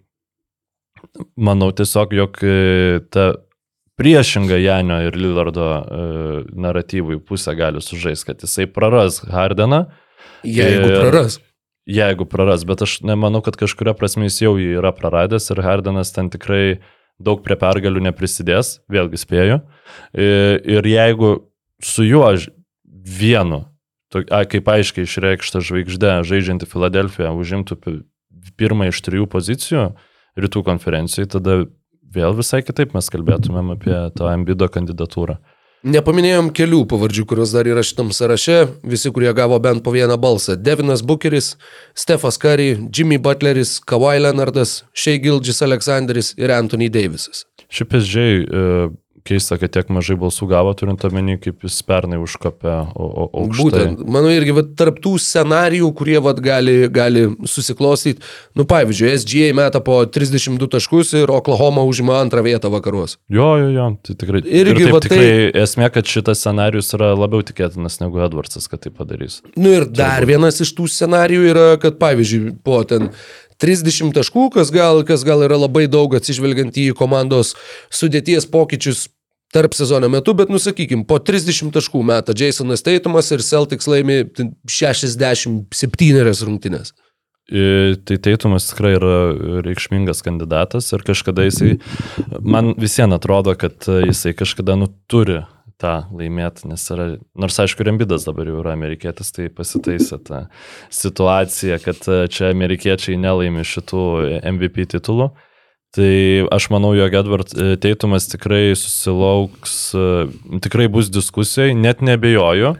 manau 1.39 1.71
tiesiog, 1.71 2.11
jog 2.19 2.43
e, 2.43 2.99
ta 3.15 3.37
priešinga 4.03 4.59
Janio 4.59 4.99
ir 5.07 5.15
Lillardo 5.17 5.67
e, 5.71 6.03
naratyvui 6.59 7.21
pusę 7.23 7.55
gali 7.59 7.81
sužaisti, 7.83 8.27
kad 8.33 8.43
jisai 8.43 8.67
praras 8.67 9.21
Hardeną, 9.31 9.85
Jeigu 10.43 10.89
Ir- 10.91 11.01
praras. 11.01 11.37
jeigu 11.87 12.25
praras, 12.27 12.65
bet 12.67 12.83
aš 12.83 12.97
nemanau, 13.07 13.43
kad 13.47 13.55
kažkuria 13.59 13.95
prasme 13.95 14.27
jis 14.27 14.41
jau 14.43 14.57
jį 14.59 14.73
yra 14.81 14.91
praradęs 14.95 15.47
ir 15.55 15.63
Hardenas 15.63 16.11
ten 16.15 16.31
tikrai 16.35 16.81
daug 17.23 17.43
prie 17.45 17.55
pergalių 17.55 18.03
neprisidės, 18.09 18.81
vėlgi 18.91 19.21
spėju. 19.23 19.61
E, 20.15 20.59
Ir 20.67 20.83
jeigu 20.91 21.45
su 21.83 22.03
juo 22.07 22.27
vienu, 23.19 23.65
to- 24.11 24.25
a, 24.31 24.43
kaip 24.45 24.67
aiškiai 24.67 25.07
išreikšta 25.07 25.63
žvaigždė, 25.63 26.23
žaidžianti 26.27 26.67
Filadelfiją, 26.67 27.31
užimtų 27.39 27.77
pi- 27.79 28.03
pirmą 28.59 28.89
iš 28.91 28.99
trijų 29.07 29.27
pozicijų 29.31 29.95
rytų 30.39 30.63
konferencijai, 30.67 31.27
tada 31.31 31.67
vėl 32.15 32.37
visai 32.39 32.63
kitaip 32.67 32.95
mes 32.97 33.09
kalbėtumėm 33.13 33.75
apie 33.77 33.97
tą 34.17 34.31
Ambido 34.33 34.69
kandidatūrą. 34.73 35.39
Nepaminėjom 35.83 36.53
kelių 36.55 36.85
pavardžių, 36.87 37.25
kurios 37.27 37.51
dar 37.57 37.67
yra 37.67 37.83
šitam 37.83 38.13
sąraše, 38.15 38.61
visi, 38.87 39.11
kurie 39.11 39.33
gavo 39.35 39.57
bent 39.59 39.83
po 39.83 39.91
vieną 39.91 40.15
balsą. 40.23 40.55
Devinas 40.55 41.03
Bucheris, 41.03 41.57
Stefas 41.99 42.39
Curry, 42.39 42.77
Jimmy 42.95 43.19
Butleris, 43.19 43.81
Kawhi 43.83 44.21
Leonardas, 44.23 44.85
Shea 44.95 45.19
Gilgis 45.19 45.59
Alexanderis 45.67 46.37
ir 46.39 46.55
Anthony 46.55 46.87
Davisas. 46.87 47.43
Šiaip 47.67 47.97
SG 47.99 48.23
e, 48.23 48.63
keista, 49.27 49.57
kad 49.61 49.73
tiek 49.75 49.91
mažai 49.93 50.17
balsų 50.21 50.49
gavo, 50.51 50.73
turint 50.79 51.03
omeny, 51.07 51.37
kaip 51.43 51.63
jis 51.67 51.79
pernai 51.87 52.19
užkopė 52.23 52.73
aukštai. 52.97 53.57
Būtent, 53.59 54.03
manau, 54.07 54.33
irgi 54.35 54.55
vat, 54.57 54.73
tarptų 54.79 55.15
scenarijų, 55.23 55.91
kurie 55.99 56.19
vat, 56.25 56.41
gali, 56.43 56.77
gali 56.93 57.25
susiklostyti, 57.49 58.23
nu 58.59 58.67
pavyzdžiui, 58.69 59.13
SGA 59.23 59.51
meta 59.59 59.83
po 59.85 60.01
32 60.07 60.71
taškus 60.77 61.15
ir 61.23 61.33
Oklahoma 61.35 61.85
užima 61.89 62.19
antrą 62.23 62.43
vietą 62.47 62.71
vakaruos. 62.73 63.17
Jo, 63.33 63.53
jo, 63.63 63.71
jo, 63.77 63.89
tai 64.07 64.17
tikrai. 64.19 64.43
Irgi 64.43 64.87
ir 64.87 64.91
taip, 64.91 64.97
va 64.97 65.03
tai- 65.05 65.13
tikrai 65.13 65.63
esmė, 65.63 65.91
kad 65.95 66.11
šitas 66.15 66.43
scenarius 66.43 66.93
yra 66.99 67.13
labiau 67.19 67.45
tikėtinas 67.47 68.01
negu 68.03 68.23
Edvardsas, 68.27 68.69
kad 68.71 68.83
tai 68.83 68.91
padarys. 68.91 69.41
Nu 69.57 69.71
ir 69.79 69.87
dar 69.87 70.27
vienas 70.29 70.61
iš 70.65 70.75
tų 70.79 70.89
scenarijų 70.91 71.47
yra, 71.55 71.69
kad 71.83 71.99
pavyzdžiui, 72.03 72.57
po 72.65 72.83
ten 72.85 73.11
30 73.63 74.13
taškų, 74.17 74.49
kas 74.57 74.73
gal, 74.75 75.05
kas 75.07 75.25
gal 75.27 75.45
yra 75.47 75.61
labai 75.61 75.87
daug 75.91 76.15
atsižvelgiant 76.19 76.77
į 76.83 76.91
komandos 76.99 77.55
sudėties 77.95 78.49
pokyčius 78.51 79.07
tarp 79.53 79.77
sezono 79.77 80.09
metu, 80.09 80.35
bet 80.35 80.51
nusakykim, 80.53 81.05
po 81.09 81.19
30 81.21 81.73
taškų 81.77 82.03
metą 82.09 82.35
Jasonas 82.37 82.85
Teitumas 82.85 83.31
ir 83.35 83.45
Celtics 83.45 83.89
laimi 83.91 84.23
ten 84.33 84.55
67 84.67 86.45
rungtynės. 86.49 86.95
I, 87.53 87.97
Tai 88.07 88.17
Teitumas 88.23 88.69
tikrai 88.71 88.95
yra 88.97 89.17
reikšmingas 89.67 90.23
kandidatas 90.25 90.89
ir 90.95 91.03
kažkada 91.05 91.45
jisai, 91.49 91.75
man 92.41 92.73
visiems 92.81 93.19
atrodo, 93.19 93.53
kad 93.59 93.89
jisai 94.07 94.33
kažkada 94.39 94.79
nu 94.79 94.89
turi 95.11 95.43
tą 95.83 95.95
laimėti, 96.15 96.69
nes 96.71 96.85
yra, 96.95 97.09
nors 97.39 97.59
aišku, 97.63 97.85
Rembidas 97.87 98.27
dabar 98.29 98.49
jau 98.49 98.61
yra 98.63 98.77
amerikietis, 98.77 99.35
tai 99.35 99.51
pasitaisė 99.53 100.21
tą 100.25 100.45
situaciją, 100.95 101.81
kad 101.83 102.07
čia 102.33 102.53
amerikiečiai 102.55 103.19
nelaimi 103.21 103.67
šitų 103.67 104.05
MVP 104.55 104.87
titulų. 104.95 105.33
Tai 105.93 106.13
aš 106.57 106.71
manau, 106.73 106.95
jog 106.97 107.13
Edward 107.19 107.51
e, 107.53 107.75
Teitumas 107.77 108.25
tikrai 108.33 108.71
susilauks, 108.73 109.75
e, 109.93 110.07
tikrai 110.65 110.87
bus 110.89 111.11
diskusijai, 111.13 111.75
net 111.77 112.01
nebejoju. 112.01 112.73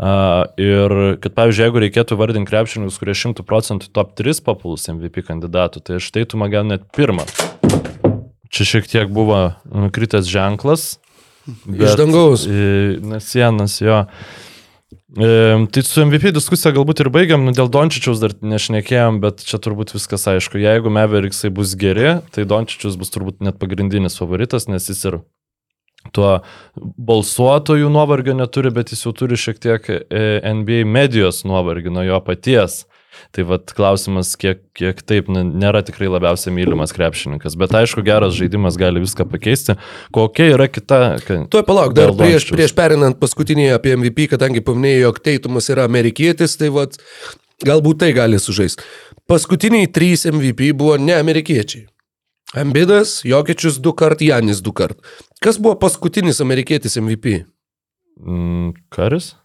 Uh, 0.00 0.46
ir 0.56 0.92
kad, 1.20 1.34
pavyzdžiui, 1.36 1.66
jeigu 1.66 1.80
reikėtų 1.82 2.16
vardinti 2.16 2.48
krepšininkus, 2.48 2.96
kurie 2.96 3.12
100 3.12 3.44
procentų 3.44 3.90
top 3.92 4.14
3 4.16 4.38
papuls 4.46 4.86
MVP 4.88 5.26
kandidatų, 5.26 5.82
tai 5.84 5.98
štai 6.00 6.22
tu 6.24 6.40
man 6.40 6.48
gal 6.48 6.64
net 6.64 6.86
pirmą. 6.96 7.26
Čia 8.48 8.64
šiek 8.70 8.88
tiek 8.88 9.12
buvo 9.12 9.42
nukritęs 9.68 10.24
ženklas. 10.24 10.86
Iš 11.70 11.98
dangaus. 12.00 12.46
e, 12.46 12.98
Na, 13.04 13.20
sienas, 13.20 13.80
jo. 13.82 14.04
E, 15.18 15.66
tai 15.74 15.82
su 15.86 16.04
MVP 16.06 16.30
diskusija 16.34 16.72
galbūt 16.74 17.02
ir 17.02 17.10
baigiam, 17.14 17.42
nu, 17.46 17.54
dėl 17.56 17.70
Dončičiaus 17.72 18.22
dar 18.22 18.34
nešnekėjom, 18.42 19.18
bet 19.22 19.42
čia 19.46 19.58
turbūt 19.62 19.94
viskas 19.96 20.28
aišku. 20.30 20.60
Jeigu 20.62 20.92
Meveriksai 20.94 21.50
bus 21.54 21.74
geri, 21.78 22.20
tai 22.34 22.46
Dončičius 22.48 22.98
bus 23.00 23.10
turbūt 23.14 23.42
net 23.42 23.58
pagrindinis 23.62 24.18
favoritas, 24.20 24.68
nes 24.70 24.86
jis 24.90 25.02
ir 25.10 25.20
tuo 26.16 26.30
balsuotojų 26.78 27.90
nuovargio 27.92 28.34
neturi, 28.38 28.70
bet 28.74 28.94
jis 28.94 29.04
jau 29.04 29.12
turi 29.16 29.38
šiek 29.38 29.58
tiek 29.62 29.90
e, 29.90 29.98
NBA 30.54 30.86
medijos 30.88 31.42
nuovargį 31.48 31.92
nuo 31.92 32.06
jo 32.06 32.22
paties 32.24 32.84
Tai 33.36 33.44
vad 33.48 33.74
klausimas, 33.76 34.32
kiek, 34.40 34.62
kiek 34.76 35.02
taip 35.06 35.28
nėra 35.32 35.82
tikrai 35.86 36.08
labiausiai 36.10 36.54
mylimas 36.54 36.94
krepšininkas. 36.96 37.56
Bet 37.60 37.74
aišku, 37.76 38.04
geras 38.06 38.34
žaidimas 38.38 38.78
gali 38.80 39.02
viską 39.04 39.28
pakeisti. 39.30 39.76
Kokia 40.14 40.50
yra 40.54 40.66
kita... 40.72 41.20
Tuoj 41.52 41.66
palauk, 41.68 41.94
dar 41.96 42.14
prieš, 42.18 42.48
prieš 42.54 42.74
perinant 42.76 43.20
paskutinį 43.20 43.70
apie 43.76 43.94
MVP, 43.98 44.30
kadangi 44.34 44.64
paminėjai, 44.64 45.04
jog 45.04 45.22
Teitumas 45.24 45.70
yra 45.72 45.86
amerikietis, 45.90 46.56
tai 46.60 46.72
vat, 46.74 46.98
galbūt 47.66 48.02
tai 48.04 48.12
gali 48.16 48.40
sužaisti. 48.40 48.84
Paskutiniai 49.30 49.86
trys 49.92 50.26
MVP 50.26 50.72
buvo 50.74 50.96
ne 50.98 51.14
amerikiečiai. 51.20 51.86
Ambidas, 52.58 53.20
Jokičius 53.22 53.78
du 53.78 53.92
kart, 53.94 54.22
Janis 54.22 54.58
du 54.58 54.72
kart. 54.74 54.98
Kas 55.38 55.58
buvo 55.62 55.76
paskutinis 55.78 56.40
amerikietis 56.42 56.98
MVP? 56.98 57.44
Mm, 58.18 58.72
karis? 58.90 59.36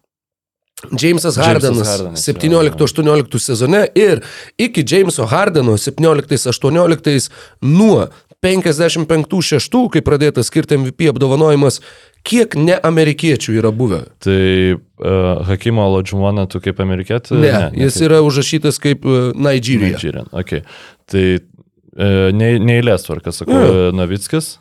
Jamesas 0.92 1.38
Hardenas 1.38 1.88
Hardenas, 1.88 2.28
jo, 2.28 2.34
17-18 2.34 3.40
sezone 3.40 3.88
ir 3.96 4.22
iki 4.58 4.84
Jameso 4.88 5.26
Hardeno 5.30 5.78
17-18 5.78 7.30
nuo 7.62 8.08
55-6, 8.46 9.88
kai 9.94 10.04
pradėtas 10.06 10.52
skirti 10.52 10.78
MVP 10.78 11.10
apdovanojimas, 11.10 11.80
kiek 12.26 12.56
neamerikiečių 12.60 13.58
yra 13.60 13.72
buvę? 13.76 14.04
Tai 14.22 14.40
uh, 14.76 15.42
Hakimo 15.50 15.88
Lodžumoną 15.96 16.46
tu 16.52 16.62
kaip 16.64 16.82
amerikietį? 16.84 17.40
Ne, 17.42 17.52
ne 17.74 17.86
jis 17.86 18.00
yra 18.06 18.22
užrašytas 18.26 18.80
kaip 18.84 19.06
uh, 19.08 19.32
Nigerija. 19.34 19.98
Nigerian. 19.98 20.30
Okay. 20.36 20.66
Tai 21.10 21.26
uh, 21.40 22.32
ne, 22.38 22.56
neįlės 22.62 23.08
tvarka, 23.08 23.34
sakau, 23.36 23.58
yeah. 23.58 23.94
Navickis, 23.98 24.56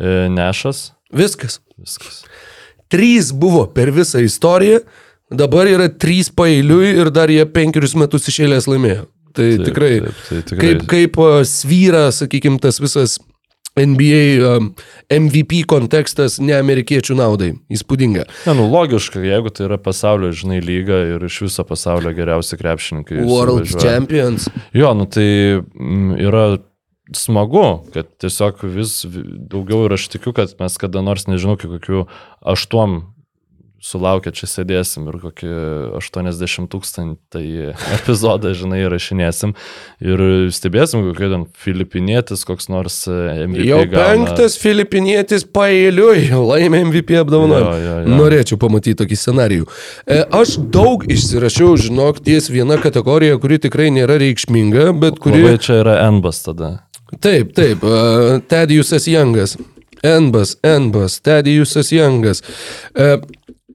uh, 0.00 0.26
Nešas, 0.32 0.90
Viskas. 1.12 1.60
viskas. 1.78 2.24
Trys 2.90 3.32
buvo 3.34 3.66
per 3.74 3.90
visą 3.94 4.22
istoriją, 4.22 4.80
dabar 5.30 5.66
yra 5.70 5.88
trys 5.90 6.30
pailiui 6.30 6.92
ir 7.00 7.10
dar 7.14 7.30
jie 7.32 7.44
penkerius 7.50 7.96
metus 7.98 8.28
išėlės 8.30 8.68
laimėjo. 8.70 9.06
Tai 9.36 9.46
Taip, 9.52 9.64
tikrai, 9.68 9.94
taip, 10.00 10.20
tai 10.30 10.42
tikrai. 10.48 10.60
kaip, 10.66 10.84
kaip 10.88 11.18
uh, 11.20 11.40
svyra, 11.44 12.06
sakykime, 12.14 12.56
tas 12.62 12.78
visas 12.80 13.18
NBA 13.76 14.20
um, 14.40 14.70
MVP 15.12 15.58
kontekstas 15.68 16.38
ne 16.40 16.54
amerikiečių 16.56 17.18
naudai. 17.18 17.50
Įspūdinga. 17.68 18.22
Ne, 18.46 18.54
nu 18.56 18.64
logiška, 18.72 19.20
jeigu 19.20 19.52
tai 19.52 19.66
yra 19.66 19.76
pasaulio, 19.76 20.30
žinai, 20.32 20.62
lyga 20.64 21.02
ir 21.16 21.26
iš 21.28 21.42
viso 21.44 21.66
pasaulio 21.68 22.14
geriausi 22.16 22.56
krepšininkai. 22.56 23.18
World 23.28 23.66
suvažiuoja. 23.68 23.82
Champions. 23.84 24.48
Jo, 24.72 24.94
nu 24.96 25.04
tai 25.12 25.28
mm, 25.60 26.16
yra 26.24 26.46
smagu, 27.12 27.66
kad 27.92 28.08
tiesiog 28.24 28.64
vis 28.72 29.02
vi- 29.04 29.26
daugiau 29.52 29.84
ir 29.90 29.98
aš 29.98 30.08
tikiu, 30.16 30.32
kad 30.32 30.56
mes 30.58 30.80
kada 30.80 31.04
nors, 31.04 31.28
nežinau, 31.28 31.58
kokių 31.60 32.06
aštuom 32.56 33.02
sulaukę 33.82 34.32
čia 34.34 34.48
sėdėsim 34.48 35.06
ir 35.10 35.18
kokį 35.20 35.50
80 35.98 36.68
tūkstantį 36.72 37.42
epizodą, 37.98 38.52
žinai, 38.56 38.82
rašinėsim 38.90 39.52
ir 40.04 40.22
stebėsim, 40.54 41.04
kokie 41.10 41.28
ten 41.32 41.44
filipinietis, 41.64 42.46
koks 42.48 42.70
nors 42.72 43.02
e, 43.10 43.18
MVP. 43.46 43.66
Jau 43.68 43.82
gauna. 43.84 44.00
penktas 44.00 44.56
filipinietis 44.60 45.44
pailiui 45.44 46.30
laimė 46.32 46.82
MVP 46.88 47.20
apdovanojimą. 47.20 48.16
Norėčiau 48.16 48.58
pamatyti 48.62 48.98
tokį 49.02 49.20
scenarijų. 49.20 49.68
E, 50.08 50.22
Aš 50.36 50.56
daug 50.72 51.06
išsirašiau, 51.10 51.76
žinok, 51.86 52.20
ties 52.26 52.50
viena 52.52 52.80
kategorija, 52.82 53.38
kuri 53.42 53.60
tikrai 53.62 53.92
nėra 53.94 54.18
reikšminga, 54.22 54.90
bet 55.00 55.20
kuri... 55.22 55.44
Labai 55.44 55.62
čia 55.62 55.80
yra 55.84 56.00
NBAS 56.16 56.42
tada. 56.48 56.74
Taip, 57.22 57.52
taip, 57.54 57.84
uh, 57.86 58.40
Tedijusas 58.50 59.06
Jangas. 59.06 59.54
Enbas, 60.02 60.56
Enbas, 60.66 61.20
Tedijusas 61.24 61.92
Jangas. 61.94 62.42
Uh, 62.94 63.20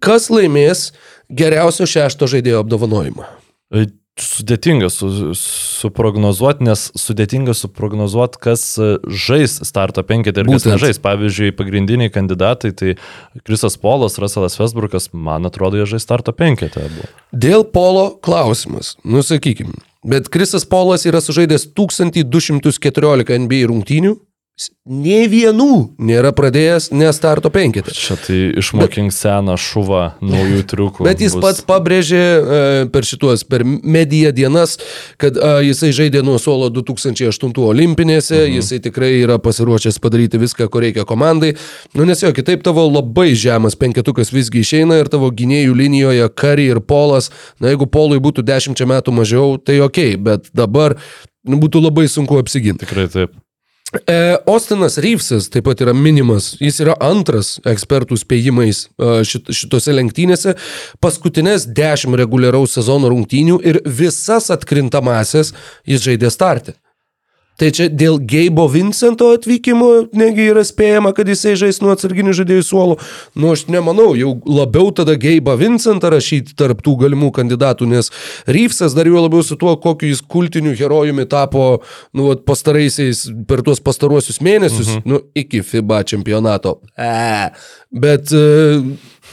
kas 0.03 0.29
laimės 0.33 0.89
geriausio 1.31 1.87
šešto 1.89 2.27
žaidėjo 2.31 2.65
apdovanojimą? 2.65 3.27
E, 3.71 3.87
Sudėtinga 4.21 4.89
su, 4.91 5.07
suprognozuoti, 5.39 6.65
nes 6.67 6.81
sudėtinga 6.99 7.53
suprognozuoti, 7.55 8.41
kas 8.43 8.63
e, 8.75 8.89
žais 9.07 9.53
starto 9.65 10.03
penketį 10.05 10.43
ir 10.43 10.49
kas 10.49 10.65
Būtent. 10.65 10.73
nežais. 10.75 10.99
Pavyzdžiui, 11.01 11.53
pagrindiniai 11.57 12.11
kandidatai, 12.13 12.73
tai 12.75 12.97
Krisas 13.47 13.79
Polas, 13.81 14.19
Russellas 14.21 14.59
Westbrookas, 14.59 15.07
man 15.15 15.47
atrodo, 15.47 15.79
jie 15.79 15.87
žais 15.95 16.03
starto 16.05 16.35
penketį. 16.35 16.83
abu. 16.89 17.07
Dėl 17.31 17.63
polo 17.71 18.09
klausimas, 18.21 18.97
nusakykim. 19.07 19.71
Bet 20.03 20.27
Krisas 20.33 20.67
Polas 20.67 21.07
yra 21.07 21.23
sužaidęs 21.23 21.69
1214 21.77 23.39
NBA 23.47 23.63
rungtynių, 23.71 24.17
nei 24.85 25.25
vienų 25.29 25.95
nėra 26.01 26.31
pradėjęs 26.35 26.89
nestarto 26.93 27.49
penketą. 27.53 27.93
Čia 27.95 28.17
tai 28.19 28.39
išmokink 28.59 29.13
seną 29.15 29.55
šuvą 29.59 30.01
naujų 30.21 30.63
triukų. 30.71 31.05
Bet 31.07 31.21
jis 31.23 31.35
bus. 31.37 31.43
pats 31.45 31.63
pabrėžė 31.65 32.21
e, 32.21 32.59
per 32.93 33.07
šituos, 33.07 33.45
per 33.47 33.63
mediją 33.65 34.33
dienas, 34.35 34.77
kad 35.21 35.37
e, 35.37 35.51
jisai 35.69 35.91
žaidė 35.95 36.23
nuo 36.25 36.37
suolo 36.41 36.69
2008 36.73 37.53
olimpinėse, 37.65 38.37
mhm. 38.43 38.57
jisai 38.59 38.81
tikrai 38.83 39.13
yra 39.21 39.39
pasiruošęs 39.41 40.01
padaryti 40.03 40.41
viską, 40.41 40.69
ko 40.71 40.83
reikia 40.83 41.05
komandai. 41.09 41.53
Nu, 41.97 42.05
nes 42.09 42.21
jo, 42.21 42.33
kitaip 42.35 42.65
tavo 42.65 42.85
labai 42.89 43.31
žemas 43.37 43.77
penketukas 43.79 44.33
visgi 44.33 44.65
išeina 44.65 44.99
ir 45.01 45.11
tavo 45.13 45.31
gynėjų 45.33 45.77
linijoje 45.77 46.27
Kari 46.37 46.69
ir 46.73 46.81
Polas, 46.85 47.31
na 47.61 47.73
jeigu 47.73 47.89
Polui 47.89 48.21
būtų 48.21 48.45
10 48.45 48.85
metų 48.93 49.15
mažiau, 49.15 49.55
tai 49.61 49.79
ok, 49.85 50.03
bet 50.21 50.51
dabar 50.57 50.99
nu, 51.47 51.61
būtų 51.61 51.85
labai 51.87 52.09
sunku 52.11 52.37
apsiginti. 52.41 52.85
Tikrai 52.85 53.07
taip. 53.11 53.39
E, 53.91 54.39
Ostinas 54.45 54.95
Reevesas 55.03 55.49
taip 55.51 55.65
pat 55.67 55.81
yra 55.83 55.91
minimas, 55.91 56.53
jis 56.63 56.77
yra 56.85 56.93
antras 57.03 57.57
ekspertų 57.67 58.15
spėjimais 58.21 58.85
e, 58.87 59.09
šit, 59.27 59.51
šitose 59.51 59.91
lenktynėse, 59.97 60.53
paskutinės 61.03 61.67
dešimt 61.75 62.15
reguliaraus 62.21 62.77
sezono 62.77 63.11
rungtynių 63.11 63.59
ir 63.67 63.81
visas 63.99 64.47
atkrintamasias 64.55 65.51
jis 65.83 66.07
žaidė 66.07 66.31
startę. 66.31 66.77
Tai 67.61 67.67
čia 67.69 67.85
dėl 67.93 68.15
Geibo 68.25 68.63
Vincento 68.73 69.27
atvykimo 69.35 70.07
negi 70.17 70.47
yra 70.49 70.63
spėjama, 70.65 71.11
kad 71.13 71.27
jisai 71.29 71.53
žais 71.61 71.77
nuo 71.83 71.91
atsarginių 71.93 72.33
žaidėjų 72.33 72.63
suolo. 72.65 72.95
Nu, 73.37 73.51
aš 73.53 73.67
nemanau, 73.69 74.15
jau 74.17 74.31
labiau 74.49 74.89
tada 74.97 75.13
Geibą 75.21 75.53
Vincentą 75.59 76.09
rašyti 76.09 76.55
tarp 76.57 76.81
tų 76.81 76.95
galimų 77.03 77.29
kandidatų, 77.35 77.91
nes 77.91 78.09
Reevesas 78.49 78.97
dar 78.97 79.05
jau 79.05 79.21
labiau 79.21 79.45
su 79.45 79.59
tuo, 79.61 79.75
kokiu 79.77 80.09
jis 80.09 80.23
kultiniu 80.25 80.73
herojumi 80.79 81.27
tapo, 81.29 81.67
nu, 82.17 82.33
pastaraisiais 82.49 83.27
per 83.45 83.61
tuos 83.67 83.83
pastaruosius 83.83 84.41
mėnesius, 84.41 84.95
mhm. 84.95 85.05
nu, 85.05 85.21
iki 85.37 85.61
FIBA 85.61 86.01
čempionato. 86.09 86.79
E, 86.97 87.51
bet 87.93 88.33
e, 88.33 88.81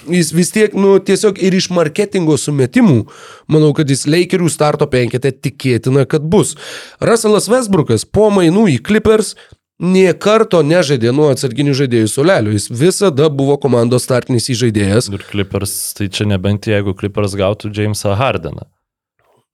jis 0.07 0.32
vis 0.36 0.53
tiek, 0.55 0.74
nu, 0.78 0.96
tiesiog 1.03 1.40
ir 1.42 1.57
iš 1.59 1.70
marketingo 1.74 2.38
sumetimų, 2.38 3.03
manau, 3.51 3.74
kad 3.76 3.90
jis 3.90 4.07
Lakerių 4.09 4.51
starto 4.53 4.88
penketė 4.90 5.32
tikėtina, 5.34 6.07
kad 6.09 6.24
bus. 6.24 6.55
Russellas 7.03 7.51
Westbrookas 7.51 8.07
po 8.07 8.30
mainų 8.34 8.68
į 8.76 8.80
Clippers 8.86 9.34
nie 9.78 10.11
karto 10.18 10.61
nežaidė 10.66 11.12
nuo 11.14 11.28
atsarginių 11.32 11.76
žaidėjų 11.78 12.11
solelio, 12.11 12.55
jis 12.57 12.66
visada 12.70 13.28
buvo 13.30 13.57
komandos 13.62 14.09
startinis 14.09 14.51
įžaidėjas. 14.51 15.11
Ir 15.14 15.22
Clippers, 15.28 15.76
tai 15.99 16.11
čia 16.11 16.26
nebent 16.28 16.66
jeigu 16.66 16.96
Clippers 16.99 17.38
gautų 17.38 17.70
Jamesą 17.74 18.16
Hardeną. 18.18 18.66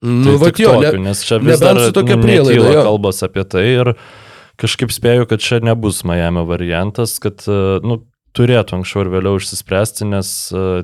Nu, 0.05 0.35
Tai 0.35 0.39
va, 0.41 0.49
jo, 0.51 0.73
tokiu, 0.75 0.97
ne, 0.99 1.09
nes 1.09 1.21
čia 1.25 1.39
vis 1.41 1.61
dar 1.61 1.79
su 1.81 1.93
tokia 1.95 2.17
prielaida, 2.19 2.65
jo. 2.73 2.81
kalbos 2.85 3.23
apie 3.25 3.45
tai 3.47 3.63
ir 3.69 3.93
kažkaip 4.61 4.91
spėju, 4.93 5.27
kad 5.29 5.41
čia 5.41 5.61
nebus 5.65 6.03
Miami 6.07 6.43
variantas, 6.47 7.15
kad 7.23 7.45
e, 7.47 7.61
nu, 7.85 8.01
turėtų 8.35 8.79
anksčiau 8.79 9.05
ir 9.05 9.13
vėliau 9.13 9.39
išsispręsti, 9.39 10.07
nes 10.11 10.33
e, 10.51 10.83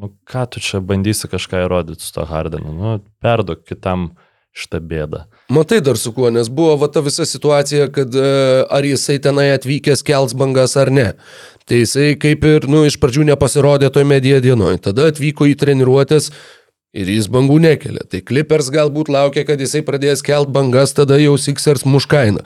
nu, 0.00 0.12
ką 0.28 0.44
tu 0.52 0.62
čia 0.64 0.82
bandysi 0.84 1.30
kažką 1.30 1.64
įrodyti 1.64 2.04
su 2.04 2.14
to 2.16 2.26
Hardenu, 2.28 2.74
nu, 2.74 2.98
perduok 3.24 3.64
kitam 3.68 4.12
šitą 4.54 4.78
bėdą. 4.86 5.24
Matai 5.52 5.80
dar 5.84 5.98
su 5.98 6.12
kuo, 6.14 6.30
nes 6.32 6.48
buvo 6.48 6.76
va 6.78 6.88
ta 6.92 7.02
visa 7.04 7.26
situacija, 7.26 7.88
kad 7.94 8.14
e, 8.14 8.28
ar 8.70 8.86
jisai 8.86 9.18
tenai 9.22 9.48
atvykęs 9.56 10.04
kels 10.06 10.36
bangas 10.38 10.76
ar 10.80 10.92
ne. 10.94 11.08
Tai 11.68 11.80
jisai 11.80 12.12
kaip 12.20 12.44
ir, 12.46 12.68
nu, 12.70 12.84
iš 12.86 13.00
pradžių 13.02 13.26
nepasirodė 13.32 13.90
toje 13.92 14.06
mediją 14.08 14.42
dienoje, 14.44 14.82
tada 14.90 15.08
atvyko 15.10 15.48
į 15.50 15.56
treniruotės 15.58 16.30
ir 16.94 17.10
jis 17.10 17.26
bangų 17.32 17.58
nekelia. 17.64 18.04
Tai 18.10 18.20
Clippers 18.26 18.70
galbūt 18.72 19.10
laukia, 19.12 19.44
kad 19.46 19.60
jisai 19.60 19.82
pradės 19.86 20.22
kelt 20.24 20.52
bangas, 20.54 20.94
tada 20.96 21.18
jau 21.20 21.34
Sixers 21.40 21.84
muš 21.88 22.06
kainą. 22.10 22.44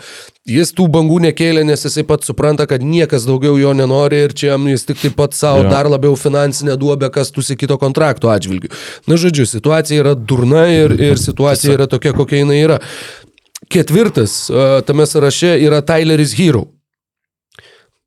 Jis 0.49 0.72
tų 0.72 0.86
bangų 0.92 1.20
nekėlė, 1.26 1.66
nes 1.68 1.84
jisai 1.84 2.07
pats 2.09 2.30
supranta, 2.30 2.64
kad 2.68 2.84
niekas 2.84 3.26
daugiau 3.28 3.59
jo 3.61 3.74
nenori 3.76 4.22
ir 4.24 4.32
čia 4.32 4.57
jis 4.57 4.86
tik 4.88 5.03
taip 5.03 5.18
pat 5.18 5.36
savo 5.36 5.66
Jo. 5.66 5.72
dar 5.74 5.90
labiau 5.92 6.16
finansinę 6.16 6.78
duobę 6.80 7.11
kastusi 7.12 7.59
kito 7.61 7.76
kontrakto 7.78 8.32
atžvilgiu. 8.32 8.72
Na, 9.07 9.20
žodžiu, 9.20 9.44
situacija 9.49 10.01
yra 10.01 10.16
durna 10.16 10.64
ir, 10.72 10.96
ir 10.96 11.20
situacija 11.28 11.76
yra 11.76 11.90
tokia, 11.90 12.16
kokia 12.16 12.42
jinai 12.42 12.62
yra. 12.64 12.80
Ketvirtas 13.68 14.46
a, 14.49 14.80
tame 14.88 15.05
sąraše 15.05 15.59
yra 15.61 15.84
Tyleris 15.84 16.32
Hero. 16.38 16.64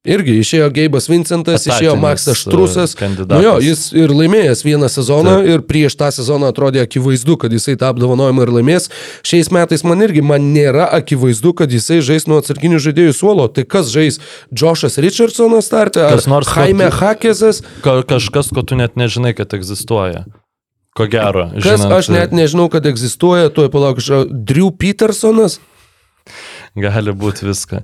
Irgi 0.01 0.39
išėjo 0.41 0.65
Geibas 0.73 1.05
Vincentas, 1.05 1.61
išėjo 1.69 1.91
Etatinis, 1.93 2.01
Maksas 2.01 2.39
Štrusas. 2.39 2.93
e, 2.95 2.97
kandidatas. 2.97 3.37
Nu 3.37 3.43
jo, 3.45 3.51
jis 3.61 3.81
ir 3.93 4.09
laimėjęs 4.09 4.63
vieną 4.65 4.87
sezoną 4.89 5.35
Taip. 5.43 5.49
ir 5.53 5.61
prieš 5.69 5.93
tą 5.99 6.07
sezoną 6.09 6.47
atrodė 6.49 6.81
akivaizdu, 6.81 7.35
kad 7.37 7.53
jisai 7.53 7.75
tą 7.77 7.91
apdovanojimą 7.93 8.41
ir 8.47 8.49
laimės. 8.49 8.89
Šiais 9.21 9.51
metais 9.53 9.83
man 9.85 10.01
irgi 10.01 10.23
man 10.25 10.41
nėra 10.55 10.87
akivaizdu, 10.97 11.53
kad 11.53 11.69
jisai 11.69 11.99
žais 12.01 12.25
nuo 12.25 12.41
atsarginių 12.41 12.81
žaidėjų 12.81 13.13
suolo. 13.13 13.45
Tai 13.53 13.61
kas 13.69 13.93
žais? 13.93 14.17
Joshas 14.49 14.97
Richardsonas 14.97 15.69
startė? 15.69 16.01
Ar 16.09 16.17
Kas 16.17 16.25
nors, 16.25 16.49
Jaime 16.49 16.89
tu- 16.89 16.97
Hakesas? 16.97 17.61
Ka 17.85 18.01
kažkas, 18.01 18.49
ko 18.49 18.63
tu 18.65 18.73
net 18.75 18.97
nežinai, 18.97 19.35
kad 19.37 19.53
egzistuoja. 19.53 20.25
Ko 20.97 21.05
gero. 21.05 21.51
Kas, 21.53 21.77
žinant, 21.77 21.93
aš 21.93 22.09
net 22.09 22.31
nežinau, 22.33 22.71
kad 22.73 22.83
egzistuoja, 22.89 23.53
tuoj 23.53 23.69
palauk, 23.69 24.01
Drew 24.33 24.71
Petersonas. 24.73 25.59
Gali 26.79 27.11
būti 27.11 27.47
viską. 27.49 27.81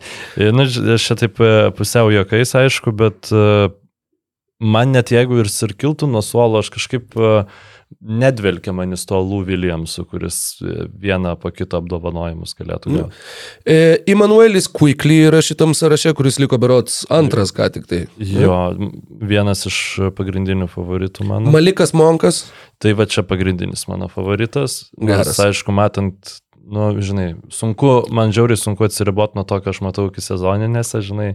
Na, 0.55 0.67
aš 0.95 1.09
čia 1.09 1.17
taip 1.19 1.41
e, 1.43 1.69
pusiau 1.75 2.11
juokais, 2.13 2.53
aišku, 2.55 2.93
bet 2.95 3.31
e, 3.35 3.67
man 4.63 4.93
net 4.95 5.11
jeigu 5.11 5.41
ir 5.41 5.51
sirkiltų 5.51 6.07
nuo 6.11 6.23
suolo, 6.23 6.61
aš 6.63 6.71
kažkaip 6.77 7.17
uh, 7.19 7.43
nedvelkia 8.01 8.73
manis 8.73 9.05
to 9.05 9.19
Lou 9.19 9.43
Williamsu, 9.45 10.05
kuris 10.05 10.59
e, 10.61 10.87
vieną 11.01 11.35
po 11.39 11.51
kito 11.55 11.79
apdovanojimus 11.79 12.53
galėtų 12.59 12.93
gauti. 12.93 13.21
E, 13.63 13.77
Immanuelis 14.11 14.67
Quickly 14.71 15.21
yra 15.29 15.41
šitam 15.45 15.75
sąraše, 15.77 16.11
kuris 16.17 16.39
liko 16.41 16.59
berots 16.61 17.05
antras 17.13 17.53
ką 17.55 17.69
tik 17.73 17.87
tai. 17.89 18.01
Jo, 18.19 18.57
vienas 19.07 19.65
iš 19.69 19.79
pagrindinių 20.17 20.67
favoritų 20.71 21.27
mano. 21.27 21.53
Malikas 21.53 21.95
Monkas. 21.97 22.45
Tai 22.83 22.91
va 22.93 23.07
čia 23.09 23.23
pagrindinis 23.25 23.87
mano 23.89 24.11
favoritas. 24.11 24.83
Geras. 24.99 25.31
Nes, 25.31 25.39
aišku, 25.47 25.73
matant 25.73 26.35
nu, 26.67 26.89
žinai, 27.01 27.27
sunku, 27.53 27.91
man 28.13 28.33
žiauriai 28.35 28.59
sunku 28.59 28.87
atsiriboti 28.87 29.39
nuo 29.39 29.45
to, 29.47 29.59
ką 29.63 29.71
aš 29.71 29.79
matau 29.85 30.07
iki 30.09 30.23
sezoninėse, 30.23 31.01
žinai, 31.05 31.29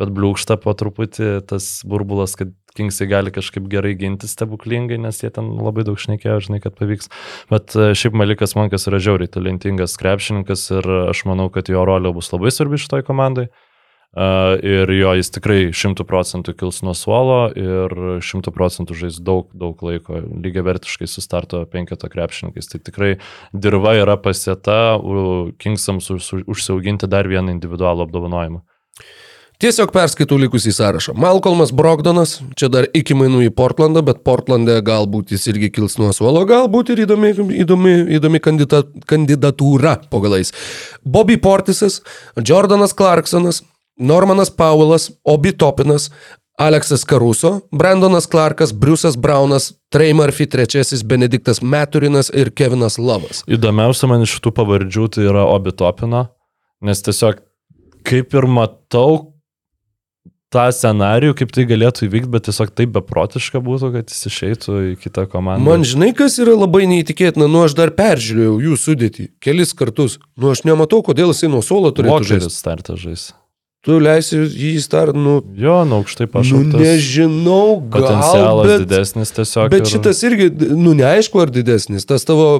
bet 0.00 0.12
bliūkšta 0.16 0.56
po 0.62 0.74
truputį 0.78 1.38
tas 1.48 1.68
burbulas, 1.88 2.38
kad 2.38 2.54
Kingsai 2.78 3.08
gali 3.10 3.32
kažkaip 3.34 3.64
gerai 3.72 3.94
ginti 3.98 4.28
stebuklingai, 4.30 5.00
nes 5.02 5.16
jie 5.22 5.30
ten 5.34 5.48
labai 5.58 5.82
daug 5.88 5.98
šnekėjo, 5.98 6.36
žinai, 6.46 6.60
kad 6.62 6.76
pavyks. 6.78 7.08
Bet 7.50 7.74
e, 7.74 7.88
šiaip 7.98 8.14
Malikas 8.14 8.54
Mankas 8.58 8.86
yra 8.90 9.00
žiauriai 9.02 9.32
talentingas 9.34 9.96
krepšininkas 9.98 10.68
ir 10.76 10.86
aš 11.08 11.24
manau, 11.26 11.48
kad 11.50 11.72
jo 11.72 11.82
rolė 11.88 12.12
bus 12.14 12.30
labai 12.30 12.52
svarbi 12.54 12.78
šitoj 12.78 13.02
komandai. 13.08 13.48
Ir 14.16 14.88
jo 14.88 15.10
jis 15.18 15.28
tikrai 15.34 15.58
šimtų 15.76 16.06
procentų 16.08 16.54
kils 16.56 16.80
nuo 16.82 16.94
suolo 16.96 17.50
ir 17.52 17.92
šimtų 18.24 18.54
procentų 18.56 18.96
žais 18.96 19.18
daug, 19.20 19.50
daug 19.52 19.76
laiko 19.84 20.22
lygiai 20.24 20.64
vertiškai 20.64 21.06
su 21.06 21.20
starto 21.20 21.60
penketo 21.68 22.08
krepšininkais. 22.08 22.70
Tai 22.72 22.80
tikrai 22.88 23.12
dirba 23.52 23.92
yra 24.00 24.16
pasieta 24.16 24.96
Kingsams 25.60 26.08
užsiauginti 26.48 27.10
dar 27.10 27.28
vieną 27.28 27.52
individualų 27.52 28.08
apdovanojimą. 28.08 28.64
Tiesiog 29.58 29.90
perskaitau 29.90 30.36
likusį 30.38 30.70
sąrašą. 30.70 31.12
Malcolmas 31.18 31.72
Brogdonas, 31.74 32.36
čia 32.54 32.68
dar 32.70 32.86
iki 32.94 33.16
mainų 33.18 33.40
į 33.48 33.54
Portlandą, 33.58 34.04
bet 34.06 34.20
Portlande 34.22 34.76
galbūt 34.86 35.32
jis 35.34 35.48
irgi 35.50 35.72
kils 35.74 35.96
nuo 35.98 36.12
suolo, 36.14 36.44
galbūt 36.46 36.92
ir 36.94 37.02
įdomi, 37.02 37.32
įdomi, 37.64 37.94
įdomi 38.20 38.38
kandida, 38.38 38.84
kandidatūra 39.10 39.96
po 40.12 40.22
galais. 40.22 40.54
Bobby 41.02 41.40
Portisas, 41.42 42.04
Jordanas 42.38 42.94
Clarksonas, 42.94 43.64
Normanas 43.98 44.50
Paulas, 44.50 45.10
Obi 45.24 45.52
Topinas, 45.52 46.10
Aleksas 46.58 47.04
Karuso, 47.04 47.62
Brandonas 47.70 48.26
Clarkas, 48.26 48.72
Briusas 48.72 49.16
Braunas, 49.16 49.72
Trey 49.90 50.12
Murphy 50.12 50.48
III, 50.48 51.02
Benediktas 51.04 51.62
Meturinas 51.62 52.30
ir 52.34 52.50
Kevinas 52.50 52.98
Lavas. 52.98 53.44
Įdomiausia 53.46 54.10
man 54.10 54.26
iš 54.26 54.38
šitų 54.38 54.54
pavardžių 54.56 55.08
tai 55.14 55.28
yra 55.30 55.46
Obi 55.46 55.70
Topina, 55.70 56.26
nes 56.82 57.02
tiesiog 57.06 57.44
kaip 58.08 58.34
ir 58.34 58.48
matau, 58.50 59.38
tą 60.52 60.66
scenarijų, 60.72 61.34
kaip 61.38 61.50
tai 61.52 61.64
galėtų 61.68 62.06
įvykti, 62.08 62.30
bet 62.32 62.46
tiesiog 62.48 62.72
taip 62.76 62.94
beprotiška 62.94 63.60
būtų, 63.64 63.90
kad 63.98 64.12
jis 64.12 64.30
išeitų 64.30 64.76
į 64.92 64.94
kitą 65.02 65.26
komandą. 65.30 65.62
Man 65.66 65.84
žinai, 65.86 66.14
kas 66.16 66.38
yra 66.40 66.54
labai 66.56 66.86
neįtikėtina, 66.88 67.46
nu 67.50 67.66
aš 67.66 67.76
dar 67.78 67.92
peržiūrėjau 67.96 68.54
jų 68.64 68.78
sudėtį 68.80 69.28
kelis 69.44 69.76
kartus, 69.76 70.16
nu 70.40 70.54
aš 70.54 70.64
nematau, 70.68 71.02
kodėl 71.04 71.34
jisai 71.34 71.52
nuo 71.52 71.60
suolo 71.64 71.92
turėtų 71.94 72.32
žaisti. 72.32 72.54
startą 72.56 72.96
žaisti. 72.98 73.36
Tu 73.86 73.94
leisi 74.02 74.34
jį 74.42 74.72
start, 74.82 75.14
nu... 75.14 75.36
Jo, 75.54 75.84
nu, 75.86 76.00
aukštai 76.02 76.26
pašauktas. 76.26 76.72
Nu, 76.74 76.80
nežinau, 76.82 77.76
gal... 77.78 78.08
Potencialas 78.08 78.66
bet, 78.66 78.82
didesnis 78.82 79.30
tiesiog. 79.36 79.68
Bet 79.70 79.84
ir... 79.84 79.90
šitas 79.92 80.22
irgi, 80.26 80.48
nu, 80.74 80.96
neaišku, 80.98 81.38
ar 81.44 81.52
didesnis. 81.54 82.02
Tas 82.08 82.26
tavo 82.26 82.58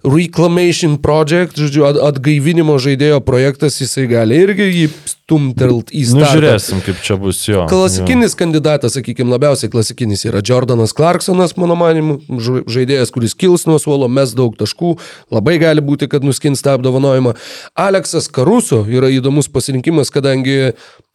reclamation 0.00 0.96
project, 1.04 1.60
žodžiu, 1.60 1.84
atgaivinimo 2.08 2.78
žaidėjo 2.80 3.20
projektas, 3.26 3.76
jisai 3.82 4.06
gali 4.08 4.40
irgi 4.46 4.70
jį 4.70 4.86
stumtelt 5.26 5.92
į 5.92 6.06
startą. 6.08 6.24
Nu, 6.24 6.30
žiūrėsim, 6.38 6.80
kaip 6.88 7.04
čia 7.04 7.18
bus 7.20 7.42
jo. 7.44 7.66
Klasikinis 7.68 8.32
jo. 8.32 8.40
kandidatas, 8.40 8.96
sakykime, 8.96 9.28
labiausiai 9.36 9.68
klasikinis 9.76 10.24
yra 10.24 10.40
Jordanas 10.40 10.96
Clarksonas, 10.96 11.52
mano 11.60 11.76
manimu, 11.76 12.16
žaidėjas, 12.64 13.12
kuris 13.12 13.36
kils 13.36 13.68
nuo 13.68 13.76
suolo, 13.82 14.08
mes 14.08 14.32
daug 14.38 14.56
taškų, 14.56 14.96
labai 15.36 15.58
gali 15.60 15.84
būti, 15.84 16.08
kad 16.08 16.24
nuskins 16.24 16.64
tą 16.64 16.78
apdovanojimą. 16.78 17.36
Aleksas 17.76 18.30
Karuso 18.32 18.84
yra 18.88 19.12
įdomus 19.12 19.50
pasirinkimas, 19.52 20.14
kadangi 20.14 20.45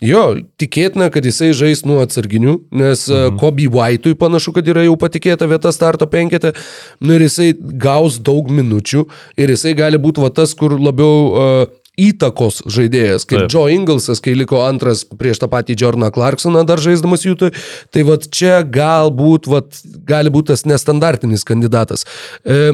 jo, 0.01 0.23
tikėtina, 0.61 1.09
kad 1.13 1.25
jisai 1.27 1.51
žais 1.57 1.83
nuo 1.87 1.99
atsarginių, 2.03 2.57
nes 2.73 3.05
e, 3.09 3.17
mhm. 3.17 3.39
Kobe 3.41 3.67
White'ui 3.71 4.17
panašu, 4.19 4.55
kad 4.57 4.67
yra 4.71 4.85
jau 4.87 4.97
patikėta 4.99 5.49
vieta 5.51 5.73
starto 5.75 6.07
penkete, 6.11 6.55
nu 7.01 7.17
ir 7.17 7.27
jisai 7.27 7.51
gaus 7.57 8.19
daug 8.19 8.51
minučių 8.51 9.05
ir 9.41 9.53
jisai 9.55 9.75
gali 9.77 10.01
būti 10.01 10.23
va 10.23 10.31
tas, 10.35 10.55
kur 10.57 10.77
labiau 10.79 11.29
uh, 11.29 11.77
įtakos 11.99 12.61
žaidėjas, 12.71 13.25
kaip 13.27 13.45
Taip. 13.45 13.53
Joe 13.53 13.73
Inglesas, 13.73 14.21
kai 14.23 14.33
liko 14.37 14.61
antras 14.63 15.03
prieš 15.05 15.41
tą 15.41 15.49
patį 15.51 15.75
Jordaną 15.81 16.11
Clarksoną 16.15 16.63
dar 16.67 16.81
žaisdamas 16.81 17.25
jūtui, 17.25 17.51
tai 17.91 18.05
vad 18.07 18.29
čia 18.31 18.61
galbūt 18.63 19.49
vat, 19.51 19.81
gali 20.07 20.31
būti 20.33 20.53
tas 20.53 20.63
nestandartinis 20.69 21.43
kandidatas. 21.47 22.05
E, 22.45 22.71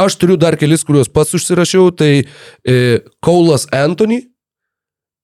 aš 0.00 0.16
turiu 0.20 0.38
dar 0.40 0.56
kelis, 0.60 0.86
kuriuos 0.88 1.12
pats 1.12 1.36
užsirašiau, 1.36 1.92
tai 1.96 2.12
e, 2.24 2.78
Kaulas 3.24 3.68
Anthony, 3.76 4.24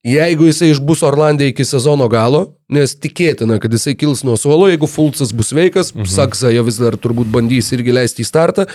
Jeigu 0.03 0.49
jisai 0.49 0.73
išbus 0.73 0.99
Orlandė 1.07 1.45
iki 1.47 1.63
sezono 1.63 2.09
galo, 2.11 2.41
nes 2.67 2.91
tikėtina, 2.99 3.55
kad 3.63 3.71
jisai 3.71 3.93
kils 3.95 4.25
nuo 4.27 4.33
suolo, 4.35 4.67
jeigu 4.67 4.89
Fulcas 4.91 5.31
bus 5.31 5.53
sveikas, 5.53 5.93
mhm. 5.95 6.09
Saksa 6.11 6.51
jo 6.51 6.65
vis 6.67 6.79
dar 6.81 6.97
turbūt 6.99 7.29
bandys 7.31 7.71
irgi 7.71 7.95
leisti 7.95 8.25
į 8.25 8.27
startą, 8.27 8.65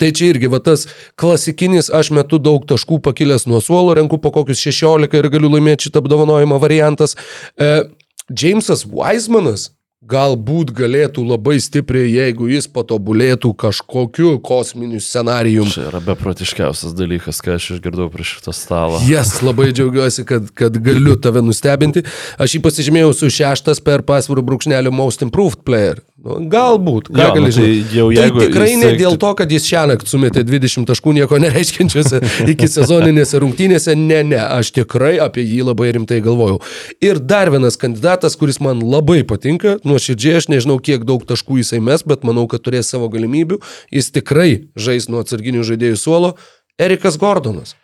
tai 0.00 0.08
čia 0.16 0.30
irgi 0.32 0.48
va 0.48 0.62
tas 0.64 0.86
klasikinis, 1.20 1.92
aš 1.92 2.14
metu 2.16 2.40
daug 2.40 2.64
taškų 2.64 3.02
pakilęs 3.04 3.44
nuo 3.50 3.60
suolo, 3.60 3.92
renku 3.98 4.16
po 4.24 4.32
kokius 4.32 4.64
16 4.64 5.20
ir 5.20 5.28
galiu 5.34 5.52
laimėti 5.52 5.90
šitą 5.90 6.00
apdovanojimą 6.00 6.56
variantas. 6.64 7.12
E, 7.60 7.84
Jamesas 8.32 8.86
Weismanas 8.88 9.68
galbūt 10.00 10.70
galėtų 10.72 11.20
labai 11.28 11.58
stipriai, 11.60 12.08
jeigu 12.08 12.46
jis 12.48 12.64
patobulėtų 12.72 13.50
kažkokiu 13.60 14.38
kosminiu 14.40 14.96
scenarijum. 15.04 15.68
Tai 15.68 15.90
yra 15.90 16.00
beprotiškiausias 16.06 16.94
dalykas, 16.96 17.42
ką 17.44 17.58
aš 17.58 17.74
išgirdau 17.76 18.08
prieš 18.12 18.38
šitą 18.38 18.54
stalą. 18.56 19.02
Jes, 19.04 19.34
yes, 19.34 19.42
labai 19.44 19.68
džiaugiuosi, 19.74 20.24
kad, 20.24 20.48
kad 20.56 20.78
galiu 20.80 21.18
tave 21.20 21.44
nustebinti. 21.44 22.06
Aš 22.40 22.56
jį 22.56 22.62
pasižymėjau 22.64 23.12
su 23.18 23.28
šeštas 23.36 23.84
per 23.84 24.00
pasvarų 24.08 24.46
brūkšnelio 24.48 24.94
Most 24.94 25.26
Improved 25.26 25.66
Player. 25.68 26.00
Nu, 26.20 26.34
galbūt, 26.52 27.06
ką 27.08 27.16
jo, 27.16 27.28
gali 27.32 27.46
nu, 27.46 27.52
žinoti. 27.56 27.84
Tai, 27.88 28.24
tai 28.28 28.42
tikrai 28.44 28.66
jis... 28.68 28.80
ne 28.82 28.88
dėl 29.00 29.14
to, 29.20 29.30
kad 29.38 29.52
jis 29.52 29.64
šią 29.64 29.86
naktį 29.88 30.10
sumetė 30.10 30.42
20 30.44 30.88
taškų 30.90 31.14
nieko 31.16 31.38
nereiškinčiose 31.40 32.20
iki 32.52 32.68
sezoninėse 32.68 33.40
rungtynėse, 33.40 33.94
ne, 33.96 34.18
ne, 34.28 34.40
aš 34.40 34.74
tikrai 34.76 35.14
apie 35.24 35.46
jį 35.46 35.62
labai 35.70 35.88
rimtai 35.96 36.20
galvojau. 36.24 36.58
Ir 37.00 37.22
dar 37.24 37.48
vienas 37.54 37.80
kandidatas, 37.80 38.36
kuris 38.36 38.60
man 38.60 38.84
labai 38.84 39.22
patinka, 39.24 39.78
nuoširdžiai 39.90 40.38
aš 40.40 40.48
nežinau, 40.52 40.78
kiek 40.82 41.04
daug 41.08 41.26
taškų 41.28 41.60
jisai 41.60 41.82
mes, 41.84 42.04
bet 42.06 42.24
manau, 42.26 42.46
kad 42.50 42.64
turės 42.64 42.92
savo 42.92 43.10
galimybių, 43.12 43.60
jis 43.94 44.10
tikrai 44.14 44.50
žais 44.78 45.10
nuo 45.10 45.22
atsarginių 45.24 45.66
žaidėjų 45.66 46.00
suolo, 46.00 46.34
Erikas 46.80 47.18
Gordonas. 47.20 47.74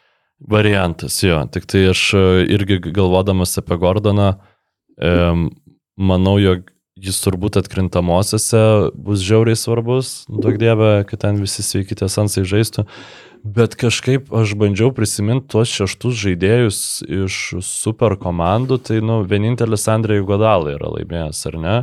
Variantas, 0.40 1.18
jo, 1.24 1.38
tik 1.52 1.64
tai 1.68 1.86
aš 1.90 2.00
e, 2.16 2.24
irgi 2.52 2.78
galvodamas 2.86 3.56
apie 3.60 3.78
Gordoną, 3.80 4.34
um, 5.00 5.46
manau, 5.96 6.36
jog 6.40 6.66
jis 7.00 7.18
turbūt 7.24 7.58
atkrintamosiose 7.60 8.60
bus 8.94 9.24
žiauriai 9.24 9.56
svarbus, 9.58 10.24
daug 10.28 10.56
dievė, 10.60 11.04
kad 11.08 11.24
ten 11.24 11.40
visi 11.40 11.64
sveiki 11.64 11.96
tie 11.98 12.08
sansai 12.12 12.44
žaistų. 12.48 12.86
Bet 13.46 13.76
kažkaip 13.78 14.32
aš 14.34 14.56
bandžiau 14.58 14.90
prisiminti 14.94 15.46
tuos 15.52 15.70
šeštus 15.70 16.16
žaidėjus 16.18 16.78
iš 17.04 17.36
super 17.62 18.16
komandų, 18.18 18.80
tai 18.88 18.98
nu, 19.04 19.20
vienintelis 19.28 19.86
Andrėjų 19.92 20.24
Godalai 20.26 20.74
yra 20.74 20.90
laimėjęs, 20.96 21.42
ar 21.52 21.58
ne? 21.62 21.76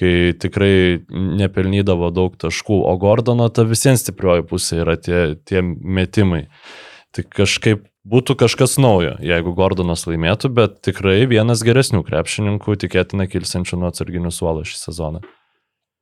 Kai 0.00 0.12
tikrai 0.40 1.00
nepelnydavo 1.40 2.10
daug 2.12 2.36
taškų, 2.40 2.82
o 2.88 2.92
Gordono 3.00 3.48
ta 3.48 3.64
visiems 3.68 4.04
stiprioji 4.04 4.44
pusė 4.50 4.82
yra 4.82 4.98
tie, 5.00 5.22
tie 5.48 5.62
metimai. 5.64 6.46
Tai 7.16 7.24
kažkaip 7.38 7.86
būtų 8.04 8.36
kažkas 8.44 8.76
naujo, 8.82 9.16
jeigu 9.24 9.56
Gordonas 9.56 10.04
laimėtų, 10.08 10.52
bet 10.56 10.80
tikrai 10.84 11.22
vienas 11.30 11.64
geresnių 11.64 12.04
krepšininkų 12.08 12.76
tikėtina 12.84 13.28
kilsiančių 13.30 13.80
nuo 13.80 13.92
atsarginių 13.92 14.32
suolo 14.34 14.66
šį 14.68 14.82
sezoną. 14.84 15.24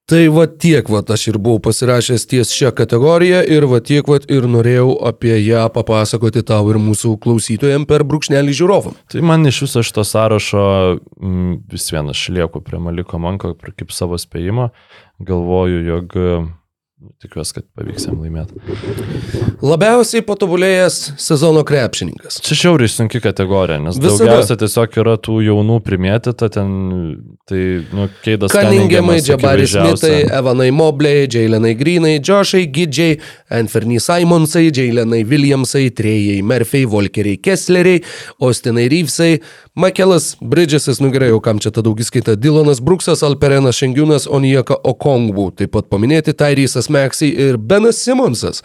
Tai 0.09 0.23
va 0.33 0.47
tiek, 0.49 0.87
va 0.89 1.03
aš 1.05 1.27
ir 1.29 1.37
buvau 1.37 1.61
pasirašęs 1.67 2.23
ties 2.31 2.53
šią 2.57 2.71
kategoriją 2.77 3.43
ir 3.53 3.67
va 3.69 3.83
tiek, 3.85 4.07
va 4.09 4.17
ir 4.33 4.47
norėjau 4.49 4.95
apie 5.11 5.35
ją 5.37 5.67
papasakoti 5.75 6.41
tau 6.49 6.71
ir 6.73 6.79
mūsų 6.81 7.19
klausytojams 7.21 7.85
per 7.91 8.07
brūkšnelį 8.09 8.55
žiūrovam. 8.57 8.97
Tai 9.13 9.25
man 9.29 9.45
iš 9.51 9.61
viso 9.67 9.83
šito 9.85 10.07
sąrašo 10.09 10.65
m, 11.21 11.59
vis 11.69 11.91
vienas 11.93 12.17
aš 12.17 12.31
lieku 12.39 12.65
prie 12.65 12.81
Maliko 12.81 13.21
Manko 13.21 13.53
kaip 13.53 13.93
savo 13.93 14.17
spėjimo. 14.17 14.71
Galvoju, 15.29 15.85
jog 15.91 16.17
tikiuosi, 17.23 17.55
kad 17.55 17.65
pavyks 17.79 18.09
jam 18.09 18.19
laimėti. 18.23 18.59
Labiausiai 19.63 20.25
patobulėjęs 20.27 20.97
sezono 21.23 21.63
krepšininkas. 21.67 22.41
Čia 22.43 22.57
šiauriai 22.63 22.91
sunki 22.91 23.21
kategorija, 23.23 23.79
nes 23.83 24.01
Visada. 24.01 24.27
daugiausia 24.27 24.57
tiesiog 24.59 24.99
yra 25.03 25.15
tų 25.23 25.39
jaunų 25.47 25.79
primėtyta 25.87 26.49
ten, 26.55 26.73
tai, 27.47 27.61
nu, 27.95 28.09
Keidas 28.25 28.55
Kaningiamai, 28.55 29.21
akivaizdžiausia. 29.23 29.95
Smithai, 29.95 30.39
Evanai 30.41 30.69
Mobley, 30.75 31.29
Jailenai 31.31 31.77
Greenai, 31.79 32.17
Joshai 32.19 32.65
Gidžiai, 32.67 33.21
Anferny 33.61 34.03
Simonsai, 34.03 34.67
Jailenai 34.75 35.23
Williamsai, 35.29 35.89
Trejai 35.95 36.43
Murphy, 36.43 36.83
Volkeriai 36.91 37.39
Kessleriai, 37.39 38.03
Austinai 38.43 38.89
Reevesai, 38.91 39.39
Makelas 39.79 40.33
Bridgesas, 40.43 40.99
nu 40.99 41.13
gerai, 41.15 41.31
jau 41.31 41.39
kam 41.39 41.61
čia 41.63 41.71
ta 41.71 41.85
daugiskaita, 41.87 42.35
Dylanas 42.35 42.83
Bruksas, 42.83 43.23
Alperenas 43.23 43.79
Šengiūnas, 43.79 44.27
Onieka 44.27 44.75
Okongbu, 44.75 45.53
taip 45.55 45.71
pat 45.77 45.87
paminėti 45.93 46.35
Tyrysas 46.89 46.91
Maxey 46.91 47.28
ir 47.28 47.57
Benas 47.57 47.97
Simonsas. 47.97 48.62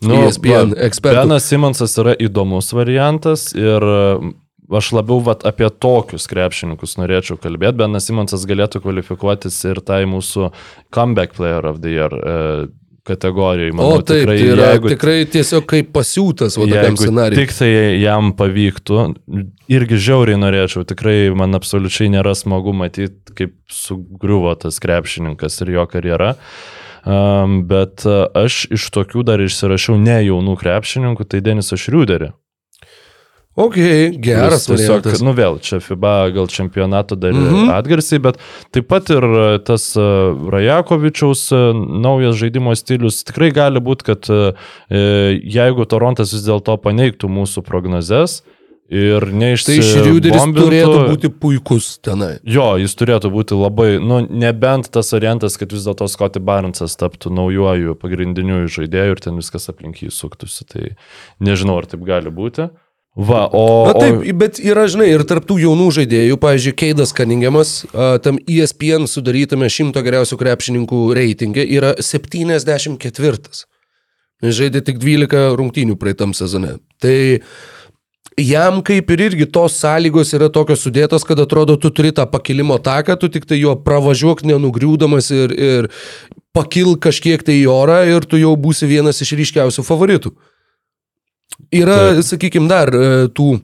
Nu, 0.00 0.26
ESPN 0.26 0.72
va, 0.72 0.86
ekspertų. 0.86 1.24
Benas 1.24 1.48
Simonsas 1.48 1.96
yra 1.98 2.14
įdomus 2.16 2.72
variantas 2.72 3.52
ir 3.54 3.84
aš 4.70 4.92
labiau 4.94 5.20
vat, 5.20 5.44
apie 5.44 5.68
tokius 5.68 6.28
krepšininkus 6.30 6.96
norėčiau 6.96 7.36
kalbėti. 7.40 7.76
Benas 7.82 8.06
Simonsas 8.08 8.46
galėtų 8.48 8.80
kvalifikuotis 8.84 9.58
ir 9.68 9.82
tai 9.84 10.06
mūsų 10.08 10.52
comeback 10.94 11.34
player 11.36 11.66
of 11.66 11.82
the 11.82 11.90
year 11.90 12.14
e, 12.14 12.68
kategorijai. 13.04 13.74
O 13.76 13.98
taip, 14.00 14.22
tikrai, 14.22 14.38
tai 14.38 14.48
yra 14.54 14.72
jeigu, 14.72 14.92
tikrai 14.94 15.18
tiesiog 15.34 15.68
kaip 15.68 15.92
pasiūtas 15.92 16.56
jeigu 16.60 16.96
scenarijui. 16.96 17.42
tik 17.42 17.54
tai 17.58 17.70
jam 18.00 18.32
pavyktų, 18.38 19.06
irgi 19.68 20.00
žiauriai 20.08 20.40
norėčiau, 20.40 20.86
tikrai 20.88 21.18
man 21.36 21.58
absoliučiai 21.58 22.08
nėra 22.14 22.32
smagu 22.38 22.72
matyti, 22.76 23.34
kaip 23.36 23.56
sugriuvo 23.68 24.54
tas 24.64 24.80
krepšininkas 24.80 25.60
ir 25.64 25.74
jo 25.76 25.88
karjera. 25.90 26.36
Um, 27.00 27.62
bet 27.68 28.04
uh, 28.04 28.26
aš 28.36 28.66
iš 28.76 28.90
tokių 28.92 29.24
dar 29.24 29.40
išsirašiau 29.40 29.96
ne 29.96 30.18
jaunų 30.26 30.58
krepšininkų, 30.60 31.24
tai 31.24 31.40
Denisą 31.44 31.78
Šriuderį. 31.80 32.34
Ok, 33.58 33.76
geras 34.22 34.64
tiesiog, 34.68 35.00
variantas. 35.02 35.22
nu 35.26 35.32
vėl, 35.34 35.56
čia 35.58 35.80
FIBA 35.82 36.30
gal 36.36 36.46
čempionato 36.48 37.16
dar 37.18 37.32
mm 37.34 37.48
-hmm. 37.48 37.72
atgarsiai, 37.74 38.20
bet 38.22 38.38
taip 38.70 38.86
pat 38.88 39.10
ir 39.10 39.24
e, 39.24 39.58
tas 39.58 39.96
e, 39.96 40.00
Rajakovičiaus 40.52 41.52
e, 41.52 41.56
naujas 41.74 42.36
žaidimo 42.36 42.74
stilius 42.76 43.24
tikrai 43.24 43.50
gali 43.50 43.80
būti, 43.80 44.04
kad 44.04 44.30
e, 44.30 44.54
jeigu 45.42 45.84
Torontas 45.84 46.32
vis 46.32 46.46
dėlto 46.46 46.78
paneigtų 46.78 47.28
mūsų 47.28 47.62
prognozes 47.66 48.42
ir 48.90 49.24
Tai 49.28 49.38
neišsiaiškintų... 49.38 50.02
Šriuderis 50.02 50.44
turėtų 50.56 50.98
būti 51.06 51.30
puikus 51.30 51.88
tenai. 52.02 52.32
Jo, 52.42 52.74
jis 52.82 52.96
turėtų 52.98 53.30
būti 53.32 53.58
labai, 53.58 53.88
nu, 54.02 54.20
nebent 54.26 54.90
tas 54.92 55.12
variantas, 55.14 55.56
kad 55.60 55.72
vis 55.74 55.86
dėlto 55.86 56.10
Scotty 56.10 56.42
Barnesas 56.42 56.98
taptų 56.98 57.32
naujoju 57.38 57.96
pagrindiniu 58.02 58.64
žaidėju 58.70 59.16
ir 59.16 59.24
ten 59.24 59.38
viskas 59.38 59.70
aplink 59.70 60.02
jį 60.02 60.10
suktųsi. 60.14 60.66
Tai 60.66 60.86
nežinau, 61.38 61.78
ar 61.80 61.88
taip 61.90 62.02
gali 62.06 62.34
būti. 62.34 62.68
Va, 63.18 63.48
o... 63.52 63.90
Na 63.90 63.94
taip, 63.98 64.22
bet 64.38 64.60
yra, 64.62 64.84
žinai, 64.90 65.08
ir 65.10 65.24
tarptų 65.26 65.56
jaunų 65.64 65.88
žaidėjų, 65.96 66.36
pavyzdžiui, 66.42 66.76
Keidas 66.78 67.10
Kaningiamas, 67.14 67.72
tam 68.22 68.38
ESPN 68.46 69.08
sudarytame 69.10 69.66
šimto 69.70 70.02
geriausių 70.06 70.38
krepšininkų 70.38 71.00
reitingė 71.18 71.66
yra 71.74 71.96
74. 71.98 73.66
Jis 74.40 74.56
Žaidė 74.56 74.80
tik 74.86 75.02
12 75.02 75.58
rungtynių 75.58 75.98
praeitam 76.00 76.32
sezone. 76.38 76.78
Tai 77.02 77.16
jam 78.38 78.80
kaip 78.86 79.10
ir 79.10 79.24
irgi 79.30 79.46
tos 79.52 79.78
sąlygos 79.80 80.34
yra 80.36 80.50
tokios 80.52 80.84
sudėtos, 80.84 81.24
kad 81.26 81.40
atrodo, 81.42 81.76
tu 81.80 81.90
turi 81.90 82.12
tą 82.14 82.26
pakilimo 82.30 82.78
taką, 82.82 83.18
tu 83.20 83.28
tik 83.28 83.46
tai 83.48 83.60
juo 83.60 83.74
pravažiuok 83.76 84.44
nenugriūdamas 84.46 85.30
ir, 85.34 85.54
ir 85.54 85.90
pakil 86.56 86.96
kažkiek 87.00 87.42
tai 87.46 87.60
į 87.62 87.66
orą 87.72 88.02
ir 88.08 88.26
tu 88.28 88.40
jau 88.40 88.54
būsi 88.56 88.88
vienas 88.90 89.20
iš 89.22 89.34
ryškiausių 89.40 89.84
favoritų. 89.86 90.34
Yra, 91.76 92.20
sakykime, 92.24 92.70
dar 92.70 92.90
e, 92.94 93.28
tų 93.36 93.58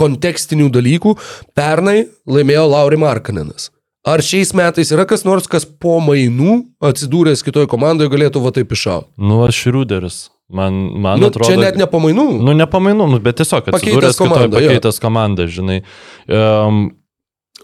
kontekstinių 0.00 0.70
dalykų. 0.72 1.14
Pernai 1.56 2.08
laimėjo 2.28 2.64
Lauri 2.72 2.98
Markanenas. 3.00 3.70
Ar 4.08 4.22
šiais 4.24 4.54
metais 4.56 4.90
yra 4.94 5.04
kas 5.08 5.26
nors, 5.28 5.46
kas 5.50 5.66
po 5.68 5.98
mainų 6.00 6.56
atsidūręs 6.88 7.44
kitoje 7.44 7.68
komandoje 7.68 8.10
galėtų 8.12 8.42
va 8.42 8.52
taip 8.56 8.72
iššauti? 8.72 9.12
Nu, 9.20 9.42
aš 9.44 9.66
Šriuderis. 9.66 10.20
Man, 10.50 10.74
man 10.98 11.20
Nu, 11.22 11.28
atrodo... 11.30 11.46
čia 11.46 11.60
net 11.60 11.76
ne 11.78 11.86
po 11.86 12.00
mainų. 12.02 12.26
Nu, 12.42 12.54
nepamainu, 12.58 13.06
nu, 13.06 13.20
bet 13.22 13.38
tiesiog 13.38 13.68
Pakeitęs 13.70 14.18
komandą, 14.18 14.58
jo. 14.58 14.72
pakeitęs 14.72 14.98
komandą, 15.02 15.46
žinai. 15.46 15.80
Um, 16.26 16.88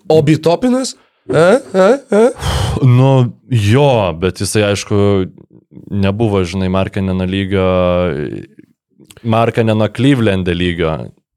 O 0.07 0.21
Bitopinas? 0.23 0.95
E, 1.27 1.59
e, 1.75 1.87
e. 2.15 2.31
nu, 2.87 3.11
jo, 3.51 3.91
bet 4.21 4.39
jisai, 4.41 4.63
aišku, 4.71 4.97
nebuvo, 5.91 6.45
žinai, 6.47 6.69
Markaneno 6.71 7.27
lygio, 7.27 7.67
Markaneno 9.27 9.89
Cleveland 9.91 10.47
lygio, 10.55 10.93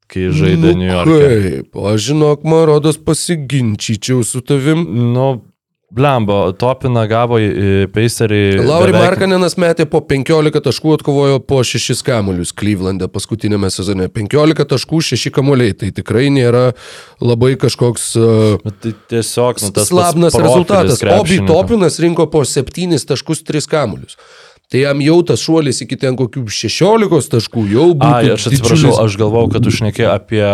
kai 0.10 0.30
žaidė 0.36 0.76
New 0.78 0.90
York'e. 0.90 1.32
Kaip, 1.48 1.80
aš 1.94 2.12
žinok, 2.12 2.46
man 2.46 2.68
rodos 2.70 3.02
pasiginčyčiau 3.02 4.22
su 4.26 4.44
tavim. 4.46 4.86
Nu, 5.16 5.32
blembo, 5.92 6.52
Topina 6.54 7.06
gavo 7.10 7.38
Pacerį. 7.94 8.42
Lauri 8.66 8.94
beveik- 8.94 9.06
Markanenas 9.06 9.56
metė 9.58 9.86
po 9.90 10.02
15 10.02 10.62
taškų, 10.62 10.94
atkovojo 11.00 11.40
po 11.46 11.62
6 11.66 12.04
kamuolius 12.06 12.54
Cleveland'e 12.54 13.08
paskutinėme 13.10 13.70
sezone. 13.74 14.08
15 14.10 14.66
taškų, 14.70 15.02
6 15.02 15.32
kamuoliai. 15.34 15.74
Tai 15.78 15.90
tikrai 15.92 16.28
nėra 16.30 16.74
labai 17.22 17.56
kažkoks 17.58 18.12
uh, 18.20 18.58
Tai 18.82 18.94
tiesiog, 19.10 19.62
nu, 19.66 19.72
tas 19.72 19.90
slabnas 19.90 20.34
rezultatas. 20.38 21.00
profilis 21.00 21.02
O 21.02 21.06
krepšininko. 21.06 21.48
Bitopinas 21.48 22.00
rinko 22.00 22.30
po 22.30 22.44
7 22.46 23.06
taškus 23.10 23.44
3 23.44 23.68
kamuolius. 23.68 24.18
Tai 24.70 24.78
jam 24.84 25.00
jau 25.02 25.24
tas 25.26 25.42
šuolis 25.42 25.82
iki 25.82 25.98
ten 25.98 26.14
kokių 26.16 26.46
16 26.46 27.32
taškų 27.34 27.64
jau. 27.74 27.88
Ai, 28.06 28.30
aš 28.36 28.46
atsiprašau, 28.52 28.78
didžiulis. 28.78 29.00
aš 29.02 29.18
galvau, 29.18 29.48
kad 29.50 29.64
tu 29.66 29.72
šnekėjai 29.74 30.12
apie 30.14 30.46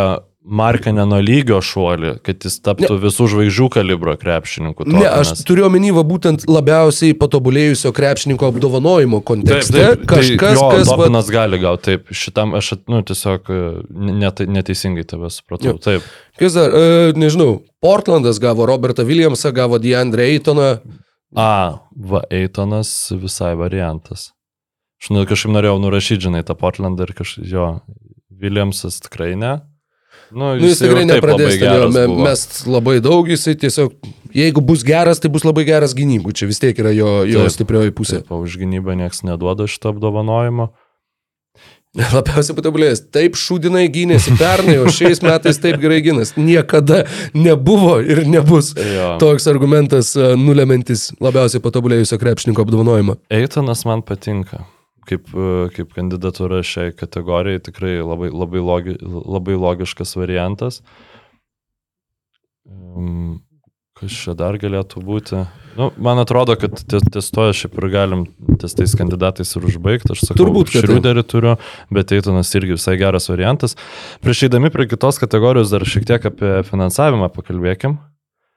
Markaneno 0.45 1.17
lygio 1.25 1.57
šuolį, 1.65 2.11
kad 2.25 2.45
jis 2.45 2.59
taptų 2.61 2.99
visų 3.01 3.25
žvaigždžių 3.31 3.69
kalibro 3.73 4.13
krepšininkų. 4.21 4.85
Ne, 4.93 5.07
aš 5.09 5.31
turiu 5.47 5.65
omeny 5.65 5.89
va 5.95 6.03
būtent 6.05 6.45
labiausiai 6.45 7.15
patobulėjusio 7.17 7.89
krepšininko 7.95 8.51
apdovanojimo 8.53 9.23
Taip, 9.23 9.27
kontekste. 9.31 9.73
taip, 9.79 10.05
Kažkas, 10.11 10.37
tai, 10.37 10.53
jo, 10.53 10.69
kas... 10.75 10.93
va- 11.01 11.23
gali 11.33 11.61
gauti, 11.63 11.83
taip, 11.89 12.13
šitam 12.13 12.53
aš, 12.59 12.75
nu, 12.91 13.01
tiesiog 13.09 13.49
e, 13.49 13.59
net, 14.21 14.45
neteisingai 14.45 15.07
tave 15.09 15.33
supratau. 15.33 15.73
Jo. 15.73 15.81
Taip. 15.81 16.05
Kas 16.37 16.59
dar, 16.59 16.77
e, 16.77 17.11
nežinau, 17.17 17.63
Portlandas 17.81 18.37
gavo 18.43 18.69
Robertą 18.69 19.07
Williamsą, 19.07 19.49
gavo 19.55 19.81
DeAndre 19.81 20.29
Aytoną. 20.29 20.75
A, 21.35 21.51
va, 21.97 22.25
Eitonas 22.29 22.93
visai 23.17 23.55
variantas. 23.57 24.29
Aš 25.01 25.09
nu, 25.09 25.25
kažkaip 25.25 25.57
norėjau 25.57 25.79
nurašyti, 25.81 26.29
žinai, 26.29 26.45
tą 26.45 26.53
Portlandą 26.59 27.09
ir 27.09 27.17
kažkaip 27.17 27.49
jo, 27.49 27.71
Williamsas 28.29 29.01
tikrai 29.01 29.33
ne. 29.39 29.57
Nu, 30.31 30.55
Nu, 30.57 30.65
jis 30.67 30.79
tikrai 30.81 31.05
nepradės 31.05 31.55
labai 31.55 31.59
ten 31.59 31.67
jo 31.67 31.73
geras 31.75 31.93
me- 31.93 32.07
buvo. 32.07 32.23
mest 32.25 32.65
labai 32.67 32.95
daug, 33.01 33.27
jisai 33.29 33.55
tiesiog, 33.55 33.93
jeigu 34.33 34.61
bus 34.65 34.83
geras, 34.83 35.19
tai 35.19 35.29
bus 35.29 35.43
labai 35.45 35.65
geras 35.67 35.93
gynybų. 35.93 36.33
Čia 36.33 36.47
vis 36.49 36.59
tiek 36.59 36.77
yra 36.81 36.91
jo, 36.95 37.23
jo 37.29 37.43
Taip, 37.45 37.53
stiprioji 37.53 37.91
pusė. 37.95 38.21
Taip, 38.23 38.31
už 38.31 38.57
gynybą 38.57 38.95
niekas 38.97 39.21
neduoda 39.23 39.67
šito 39.69 39.93
apdovanojimo. 39.93 40.71
Labiausiai 41.95 42.57
patobulėjęs. 42.57 43.05
Taip 43.15 43.37
šūdinai 43.39 43.85
gynėsi 43.87 44.33
pernai, 44.35 44.75
o 44.83 44.89
šiais 44.91 45.21
metais 45.23 45.55
taip 45.63 45.77
gerai 45.79 46.01
gynės. 46.03 46.33
Niekada 46.35 47.05
nebuvo 47.33 48.01
ir 48.03 48.25
nebus 48.27 48.73
Jo. 48.75 49.13
toks 49.21 49.47
argumentas 49.47 50.11
e, 50.19 50.33
nulemantis 50.35 51.13
labiausiai 51.23 51.63
patobulėjusio 51.63 52.19
krepšininko 52.19 52.65
apdovanojimą. 52.65 53.15
Eitonas 53.31 53.85
man 53.87 54.01
patinka. 54.03 54.65
Kaip, 55.05 55.27
e, 55.37 55.69
kaip 55.75 55.91
kandidatūra 55.93 56.63
šiai 56.65 56.93
kategorijai 56.97 57.61
tikrai 57.67 57.99
labai, 58.01 58.31
labai, 58.33 58.61
logi, 58.65 58.95
labai 59.05 59.53
logiškas 59.61 60.15
variantas. 60.17 60.81
Kas 63.95 64.11
čia 64.11 64.33
dar 64.35 64.57
galėtų 64.59 64.99
būti? 65.07 65.37
Nu, 65.79 65.87
man 66.03 66.19
atrodo, 66.19 66.57
kad 66.59 66.73
ties- 66.75 67.29
to 67.31 67.45
šiaip 67.55 67.77
ir 67.79 67.87
galim 67.93 68.25
ties 68.59 68.73
tais 68.75 68.95
kandidatais 68.95 69.55
ir 69.55 69.61
užbaigti. 69.69 70.11
Aš 70.11 70.25
sakau, 70.27 70.41
Turbūt. 70.41 70.73
Šriuderį 70.73 71.23
turiu, 71.23 71.53
bet 71.91 72.11
Eitonas 72.11 72.51
irgi 72.59 72.75
visai 72.75 72.97
geras 72.99 73.29
variantas. 73.31 73.77
Prieš 74.19 74.49
eidami 74.49 74.71
prie 74.73 74.87
kitos 74.91 75.19
kategorijos 75.21 75.71
dar 75.71 75.87
šiek 75.87 76.03
tiek 76.09 76.27
apie 76.27 76.63
finansavimą 76.67 77.29
pakalbėkim. 77.31 77.99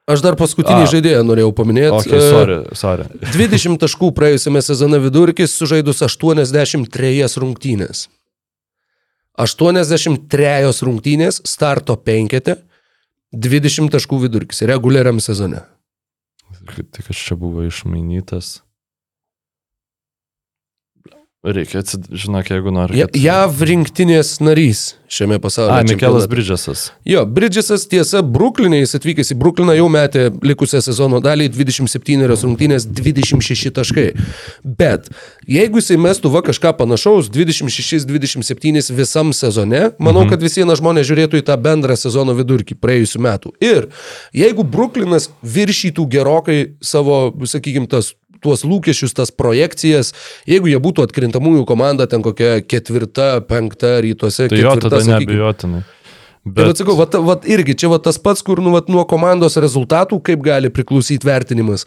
Aš 0.08 0.22
dar 0.24 0.38
paskutinį 0.40 0.86
A. 0.86 0.88
žaidėją 0.88 1.24
norėjau 1.28 1.50
paminėti. 1.56 1.98
Okay, 1.98 2.20
sorry, 2.32 2.60
sorry. 2.78 3.04
20 3.36 3.76
taškų 3.82 4.08
praėjusiame 4.16 4.62
sezone 4.64 5.00
vidurkis 5.04 5.52
sužaidus 5.58 6.00
83 6.06 7.28
rungtynės. 7.42 8.06
83 9.38 10.72
rungtynės 10.88 11.42
starto 11.46 11.94
penkete, 12.00 12.56
20 13.36 13.92
taškų 13.92 14.22
vidurkis 14.24 14.64
reguliariam 14.66 15.20
sezone. 15.22 15.60
Tai 16.68 17.04
kas 17.04 17.20
čia 17.20 17.36
buvo 17.38 17.62
išmainytas. 17.68 18.62
Reikia, 21.46 21.84
atsid... 21.84 22.08
žinok, 22.10 22.48
jeigu 22.50 22.72
nori. 22.74 22.96
Ja, 22.98 23.06
JAV 23.14 23.60
rinktinės 23.62 24.40
narys 24.42 24.96
šiame 25.06 25.36
pasaulio 25.38 25.76
A, 25.76 25.84
Mikelas. 25.86 26.26
Bridžasas. 26.26 26.80
Jo, 27.06 27.22
Bridgesas 27.30 27.84
tiesa, 27.86 28.24
Bruklinė, 28.26 28.80
jis 28.80 28.96
atvykęs 28.98 29.30
į 29.30 29.36
Brukliną 29.38 29.76
jau 29.78 29.86
metė 29.92 30.24
likusią 30.42 30.82
sezono 30.82 31.22
dalį 31.22 31.46
27 31.54 32.26
rungtynės 32.32 32.88
26 32.90 33.70
taškai. 33.78 34.08
Bet 34.66 35.06
jeigu 35.46 35.78
jisai 35.78 36.00
mestų 36.02 36.34
va 36.34 36.42
kažką 36.50 36.74
panašaus 36.82 37.30
26-27 37.30 38.90
visam 38.98 39.30
sezone, 39.30 39.92
manau, 40.02 40.26
mhm. 40.26 40.34
kad 40.34 40.42
visi 40.42 40.66
na 40.66 40.74
žmonės 40.74 41.06
žiūrėtų 41.06 41.38
į 41.38 41.46
tą 41.46 41.54
bendrą 41.62 41.94
sezono 41.94 42.34
vidurkį 42.34 42.80
praėjusiu 42.82 43.22
metu. 43.22 43.54
Ir 43.62 43.92
jeigu 44.34 44.66
Bruklinas 44.66 45.30
viršytų 45.46 46.10
gerokai 46.18 46.64
savo, 46.82 47.28
sakykime, 47.46 47.86
tas 47.86 48.16
tuos 48.42 48.64
lūkesčius, 48.68 49.14
tas 49.18 49.32
projekcijas, 49.34 50.12
jeigu 50.48 50.70
jie 50.70 50.78
būtų 50.82 51.06
atkrintamųjų 51.08 51.64
komanda 51.68 52.06
ten 52.10 52.22
kokia 52.24 52.58
ketvirta, 52.62 53.38
penkta 53.48 53.98
rytuose, 54.04 54.48
Tai 54.48 54.58
jo, 54.58 54.74
ketvirta, 54.74 54.90
tada 54.90 55.04
sakykim. 55.04 55.34
neabejotinai. 55.34 55.82
Bet, 56.48 56.70
bet 56.70 56.80
sakau, 56.82 56.96
vat, 56.98 57.14
vat 57.28 57.44
irgi 57.48 57.76
čia 57.78 57.90
vat 57.92 58.06
tas 58.06 58.18
pats, 58.22 58.44
kur 58.46 58.62
nu, 58.64 58.72
vat, 58.76 58.88
nuo 58.92 59.04
komandos 59.08 59.58
rezultatų 59.60 60.20
kaip 60.24 60.42
gali 60.44 60.72
priklausyti 60.72 61.28
vertinimas. 61.28 61.86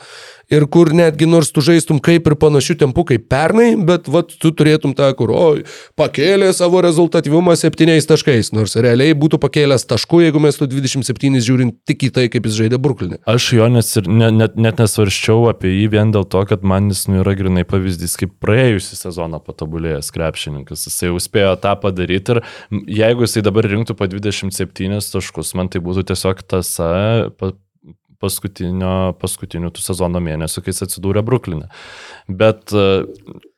Ir 0.51 0.65
kur 0.67 0.89
netgi 0.91 1.29
nors 1.31 1.47
tu 1.55 1.63
žaistum 1.63 2.01
kaip 2.03 2.25
ir 2.27 2.35
panašių 2.35 2.75
tempų 2.81 3.05
kaip 3.13 3.29
pernai, 3.31 3.69
bet 3.87 4.09
vat, 4.11 4.33
tu 4.41 4.51
turėtum 4.51 4.91
tą, 4.97 5.07
kur, 5.15 5.31
oi, 5.31 5.61
pakėlė 5.99 6.49
savo 6.55 6.81
rezultatyvumą 6.83 7.55
septyniais 7.55 8.09
taškais, 8.09 8.51
nors 8.51 8.75
realiai 8.75 9.15
būtų 9.15 9.39
pakėlęs 9.39 9.87
taškų, 9.87 10.25
jeigu 10.25 10.41
mes 10.43 10.59
tu 10.59 10.67
27 10.67 11.39
žiūrint 11.39 11.77
tik 11.87 12.03
į 12.09 12.11
tai, 12.17 12.25
kaip 12.33 12.49
jis 12.49 12.57
žaidė 12.59 12.81
Bruklinė. 12.83 13.21
Aš 13.31 13.47
jo 13.55 13.69
nes 13.71 13.93
ir 14.01 14.09
ne, 14.11 14.27
net, 14.41 14.57
net 14.59 14.81
nesvarščiau 14.83 15.47
apie 15.53 15.71
jį 15.71 15.87
vien 15.95 16.11
dėl 16.11 16.27
to, 16.27 16.43
kad 16.49 16.67
man 16.67 16.91
jis 16.91 17.05
nu, 17.07 17.21
yra 17.23 17.37
grinai 17.39 17.63
pavyzdys, 17.67 18.17
kaip 18.19 18.35
praėjusią 18.43 18.99
sezoną 19.05 19.39
patobulėjęs 19.47 20.11
krepšininkas. 20.11 20.83
Jis 20.89 20.99
jau 21.07 21.15
spėjo 21.23 21.55
tą 21.63 21.77
padaryti 21.79 22.35
ir 22.35 22.43
jeigu 22.99 23.23
jisai 23.23 23.45
dabar 23.47 23.71
rinktų 23.71 23.95
po 23.95 24.09
27 24.51 25.11
taškus, 25.15 25.55
man 25.57 25.71
tai 25.71 25.81
būtų 25.83 26.05
tiesiog 26.11 26.43
tasa 26.51 26.91
paskutinių 28.21 29.71
tų 29.73 29.81
sezono 29.81 30.21
mėnesių, 30.21 30.61
kai 30.61 30.73
jis 30.73 30.85
atsidūrė 30.85 31.23
Bruklinė. 31.25 31.71
Bet 32.29 32.73
uh, 32.75 33.07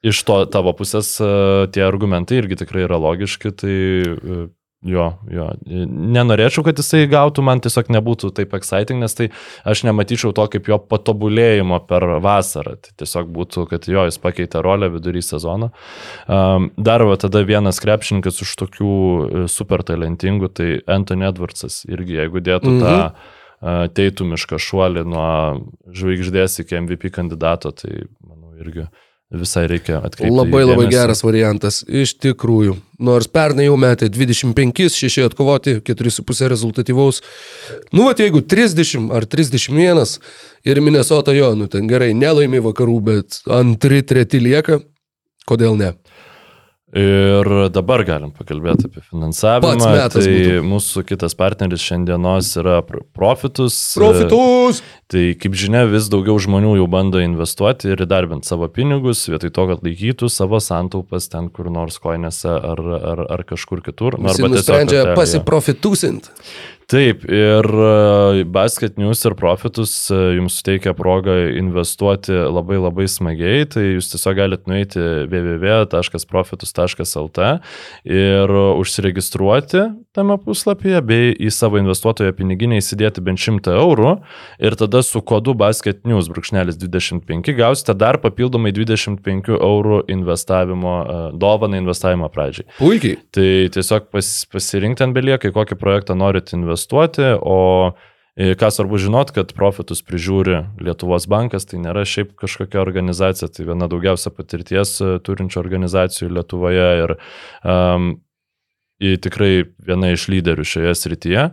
iš 0.06 0.24
to 0.28 0.38
tavo 0.54 0.72
pusės 0.78 1.16
uh, 1.20 1.66
tie 1.74 1.84
argumentai 1.84 2.40
irgi 2.40 2.62
tikrai 2.64 2.86
yra 2.88 3.00
logiški, 3.02 3.52
tai 3.60 3.76
uh, 4.14 4.46
Jo, 4.84 5.06
jo. 5.32 5.46
Nenorėčiau, 5.64 6.66
kad 6.68 6.80
jisai 6.80 7.06
gautų, 7.12 7.44
man 7.46 7.62
tiesiog 7.64 7.88
nebūtų 7.96 8.34
taip 8.36 8.56
exciting, 8.58 9.00
nes 9.00 9.16
tai 9.16 9.30
aš 9.70 9.86
nematyčiau 9.88 10.34
to 10.36 10.44
kaip 10.52 10.68
jo 10.68 10.78
patobulėjimo 10.92 11.80
per 11.88 12.06
vasarą. 12.24 12.76
Tai 12.84 12.92
tiesiog 13.00 13.30
būtų, 13.32 13.64
kad 13.72 13.88
jo, 13.88 14.04
jis 14.10 14.20
pakeitė 14.24 14.64
rolę 14.66 14.90
vidury 14.92 15.24
sezono. 15.24 15.72
Dar 16.28 17.06
va 17.08 17.16
tada 17.22 17.46
vienas 17.48 17.80
krepšininkas 17.84 18.44
iš 18.44 18.52
tokių 18.60 18.92
e, 18.92 19.46
super 19.52 19.86
talentingų, 19.88 20.52
tai 20.52 20.68
Anthony 20.92 21.30
Edwardsas. 21.30 21.84
Irgi 21.88 22.20
jeigu 22.20 22.44
dėtų 22.44 22.76
mhm. 22.76 22.84
tą 22.84 23.88
teitumišką 23.96 24.60
šuolį 24.60 25.06
nuo 25.08 25.32
žvaigždės 25.96 26.60
iki 26.66 26.76
MVP 26.82 27.14
kandidato, 27.16 27.72
tai 27.72 28.04
manau 28.20 28.52
irgi 28.60 28.90
visai 29.34 29.66
reikia 29.68 30.00
atkreipti. 30.04 30.36
Labai 30.36 30.64
labai 30.66 30.88
geras 30.92 31.24
variantas, 31.26 31.82
iš 31.88 32.16
tikrųjų. 32.22 32.76
Nors 33.04 33.28
pernai 33.32 33.66
jau 33.68 33.76
metė 33.80 34.10
25, 34.14 34.88
6 34.94 35.26
atkovoti, 35.26 35.76
4,5 35.86 36.50
rezultatyvaus. 36.54 37.24
Nu, 37.92 38.06
va, 38.08 38.14
jeigu 38.18 38.44
30 38.46 39.10
ar 39.14 39.28
31 39.30 40.18
ir 40.70 40.82
Minnesota 40.86 41.36
jo, 41.36 41.54
nu 41.58 41.68
ten 41.72 41.90
gerai, 41.90 42.14
nelaimi 42.18 42.62
vakarų, 42.64 43.00
bet 43.10 43.42
antri, 43.52 44.04
treti 44.06 44.42
lieka, 44.44 44.80
kodėl 45.50 45.80
ne? 45.80 45.94
Ir 46.94 47.48
dabar 47.74 48.04
galim 48.06 48.30
pakalbėti 48.38 48.86
apie 48.86 49.02
finansavimą. 49.08 49.88
Tai 50.14 50.22
būtų. 50.22 50.60
mūsų 50.70 51.02
kitas 51.10 51.34
partneris 51.34 51.82
šiandienos 51.82 52.52
yra 52.62 52.84
Pr- 52.86 53.02
Profitus. 53.18 53.78
Profitus! 53.98 54.84
Tai 55.10 55.24
kaip 55.42 55.58
žinia, 55.58 55.88
vis 55.90 56.06
daugiau 56.14 56.38
žmonių 56.42 56.76
jau 56.78 56.86
bando 56.94 57.22
investuoti 57.22 57.90
ir 57.96 58.04
įdarbinti 58.06 58.46
savo 58.46 58.70
pinigus, 58.70 59.24
vietoj 59.26 59.50
to, 59.58 59.66
kad 59.72 59.82
laikytų 59.86 60.30
savo 60.30 60.62
santaupas 60.62 61.32
ten 61.34 61.50
kur 61.54 61.72
nors 61.74 61.98
koinėse 62.04 62.54
ar, 62.54 62.84
ar, 63.00 63.26
ar 63.40 63.46
kažkur 63.50 63.82
kitur. 63.86 64.20
Nu, 64.20 64.30
arba 64.30 64.38
tiesiog 64.38 64.56
nusprendžia 64.60 65.04
pasiprofitusinti. 65.18 66.30
Taip, 66.94 67.24
ir 67.26 67.66
e, 67.66 68.46
Basket 68.54 69.00
News 69.02 69.24
ir 69.26 69.34
Profitus 69.40 70.12
e, 70.14 70.18
jums 70.38 70.60
suteikia 70.60 70.92
progą 70.94 71.34
investuoti 71.58 72.36
labai 72.38 72.78
labai 72.78 73.08
smagiai, 73.10 73.66
tai 73.66 73.96
jūs 73.96 74.12
tiesiog 74.12 74.38
galite 74.38 74.70
nueiti 74.70 75.02
www.profitus.lt 75.32 77.40
ir 78.06 78.54
užsiregistruoti 78.84 79.82
tame 80.14 80.38
puslapyje, 80.38 81.02
bei 81.02 81.32
į 81.34 81.50
savo 81.54 81.80
investuotojo 81.82 82.34
piniginę 82.38 82.78
įsidėti 82.78 83.22
bent 83.26 83.42
100 83.42 83.74
eurų 83.74 84.12
ir 84.62 84.78
tada 84.78 85.02
su 85.06 85.22
kodu 85.26 85.56
Basket 85.58 86.04
News 86.06 86.30
brūkšnelis 86.30 86.78
25 86.78 87.56
gausite 87.58 87.96
dar 87.98 88.20
papildomai 88.22 88.70
25 88.76 89.58
eurų 89.58 90.04
investavimo, 90.14 90.94
e, 91.02 91.18
dovaną 91.42 91.82
investavimo 91.82 92.30
pradžiai. 92.34 92.68
Puikiai. 92.78 93.18
Tai 93.34 93.50
tiesiog 93.74 94.12
pas, 94.14 94.32
pasirinkti 94.54 95.08
ant 95.08 95.18
belieka, 95.18 95.50
kokį 95.58 95.80
projektą 95.82 96.18
norit 96.20 96.54
investuoti, 96.54 96.83
o 97.40 97.60
e, 98.36 98.54
ką 98.60 98.70
svarbu 98.74 99.00
žinot, 99.02 99.32
kad 99.36 99.54
profitus 99.58 100.04
prižiūri 100.06 100.64
Lietuvos 100.84 101.28
bankas, 101.32 101.68
tai 101.70 101.82
nėra 101.84 102.06
šiaip 102.08 102.36
kažkokia 102.40 102.82
organizacija, 102.84 103.52
tai 103.52 103.68
viena 103.70 103.90
daugiausia 103.92 104.34
patirties 104.34 104.98
e, 105.02 105.16
turinčių 105.24 105.62
organizacijų 105.64 106.32
Lietuvoje 106.40 106.90
ir 107.04 107.16
um, 107.16 108.14
tikrai 109.24 109.66
viena 109.84 110.12
iš 110.16 110.28
lyderių 110.32 110.66
šioje 110.68 110.94
srityje. 111.00 111.46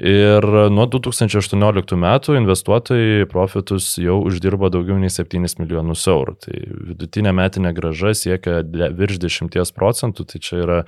Ir 0.00 0.46
nuo 0.72 0.86
2018 0.88 1.96
metų 2.00 2.36
investuotojai 2.38 3.26
profitus 3.28 3.90
jau 4.00 4.14
uždirba 4.24 4.70
daugiau 4.72 4.96
nei 5.00 5.10
7 5.12 5.42
milijonus 5.60 6.06
eurų. 6.08 6.34
Tai 6.40 6.56
vidutinė 6.90 7.34
metinė 7.36 7.72
graža 7.76 8.14
siekia 8.16 8.62
virš 8.96 9.18
10 9.20 9.74
procentų, 9.76 10.24
tai 10.30 10.40
čia 10.40 10.56
yra 10.64 10.78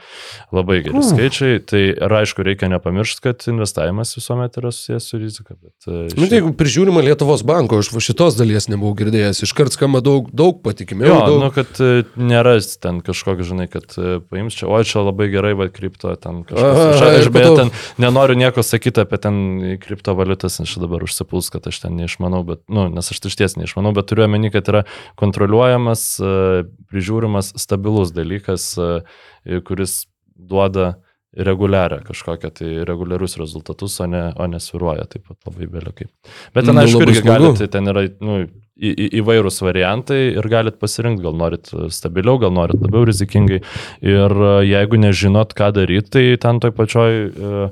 labai 0.53 0.79
geri 0.87 0.97
Uh. 0.97 1.05
skaičiai. 1.05 1.61
Tai 1.69 1.83
ir 1.93 2.15
aišku, 2.23 2.45
reikia 2.47 2.71
nepamiršti, 2.73 3.21
kad 3.27 3.45
investavimas 3.53 4.15
visuomet 4.17 4.57
yra 4.63 4.73
susijęs 4.73 5.11
su 5.13 5.21
rizika. 5.21 5.55
Bet, 5.61 5.77
e, 5.87 5.91
Nu, 5.91 6.09
tai 6.09 6.17
šiaip- 6.17 6.33
jeigu 6.39 6.55
prižiūrima 6.57 7.05
Lietuvos 7.05 7.45
banko, 7.45 7.79
aš 7.85 7.93
šitos 8.01 8.39
dalies 8.41 8.69
nebuvau 8.73 8.95
girdėjęs, 8.97 9.43
iškart 9.45 9.73
skamba 9.77 10.01
daug, 10.01 10.31
daug 10.33 10.63
patikimiau. 10.65 11.09
Jo, 11.13 11.21
daug... 11.27 11.41
nu, 11.45 11.51
kad 11.53 11.69
e, 11.85 12.05
nėra 12.17 12.57
ten 12.81 13.01
kažkokio, 13.05 13.45
žinai, 13.45 13.69
kad 13.69 13.93
e, 14.01 14.21
paims 14.31 14.57
čia, 14.57 14.67
o 14.73 14.81
čia 14.85 15.05
labai 15.05 15.29
gerai, 15.33 15.53
va, 15.59 15.69
kripto, 16.03 16.17
ten 16.21 16.45
kažkas. 16.45 16.79
Aha, 16.79 16.91
Aš, 16.93 17.19
aš 17.21 17.29
beje, 17.33 17.57
ten 17.57 17.71
nenoriu 17.99 18.37
nieko 18.37 18.63
sakyti 18.63 19.03
apie 19.03 19.19
ten 19.19 19.37
kriptovaliutas, 19.83 20.61
čia 20.65 20.83
dabar 20.83 21.03
užsipuls, 21.03 21.51
kad 21.53 21.67
aš 21.67 21.83
ten 21.85 21.97
neišmanau, 21.97 22.43
bet, 22.47 22.63
nu, 22.69 22.89
nes 22.93 23.11
aš 23.11 23.23
iš 23.23 23.37
ties 23.39 23.57
neišmanau, 23.57 23.95
bet 23.97 24.11
turiu 24.11 24.27
omeny, 24.27 24.51
kad 24.53 24.69
yra 24.69 24.85
kontroliuojamas, 25.21 26.05
e, 26.19 26.65
prižiūrimas, 26.93 27.55
stabilus 27.61 28.13
dalykas, 28.15 28.73
e, 28.79 29.63
kuris 29.67 30.07
duoda 30.37 30.97
reguliarią 31.33 32.03
kažkokią 32.05 32.51
tai 32.53 32.73
reguliarius 32.85 33.39
rezultatus, 33.41 34.01
o 34.05 34.07
ne, 34.07 34.27
o 34.37 34.47
nesviruoja 34.53 35.07
taip 35.09 35.25
pat 35.31 35.49
labai 35.49 35.69
vėliau 35.71 35.95
kaip. 35.97 36.11
Bet 36.53 36.67
ten, 36.69 36.77
Nu, 36.77 36.83
aišku, 36.85 37.07
irgi 37.07 37.23
galite, 37.25 37.69
ten 37.73 37.89
yra 37.89 38.05
nu, 38.21 38.43
į, 38.77 38.91
į, 38.91 39.07
įvairūs 39.21 39.61
variantai 39.65 40.21
ir 40.33 40.49
galit 40.51 40.79
pasirinkti, 40.81 41.25
gal 41.27 41.37
norit 41.39 41.71
stabiliau, 41.93 42.39
gal 42.43 42.55
norit 42.55 42.81
labiau 42.81 43.05
rizikingai. 43.09 43.61
Ir 44.05 44.37
e, 44.37 44.53
jeigu 44.69 45.01
nežinot, 45.03 45.55
ką 45.59 45.73
daryti, 45.77 46.11
tai 46.15 46.25
ten 46.43 46.61
toj 46.63 46.75
pačioj 46.77 47.13
e, 47.13 47.63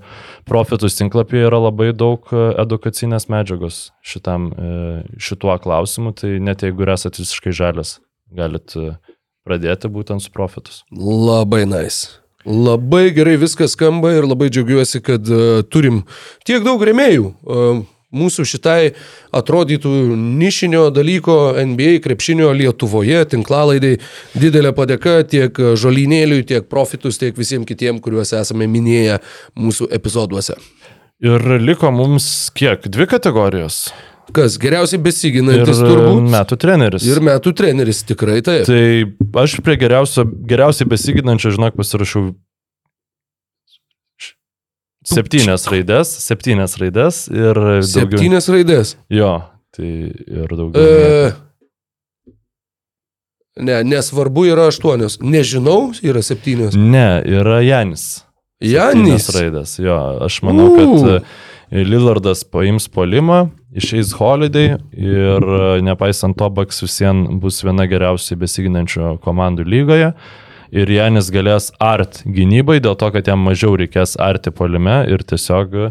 profitus 0.48 0.98
tinklapyje 1.00 1.48
yra 1.48 1.62
labai 1.66 1.90
daug 1.96 2.28
e, 2.32 2.46
edukacinės 2.62 3.30
medžiagos 3.32 3.82
šitam, 4.04 4.50
šituo 5.20 5.54
klausimu, 5.62 6.14
tai 6.16 6.36
net 6.42 6.64
jeigu 6.66 6.88
esate 6.90 7.22
visiškai 7.22 7.54
žalias, 7.56 7.98
galit 8.34 8.74
pradėti 9.46 9.90
būtent 9.92 10.24
su 10.24 10.32
profitus. 10.34 10.82
Labai 10.92 11.64
nice. 11.68 12.20
Labai 12.48 13.10
gerai 13.12 13.36
viskas 13.40 13.74
skamba 13.76 14.14
ir 14.16 14.24
labai 14.24 14.48
džiaugiuosi, 14.48 15.02
kad 15.04 15.26
uh, 15.28 15.60
turim 15.68 16.04
tiek 16.48 16.64
daug 16.64 16.80
remėjų. 16.88 17.26
Uh, 17.44 17.82
mūsų 18.16 18.44
šitai 18.50 18.92
atrodytų 19.36 19.92
nišinio 20.18 20.88
dalyko 20.94 21.36
NBA 21.62 22.00
krepšinio 22.04 22.50
Lietuvoje, 22.58 23.22
tinklalaidai, 23.30 23.96
didelė 24.34 24.72
padėka 24.76 25.20
tiek 25.30 25.60
žolynėliui, 25.78 26.42
tiek 26.48 26.66
profitus, 26.70 27.20
tiek 27.22 27.36
visiems 27.38 27.68
kitiems, 27.70 28.02
kuriuos 28.04 28.34
esame 28.40 28.66
minėję 28.70 29.20
mūsų 29.58 29.90
epizoduose. 29.94 30.58
Ir 31.20 31.42
liko 31.60 31.90
mums 31.92 32.48
kiek? 32.56 32.86
Dvi 32.88 33.06
kategorijos. 33.10 33.90
Kas 34.32 34.54
geriausiai 34.62 35.00
besiginantis 35.02 35.80
e, 35.82 35.86
turbūt. 35.90 36.28
metų 36.30 36.56
treneris. 36.62 37.06
Ir 37.10 37.18
metų 37.26 37.50
treneris, 37.58 38.04
tikrai 38.06 38.38
taip. 38.46 38.62
Tai 38.68 39.42
aš 39.42 39.56
prie 39.66 39.74
geriausio, 39.80 40.22
geriausiai 40.24 40.86
besiginančio, 40.88 41.50
žinok, 41.56 41.74
pasirašiau 41.80 42.28
š- 42.30 42.36
septynias 45.10 45.66
raidės, 45.70 46.14
septynias 46.24 46.78
raidės 46.80 47.26
ir 47.32 47.58
daugiau. 47.58 47.92
Septynės 47.92 48.50
raidės. 48.52 48.96
Jo, 49.12 49.36
tai 49.76 49.92
ir 50.14 50.56
daugiau. 50.56 50.80
E... 50.80 51.30
Ne, 53.60 53.82
nesvarbu 53.84 54.46
yra 54.48 54.68
aštuonios. 54.70 55.18
Nežinau, 55.20 55.90
yra 56.06 56.22
septynios. 56.24 56.76
Ne, 56.78 57.20
yra 57.28 57.60
Janis. 57.64 58.22
Janis. 58.60 59.26
Septynios 59.26 59.30
Raidės, 59.36 59.72
jo. 59.80 59.96
Aš 60.26 60.40
manau, 60.46 60.68
kad 60.76 61.08
e, 61.10 61.84
Lillardas 61.84 62.44
paims 62.44 62.86
polimą, 62.92 63.46
išeis 63.76 64.12
Holiday 64.18 64.74
ir 64.92 65.46
e, 65.56 65.80
nepaisant 65.84 66.36
to, 66.38 66.48
Baks 66.52 66.82
visien 66.84 67.24
bus 67.42 67.62
viena 67.64 67.88
geriausiai 67.90 68.38
besiginančių 68.40 69.16
komandų 69.24 69.66
lygoje. 69.68 70.12
Ir 70.70 70.90
Janis 70.90 71.32
galės 71.34 71.70
art 71.82 72.22
gynybai 72.26 72.78
dėl 72.82 72.96
to, 72.98 73.10
kad 73.14 73.26
jam 73.26 73.42
mažiau 73.46 73.74
reikės 73.78 74.16
arti 74.20 74.52
polime 74.54 75.02
ir 75.10 75.24
tiesiog 75.26 75.76
e, 75.80 75.90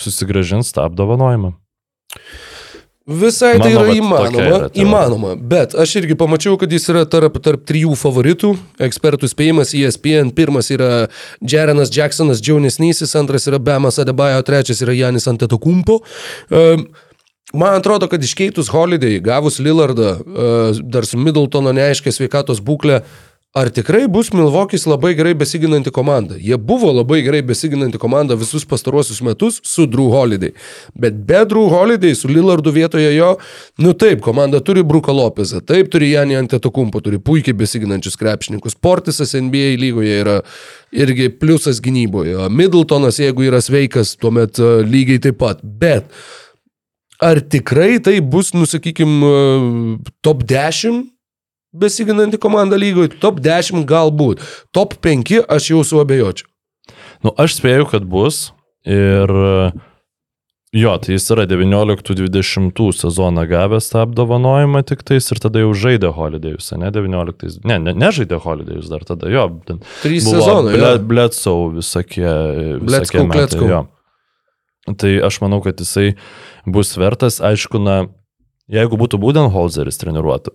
susigražins 0.00 0.72
tą 0.74 0.88
apdovanojimą. 0.88 1.54
Visai 3.04 3.58
tai 3.60 3.74
Mano 3.74 3.82
yra 3.82 3.84
vat 3.84 3.98
įmanoma, 3.98 4.44
yra 4.48 4.68
įmanoma, 4.80 5.30
bet 5.36 5.74
aš 5.76 5.90
irgi 6.00 6.14
pamačiau, 6.16 6.56
kad 6.56 6.72
jis 6.72 6.88
yra 6.88 7.02
tarp, 7.04 7.34
tarp 7.44 7.66
trijų 7.68 7.92
favoritų. 8.00 8.54
Ekspertų 8.86 9.28
spėjimas 9.28 9.74
E 9.76 9.82
ESPN, 9.84 10.30
pirmas 10.32 10.70
yra 10.72 11.10
Jerenas 11.44 11.92
Jacksonas, 11.92 12.40
Džonis 12.40 12.80
Nysis, 12.80 13.12
antras 13.20 13.44
yra 13.50 13.60
Bemas 13.60 14.00
Adebayo, 14.00 14.40
trečias 14.48 14.80
yra 14.80 14.96
Janis 14.96 15.28
Antetokumpo. 15.28 16.00
Um, 16.48 16.88
Man 17.54 17.76
atrodo, 17.76 18.08
kad 18.10 18.24
iškeitus 18.24 18.66
Holiday, 18.72 19.20
gavus 19.22 19.60
Lillardą, 19.62 20.08
uh, 20.16 20.80
dar 20.82 21.06
su 21.06 21.20
Middletono 21.20 21.70
neaiškia 21.76 22.10
sveikatos 22.16 22.58
būklė, 22.64 23.02
ar 23.54 23.68
tikrai 23.70 24.08
bus 24.10 24.32
Milvokis 24.34 24.82
labai 24.90 25.12
gerai 25.14 25.34
besiginanti 25.38 25.90
komanda? 25.94 26.34
Jie 26.34 26.56
buvo 26.58 26.90
labai 26.92 27.20
gerai 27.22 27.42
besiginanti 27.46 28.00
komanda 28.02 28.34
visus 28.34 28.64
pastaruosius 28.66 29.20
metus 29.22 29.60
su 29.62 29.86
Drew 29.86 30.10
Holiday. 30.10 30.50
Bet 30.94 31.20
be 31.28 31.44
Drew 31.46 31.68
Holiday, 31.70 32.16
su 32.18 32.28
Lillardu 32.28 32.72
vietoje 32.74 33.14
jo, 33.14 33.36
nu 33.78 33.94
taip, 33.94 34.20
komanda 34.26 34.58
turi 34.60 34.82
Bruką 34.82 35.14
Lopezą, 35.14 35.62
taip 35.62 35.92
turi 35.94 36.10
Janį 36.10 36.40
Antetokumpo, 36.40 36.98
turi 37.04 37.22
puikiai 37.22 37.54
besiginančius 37.62 38.18
krepšininkus. 38.18 38.74
Portisas 38.74 39.36
NBA 39.38 39.76
lygoje 39.78 40.18
yra 40.24 40.40
irgi 40.90 41.30
pliusas 41.38 41.78
gynyboje. 41.84 42.48
Middletonas, 42.50 43.22
jeigu 43.22 43.46
yra 43.46 43.62
sveikas, 43.62 44.16
tuomet 44.18 44.58
uh, 44.58 44.80
lygiai 44.82 45.22
taip 45.22 45.38
pat. 45.38 45.62
Bet 45.62 46.10
Ar 47.22 47.38
tikrai 47.38 48.00
tai 48.02 48.18
bus, 48.20 48.50
nusakykim, 48.52 49.20
top 50.26 50.42
10 50.50 51.13
besiginanti 51.74 52.40
komanda 52.40 52.78
lygoje? 52.80 53.14
Top 53.22 53.40
10 53.44 53.86
galbūt. 53.88 54.42
Top 54.74 54.96
5 55.04 55.44
aš 55.48 55.70
jau 55.72 55.82
suabejočiau. 55.86 56.48
Nu, 57.24 57.32
aš 57.40 57.58
spėju, 57.58 57.88
kad 57.90 58.06
bus. 58.08 58.50
Ir 58.84 59.30
jo, 60.74 60.92
tai 61.00 61.14
jis 61.14 61.30
yra 61.32 61.46
19-20 61.48 62.98
sezoną 62.98 63.46
gavęs 63.48 63.88
tą 63.92 64.02
apdovanojimą 64.04 64.82
tik 64.84 65.04
tais 65.08 65.30
ir 65.32 65.40
tada 65.40 65.62
jau 65.62 65.70
žaidė 65.72 66.10
Holidėjus, 66.12 66.74
ne 66.82 66.90
19. 66.92 67.62
Ne, 67.64 67.78
ne, 67.80 67.94
nežaidė 67.96 68.40
Holidėjus 68.44 68.90
dar 68.92 69.06
tada, 69.08 69.30
jo. 69.32 69.46
ten 69.64 69.80
Trys 70.02 70.28
sezonai. 70.28 70.76
Ble. 70.76 70.92
Bletsau 71.14 71.70
visokie. 71.78 72.28
Kletskau. 72.84 73.70
jo. 73.70 73.84
Tai 75.00 75.14
aš 75.24 75.40
manau, 75.40 75.62
kad 75.64 75.80
jisai 75.80 76.12
bus 76.68 76.92
vertas, 77.00 77.40
aišku, 77.40 77.80
na, 77.80 78.02
jeigu 78.68 78.98
būtų 79.00 79.16
Budenholzeris 79.22 79.96
treniruotų, 80.02 80.52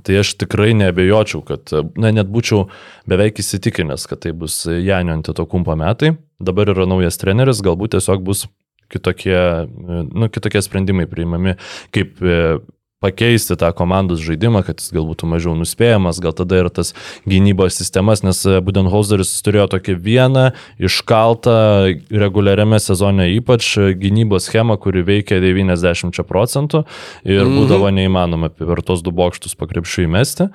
tai 0.00 0.18
aš 0.22 0.34
tikrai 0.40 0.72
nebejočiau, 0.78 1.42
kad, 1.44 1.72
na, 2.00 2.12
net 2.14 2.30
būčiau 2.32 2.66
beveik 3.10 3.42
įsitikinęs, 3.42 4.06
kad 4.08 4.22
tai 4.24 4.32
bus 4.36 4.62
Janio 4.64 5.16
Antitokumpo 5.18 5.76
metai. 5.78 6.14
Dabar 6.42 6.72
yra 6.72 6.88
naujas 6.88 7.20
treneris, 7.20 7.60
galbūt 7.64 7.96
tiesiog 7.96 8.24
bus 8.24 8.46
kitokie, 8.92 9.36
nu, 9.68 10.28
kitokie 10.32 10.62
sprendimai 10.64 11.06
priimami, 11.08 11.56
kaip 11.94 12.20
pakeisti 13.02 13.56
tą 13.60 13.72
komandos 13.76 14.22
žaidimą, 14.24 14.62
kad 14.66 14.80
jis 14.80 14.92
gal 14.94 15.06
būtų 15.10 15.28
mažiau 15.30 15.54
nuspėjamas, 15.58 16.20
gal 16.22 16.34
tada 16.38 16.62
ir 16.62 16.70
tas 16.74 16.94
gynybos 17.28 17.76
sistemas, 17.78 18.24
nes 18.26 18.40
e, 18.46 18.58
Budenholzeris 18.64 19.34
turėjo 19.44 19.68
tokią 19.76 19.98
vieną 20.02 20.48
iškaltą 20.82 21.56
reguliariame 22.10 22.80
sezone 22.82 23.28
ypač 23.36 23.72
e, 23.78 23.92
gynybos 23.98 24.48
schemą, 24.48 24.78
kuri 24.82 25.04
veikia 25.06 25.42
90 25.42 26.22
procentų 26.28 26.84
ir 27.24 27.42
Mhm. 27.42 27.58
būdavo 27.58 27.90
neįmanoma 27.92 28.50
per 28.54 28.82
tos 28.86 29.02
du 29.02 29.12
bokštus 29.12 29.54
pakrepšių 29.58 30.06
įmesti, 30.06 30.48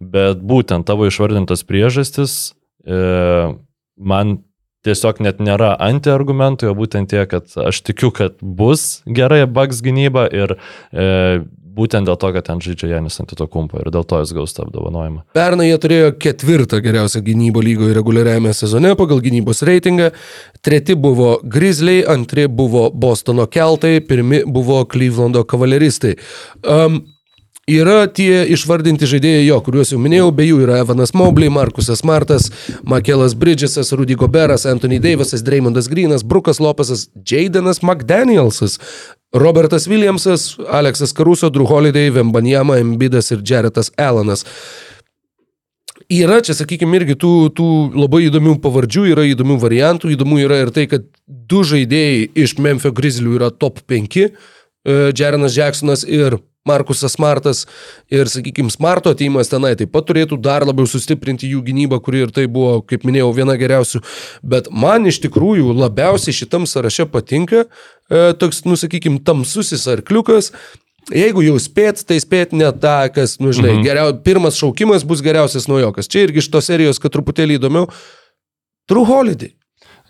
bet 0.00 0.42
būtent 0.42 0.86
tavo 0.86 1.06
išvardintas 1.08 1.64
priežastis 1.64 2.54
e, 2.86 3.54
man 3.96 4.38
tiesiog 4.86 5.20
net 5.24 5.40
nėra 5.42 5.72
antiargumentų, 5.82 6.70
o 6.70 6.76
būtent 6.78 7.10
tie, 7.10 7.24
kad 7.26 7.50
aš 7.58 7.82
tikiu, 7.86 8.12
kad 8.14 8.38
bus 8.40 9.02
gerai 9.06 9.44
Bugs 9.50 9.82
gynyba 9.82 10.28
ir 10.30 10.56
e, 10.92 11.42
būtent 11.76 12.08
dėl 12.08 12.18
to, 12.20 12.30
kad 12.34 12.46
ten 12.48 12.62
žaidžia 12.64 12.96
Janis 12.96 13.20
Antitokumpo 13.22 13.80
ir 13.80 13.90
dėl 13.94 14.06
to 14.08 14.20
jis 14.22 14.34
gaus 14.36 14.56
tą 14.56 14.66
apdovanojimą. 14.66 15.24
Pernai 15.36 15.68
jie 15.70 15.80
turėjo 15.82 16.12
ketvirtą 16.22 16.80
geriausią 16.84 17.22
gynybą 17.26 17.64
lygoje 17.64 17.96
reguliariajame 17.98 18.54
sezone 18.56 18.94
pagal 18.98 19.22
gynybos 19.24 19.64
reitingą. 19.66 20.12
Treti 20.66 20.96
buvo 20.98 21.36
Grizzly, 21.44 22.00
antri 22.08 22.46
buvo 22.48 22.88
Bostono 22.90 23.46
keltai, 23.46 23.98
pirmi 24.00 24.44
buvo 24.46 24.82
Clevelando 24.90 25.44
kavaleristai. 25.48 26.16
Um, 26.64 27.02
Yra 27.66 28.04
tie 28.06 28.44
išvardinti 28.54 29.08
žaidėjai 29.10 29.46
jo, 29.48 29.56
kuriuos 29.66 29.88
jau 29.90 29.96
minėjau, 29.98 30.28
be 30.38 30.44
jų 30.46 30.60
yra 30.62 30.76
Evanas 30.84 31.10
Mobley, 31.18 31.50
Markusas 31.50 32.04
Martas, 32.06 32.46
Makelas 32.86 33.34
Bridgesas, 33.34 33.90
Rudy 33.90 34.14
Goberas, 34.14 34.68
Anthony 34.70 35.00
Davisas, 35.02 35.42
Dreymondas 35.42 35.88
Greenas, 35.90 36.22
Brukas 36.22 36.62
Lopesas, 36.62 37.08
Jadenas 37.26 37.82
McDanielsas, 37.82 38.78
Robertas 39.34 39.88
Williamsas, 39.90 40.54
Aleksas 40.70 41.10
Karuso, 41.10 41.50
Drew 41.50 41.66
Holiday, 41.66 42.14
Vembanjama, 42.14 42.78
Embidas 42.78 43.34
ir 43.34 43.42
Jaretas 43.42 43.90
Alanas. 43.98 44.46
Yra 46.06 46.38
čia, 46.46 46.54
sakykime, 46.54 47.02
irgi 47.02 47.18
tų, 47.18 47.34
tų 47.50 47.70
labai 47.98 48.28
įdomių 48.28 48.60
pavardžių, 48.62 49.08
yra 49.10 49.26
įdomių 49.26 49.58
variantų, 49.58 50.14
įdomu 50.14 50.38
yra 50.38 50.62
ir 50.62 50.70
tai, 50.70 50.86
kad 50.86 51.10
du 51.26 51.66
žaidėjai 51.66 52.28
iš 52.46 52.60
Memphis 52.62 52.94
Grizzlių 52.94 53.40
yra 53.40 53.50
top 53.50 53.82
5, 53.90 54.28
Jarenas 55.18 55.58
Jacksonas 55.58 56.06
ir 56.06 56.38
Markusas 56.68 57.16
Smartas 57.16 57.64
ir, 58.12 58.30
sakykime, 58.30 58.70
Smarto 58.72 59.12
ateimas 59.14 59.50
tenai 59.52 59.74
taip 59.78 59.92
pat 59.94 60.08
turėtų 60.08 60.38
dar 60.42 60.66
labiau 60.66 60.88
sustiprinti 60.90 61.50
jų 61.50 61.62
gynybą, 61.66 62.00
kuri 62.04 62.24
ir 62.26 62.34
tai 62.34 62.46
buvo, 62.50 62.80
kaip 62.86 63.06
minėjau, 63.08 63.30
viena 63.36 63.58
geriausių. 63.60 64.02
Bet 64.46 64.70
man 64.70 65.08
iš 65.10 65.20
tikrųjų 65.24 65.74
labiausiai 65.76 66.36
šitam 66.36 66.66
sąraše 66.70 67.08
patinka 67.12 67.64
e, 67.64 68.32
toks, 68.38 68.64
nu, 68.66 68.78
sakykime, 68.78 69.22
tamsusis 69.26 69.86
arkliukas. 69.90 70.52
Jeigu 71.14 71.44
jau 71.44 71.54
spėt, 71.62 72.02
tai 72.02 72.18
spėt 72.18 72.50
ne 72.56 72.66
tą, 72.82 72.98
kas, 73.14 73.36
nu, 73.38 73.52
žinai, 73.54 73.76
mhm. 73.76 73.84
geriau, 73.86 74.14
pirmas 74.26 74.58
šaukimas 74.58 75.06
bus 75.06 75.22
geriausias 75.22 75.68
naujokas. 75.70 76.10
Čia 76.10 76.26
irgi 76.26 76.42
iš 76.42 76.50
tos 76.50 76.66
serijos, 76.66 76.98
kad 77.02 77.14
truputėlį 77.14 77.60
įdomiau. 77.60 77.86
True 78.90 79.06
Holiday. 79.06 79.54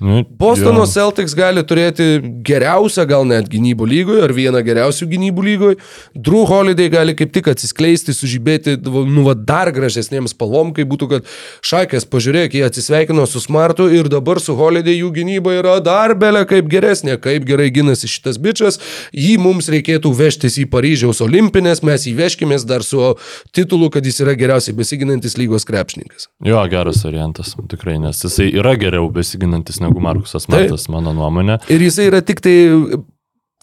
Nu, 0.00 0.24
Bostono 0.38 0.82
jo. 0.84 0.86
Celtics 0.90 1.32
gali 1.36 1.62
turėti 1.64 2.20
geriausią, 2.44 3.06
gal 3.08 3.24
net 3.28 3.48
gynybų 3.48 3.86
lygoje, 3.88 4.24
ar 4.26 4.34
vieną 4.36 4.60
geriausių 4.66 5.08
gynybų 5.08 5.44
lygoje. 5.46 5.78
Drew 6.12 6.44
Holiday 6.48 6.90
gali 6.92 7.14
kaip 7.16 7.32
tik 7.32 7.48
atsiskleisti, 7.48 8.12
sužibėti, 8.12 8.76
nu, 8.84 9.24
va, 9.24 9.32
dar 9.32 9.70
gražesnėms 9.72 10.34
spalvom, 10.36 10.74
kai 10.76 10.84
būtų, 10.88 11.08
kad 11.14 11.30
Šakės, 11.64 12.04
pažiūrėk, 12.12 12.58
jie 12.58 12.66
atsisveikino 12.66 13.24
su 13.30 13.40
Smartu 13.40 13.88
ir 13.92 14.10
dabar 14.12 14.40
su 14.42 14.56
Holiday 14.58 14.98
jų 14.98 15.14
gynyba 15.16 15.56
yra 15.56 15.78
dar 15.80 16.12
belė 16.18 16.44
kaip 16.50 16.68
geresnė, 16.72 17.16
kaip 17.22 17.48
gerai 17.48 17.70
ginasi 17.72 18.10
šitas 18.10 18.36
bičias. 18.42 18.80
Jį 19.16 19.38
mums 19.40 19.70
reikėtų 19.72 20.12
vežtis 20.16 20.60
į 20.60 20.66
Paryžiaus 20.72 21.22
olimpinės, 21.24 21.80
mes 21.86 22.04
jį 22.04 22.14
veškimės 22.20 22.68
dar 22.68 22.84
su 22.84 23.14
titulu, 23.56 23.88
kad 23.94 24.04
jis 24.04 24.20
yra 24.26 24.36
geriausiai 24.36 24.76
besiginantis 24.76 25.38
lygos 25.40 25.64
krepšininkas. 25.68 26.28
Jo, 26.44 26.60
geras 26.68 27.00
variantas, 27.06 27.54
tikrai, 27.72 27.96
nes 28.02 28.20
jisai 28.26 28.50
yra 28.52 28.76
geriau 28.80 29.08
besiginantis 29.12 29.80
negu 29.86 30.02
Markusas 30.02 30.48
Martas, 30.52 30.88
mano 30.92 31.14
nuomonė. 31.16 31.60
Ir 31.72 31.86
jisai 31.86 32.10
yra 32.10 32.22
tik 32.26 32.42
tai 32.44 32.56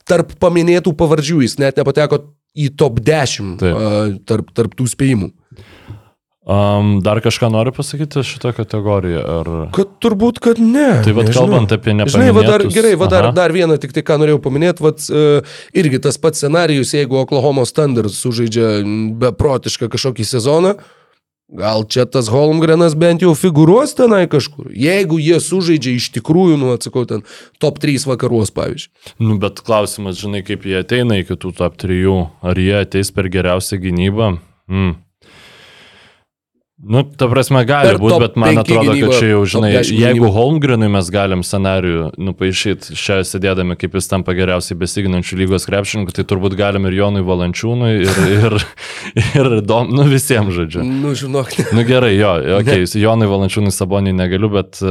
tarp 0.10 0.34
paminėtų 0.42 0.96
pavardžių, 1.00 1.44
jis 1.46 1.60
net 1.62 1.80
nepateko 1.80 2.24
į 2.54 2.74
top 2.78 3.00
10 3.04 3.56
Taip. 3.62 4.26
tarp, 4.30 4.52
tarp 4.56 4.76
tų 4.78 4.90
spėjimų. 4.92 5.32
Um, 6.44 6.98
dar 7.00 7.22
kažką 7.24 7.48
noriu 7.48 7.72
pasakyti 7.72 8.20
šitą 8.28 8.52
kategoriją? 8.52 9.22
Ar... 9.24 9.50
Kad 9.72 9.94
turbūt, 10.04 10.42
kad 10.44 10.58
ne. 10.60 10.90
Tai 11.06 11.14
vad 11.16 11.30
kalbant 11.32 11.72
apie 11.72 11.94
Žinai, 11.96 12.34
va 12.36 12.44
dar, 12.44 12.60
nepaminėtus- 12.60 12.76
gerai, 12.76 12.98
va 13.00 13.08
dar, 13.08 13.30
Aha. 13.30 13.36
dar 13.38 13.54
vieną 13.56 13.78
tik 13.80 13.96
tai, 13.96 14.04
ką 14.04 14.18
norėjau 14.20 14.42
paminėti, 14.44 14.84
va, 14.84 14.92
uh, 14.92 15.56
irgi 15.72 16.02
tas 16.04 16.20
pats 16.20 16.44
scenarijus, 16.44 16.92
jeigu 16.98 17.22
Oklahoma 17.22 17.64
Standard 17.64 18.12
sužaidžia 18.12 18.84
beprotišką 19.24 19.88
kažkokį 19.96 20.28
sezoną, 20.28 20.76
gal 21.54 21.86
čia 21.86 22.06
tas 22.10 22.30
Holmgrenas 22.34 22.96
bent 23.00 23.24
jau 23.24 23.34
figūruos 23.38 23.96
tenai 23.98 24.26
kažkur. 24.32 24.72
Jeigu 24.74 25.20
jie 25.22 25.40
sužaidžia 25.44 25.96
iš 26.00 26.10
tikrųjų, 26.18 26.58
nu 26.62 26.74
atsakau, 26.74 27.06
ten 27.10 27.24
top 27.62 27.80
3 27.84 28.08
vakaruos, 28.10 28.54
pavyzdžiui. 28.56 28.92
Nu, 29.22 29.38
bet 29.42 29.62
klausimas, 29.66 30.20
žinai, 30.22 30.44
kaip 30.46 30.66
jie 30.68 30.80
ateina 30.82 31.20
iki 31.22 31.38
tų 31.38 31.54
top 31.58 31.78
3, 31.82 32.20
ar 32.44 32.60
jie 32.60 32.76
ateis 32.82 33.14
per 33.14 33.30
geriausią 33.34 33.80
gynybą? 33.84 34.36
Mm. 34.72 34.96
Nu, 36.84 37.04
ta 37.04 37.30
prasme, 37.32 37.62
gali 37.68 37.94
būti, 37.96 38.18
bet 38.20 38.34
man 38.40 38.60
atrodo, 38.60 38.92
gynybą, 38.92 39.08
kad 39.14 39.22
čia 39.22 39.28
jau, 39.30 39.44
žinai, 39.48 39.70
jeigu. 39.88 40.28
Holmgrenui 40.36 40.90
mes 40.92 41.08
galim 41.14 41.44
scenarijų 41.46 42.10
nupaišyti 42.20 42.98
čia 43.00 43.22
sėdėdami, 43.28 43.78
kaip 43.80 43.96
jis 43.96 44.10
tampa 44.12 44.36
geriausiai 44.36 44.76
besiginančių 44.82 45.40
lygos 45.44 45.68
krepšininkų, 45.70 46.16
tai 46.18 46.26
turbūt 46.28 46.58
galim 46.60 46.90
ir 46.90 46.98
Jonui 46.98 47.24
Valančiūnui, 47.24 47.94
ir, 48.04 48.20
ir, 48.44 48.58
ir 49.32 49.56
dom, 49.64 49.94
nu, 49.96 50.10
visiems, 50.12 50.52
žodžiu. 50.58 50.84
Nu, 50.84 51.16
žinok, 51.16 51.56
ne. 51.62 51.70
Nu 51.80 51.88
gerai, 51.88 52.18
jo, 52.18 52.36
okay, 52.60 52.84
Jonui 52.84 53.32
Valančiūnui 53.32 53.72
Saboniui 53.72 54.18
negaliu, 54.20 54.52
bet 54.52 54.84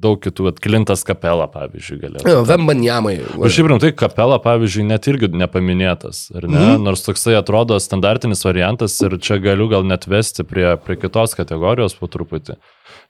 daug 0.00 0.20
kitų, 0.22 0.48
vat, 0.48 0.60
Klintas 0.64 1.04
Kapela, 1.06 1.46
pavyzdžiui, 1.52 1.98
galėtų. 2.04 2.34
Vembanjamai. 2.48 3.14
O 3.38 3.50
šiaip 3.52 3.70
rimtai, 3.72 3.92
kapela, 3.96 4.40
pavyzdžiui, 4.42 4.86
net 4.88 5.08
irgi 5.10 5.30
nepaminėtas, 5.34 6.26
ar 6.36 6.48
ne? 6.48 6.64
Mm. 6.74 6.86
Nors 6.88 7.04
toksai 7.06 7.36
atrodo 7.38 7.78
standartinis 7.82 8.44
variantas 8.46 8.96
ir 9.04 9.18
čia 9.22 9.40
galiu 9.42 9.68
gal 9.72 9.86
net 9.86 10.08
vesti 10.10 10.46
prie, 10.48 10.72
prie 10.84 10.98
kitos 11.00 11.36
kategorijos 11.38 11.98
po 12.00 12.10
truputį. 12.10 12.58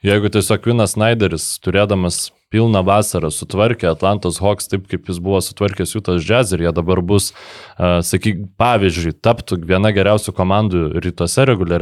Jeigu 0.05 0.31
tiesiog 0.33 0.65
Vinas 0.71 0.95
Snyderis, 0.97 1.47
turėdamas 1.61 2.31
pilną 2.51 2.83
vasarą, 2.87 3.31
sutvarkė 3.31 3.87
Atlantos 3.91 4.41
Hawks 4.43 4.67
taip, 4.71 4.89
kaip 4.91 5.07
jis 5.07 5.21
buvo 5.23 5.39
sutvarkęs 5.45 5.95
Jutas 5.95 6.25
Jazz 6.27 6.55
ir 6.57 6.65
jie 6.65 6.73
dabar 6.75 7.03
bus, 7.05 7.31
uh, 7.31 8.01
sakyk, 8.07 8.43
pavyzdžiui, 8.61 9.15
taptų 9.23 9.61
viena 9.71 9.93
geriausių 9.95 10.35
komandų 10.35 10.83
rytuose 11.05 11.47
reguliariai. 11.47 11.79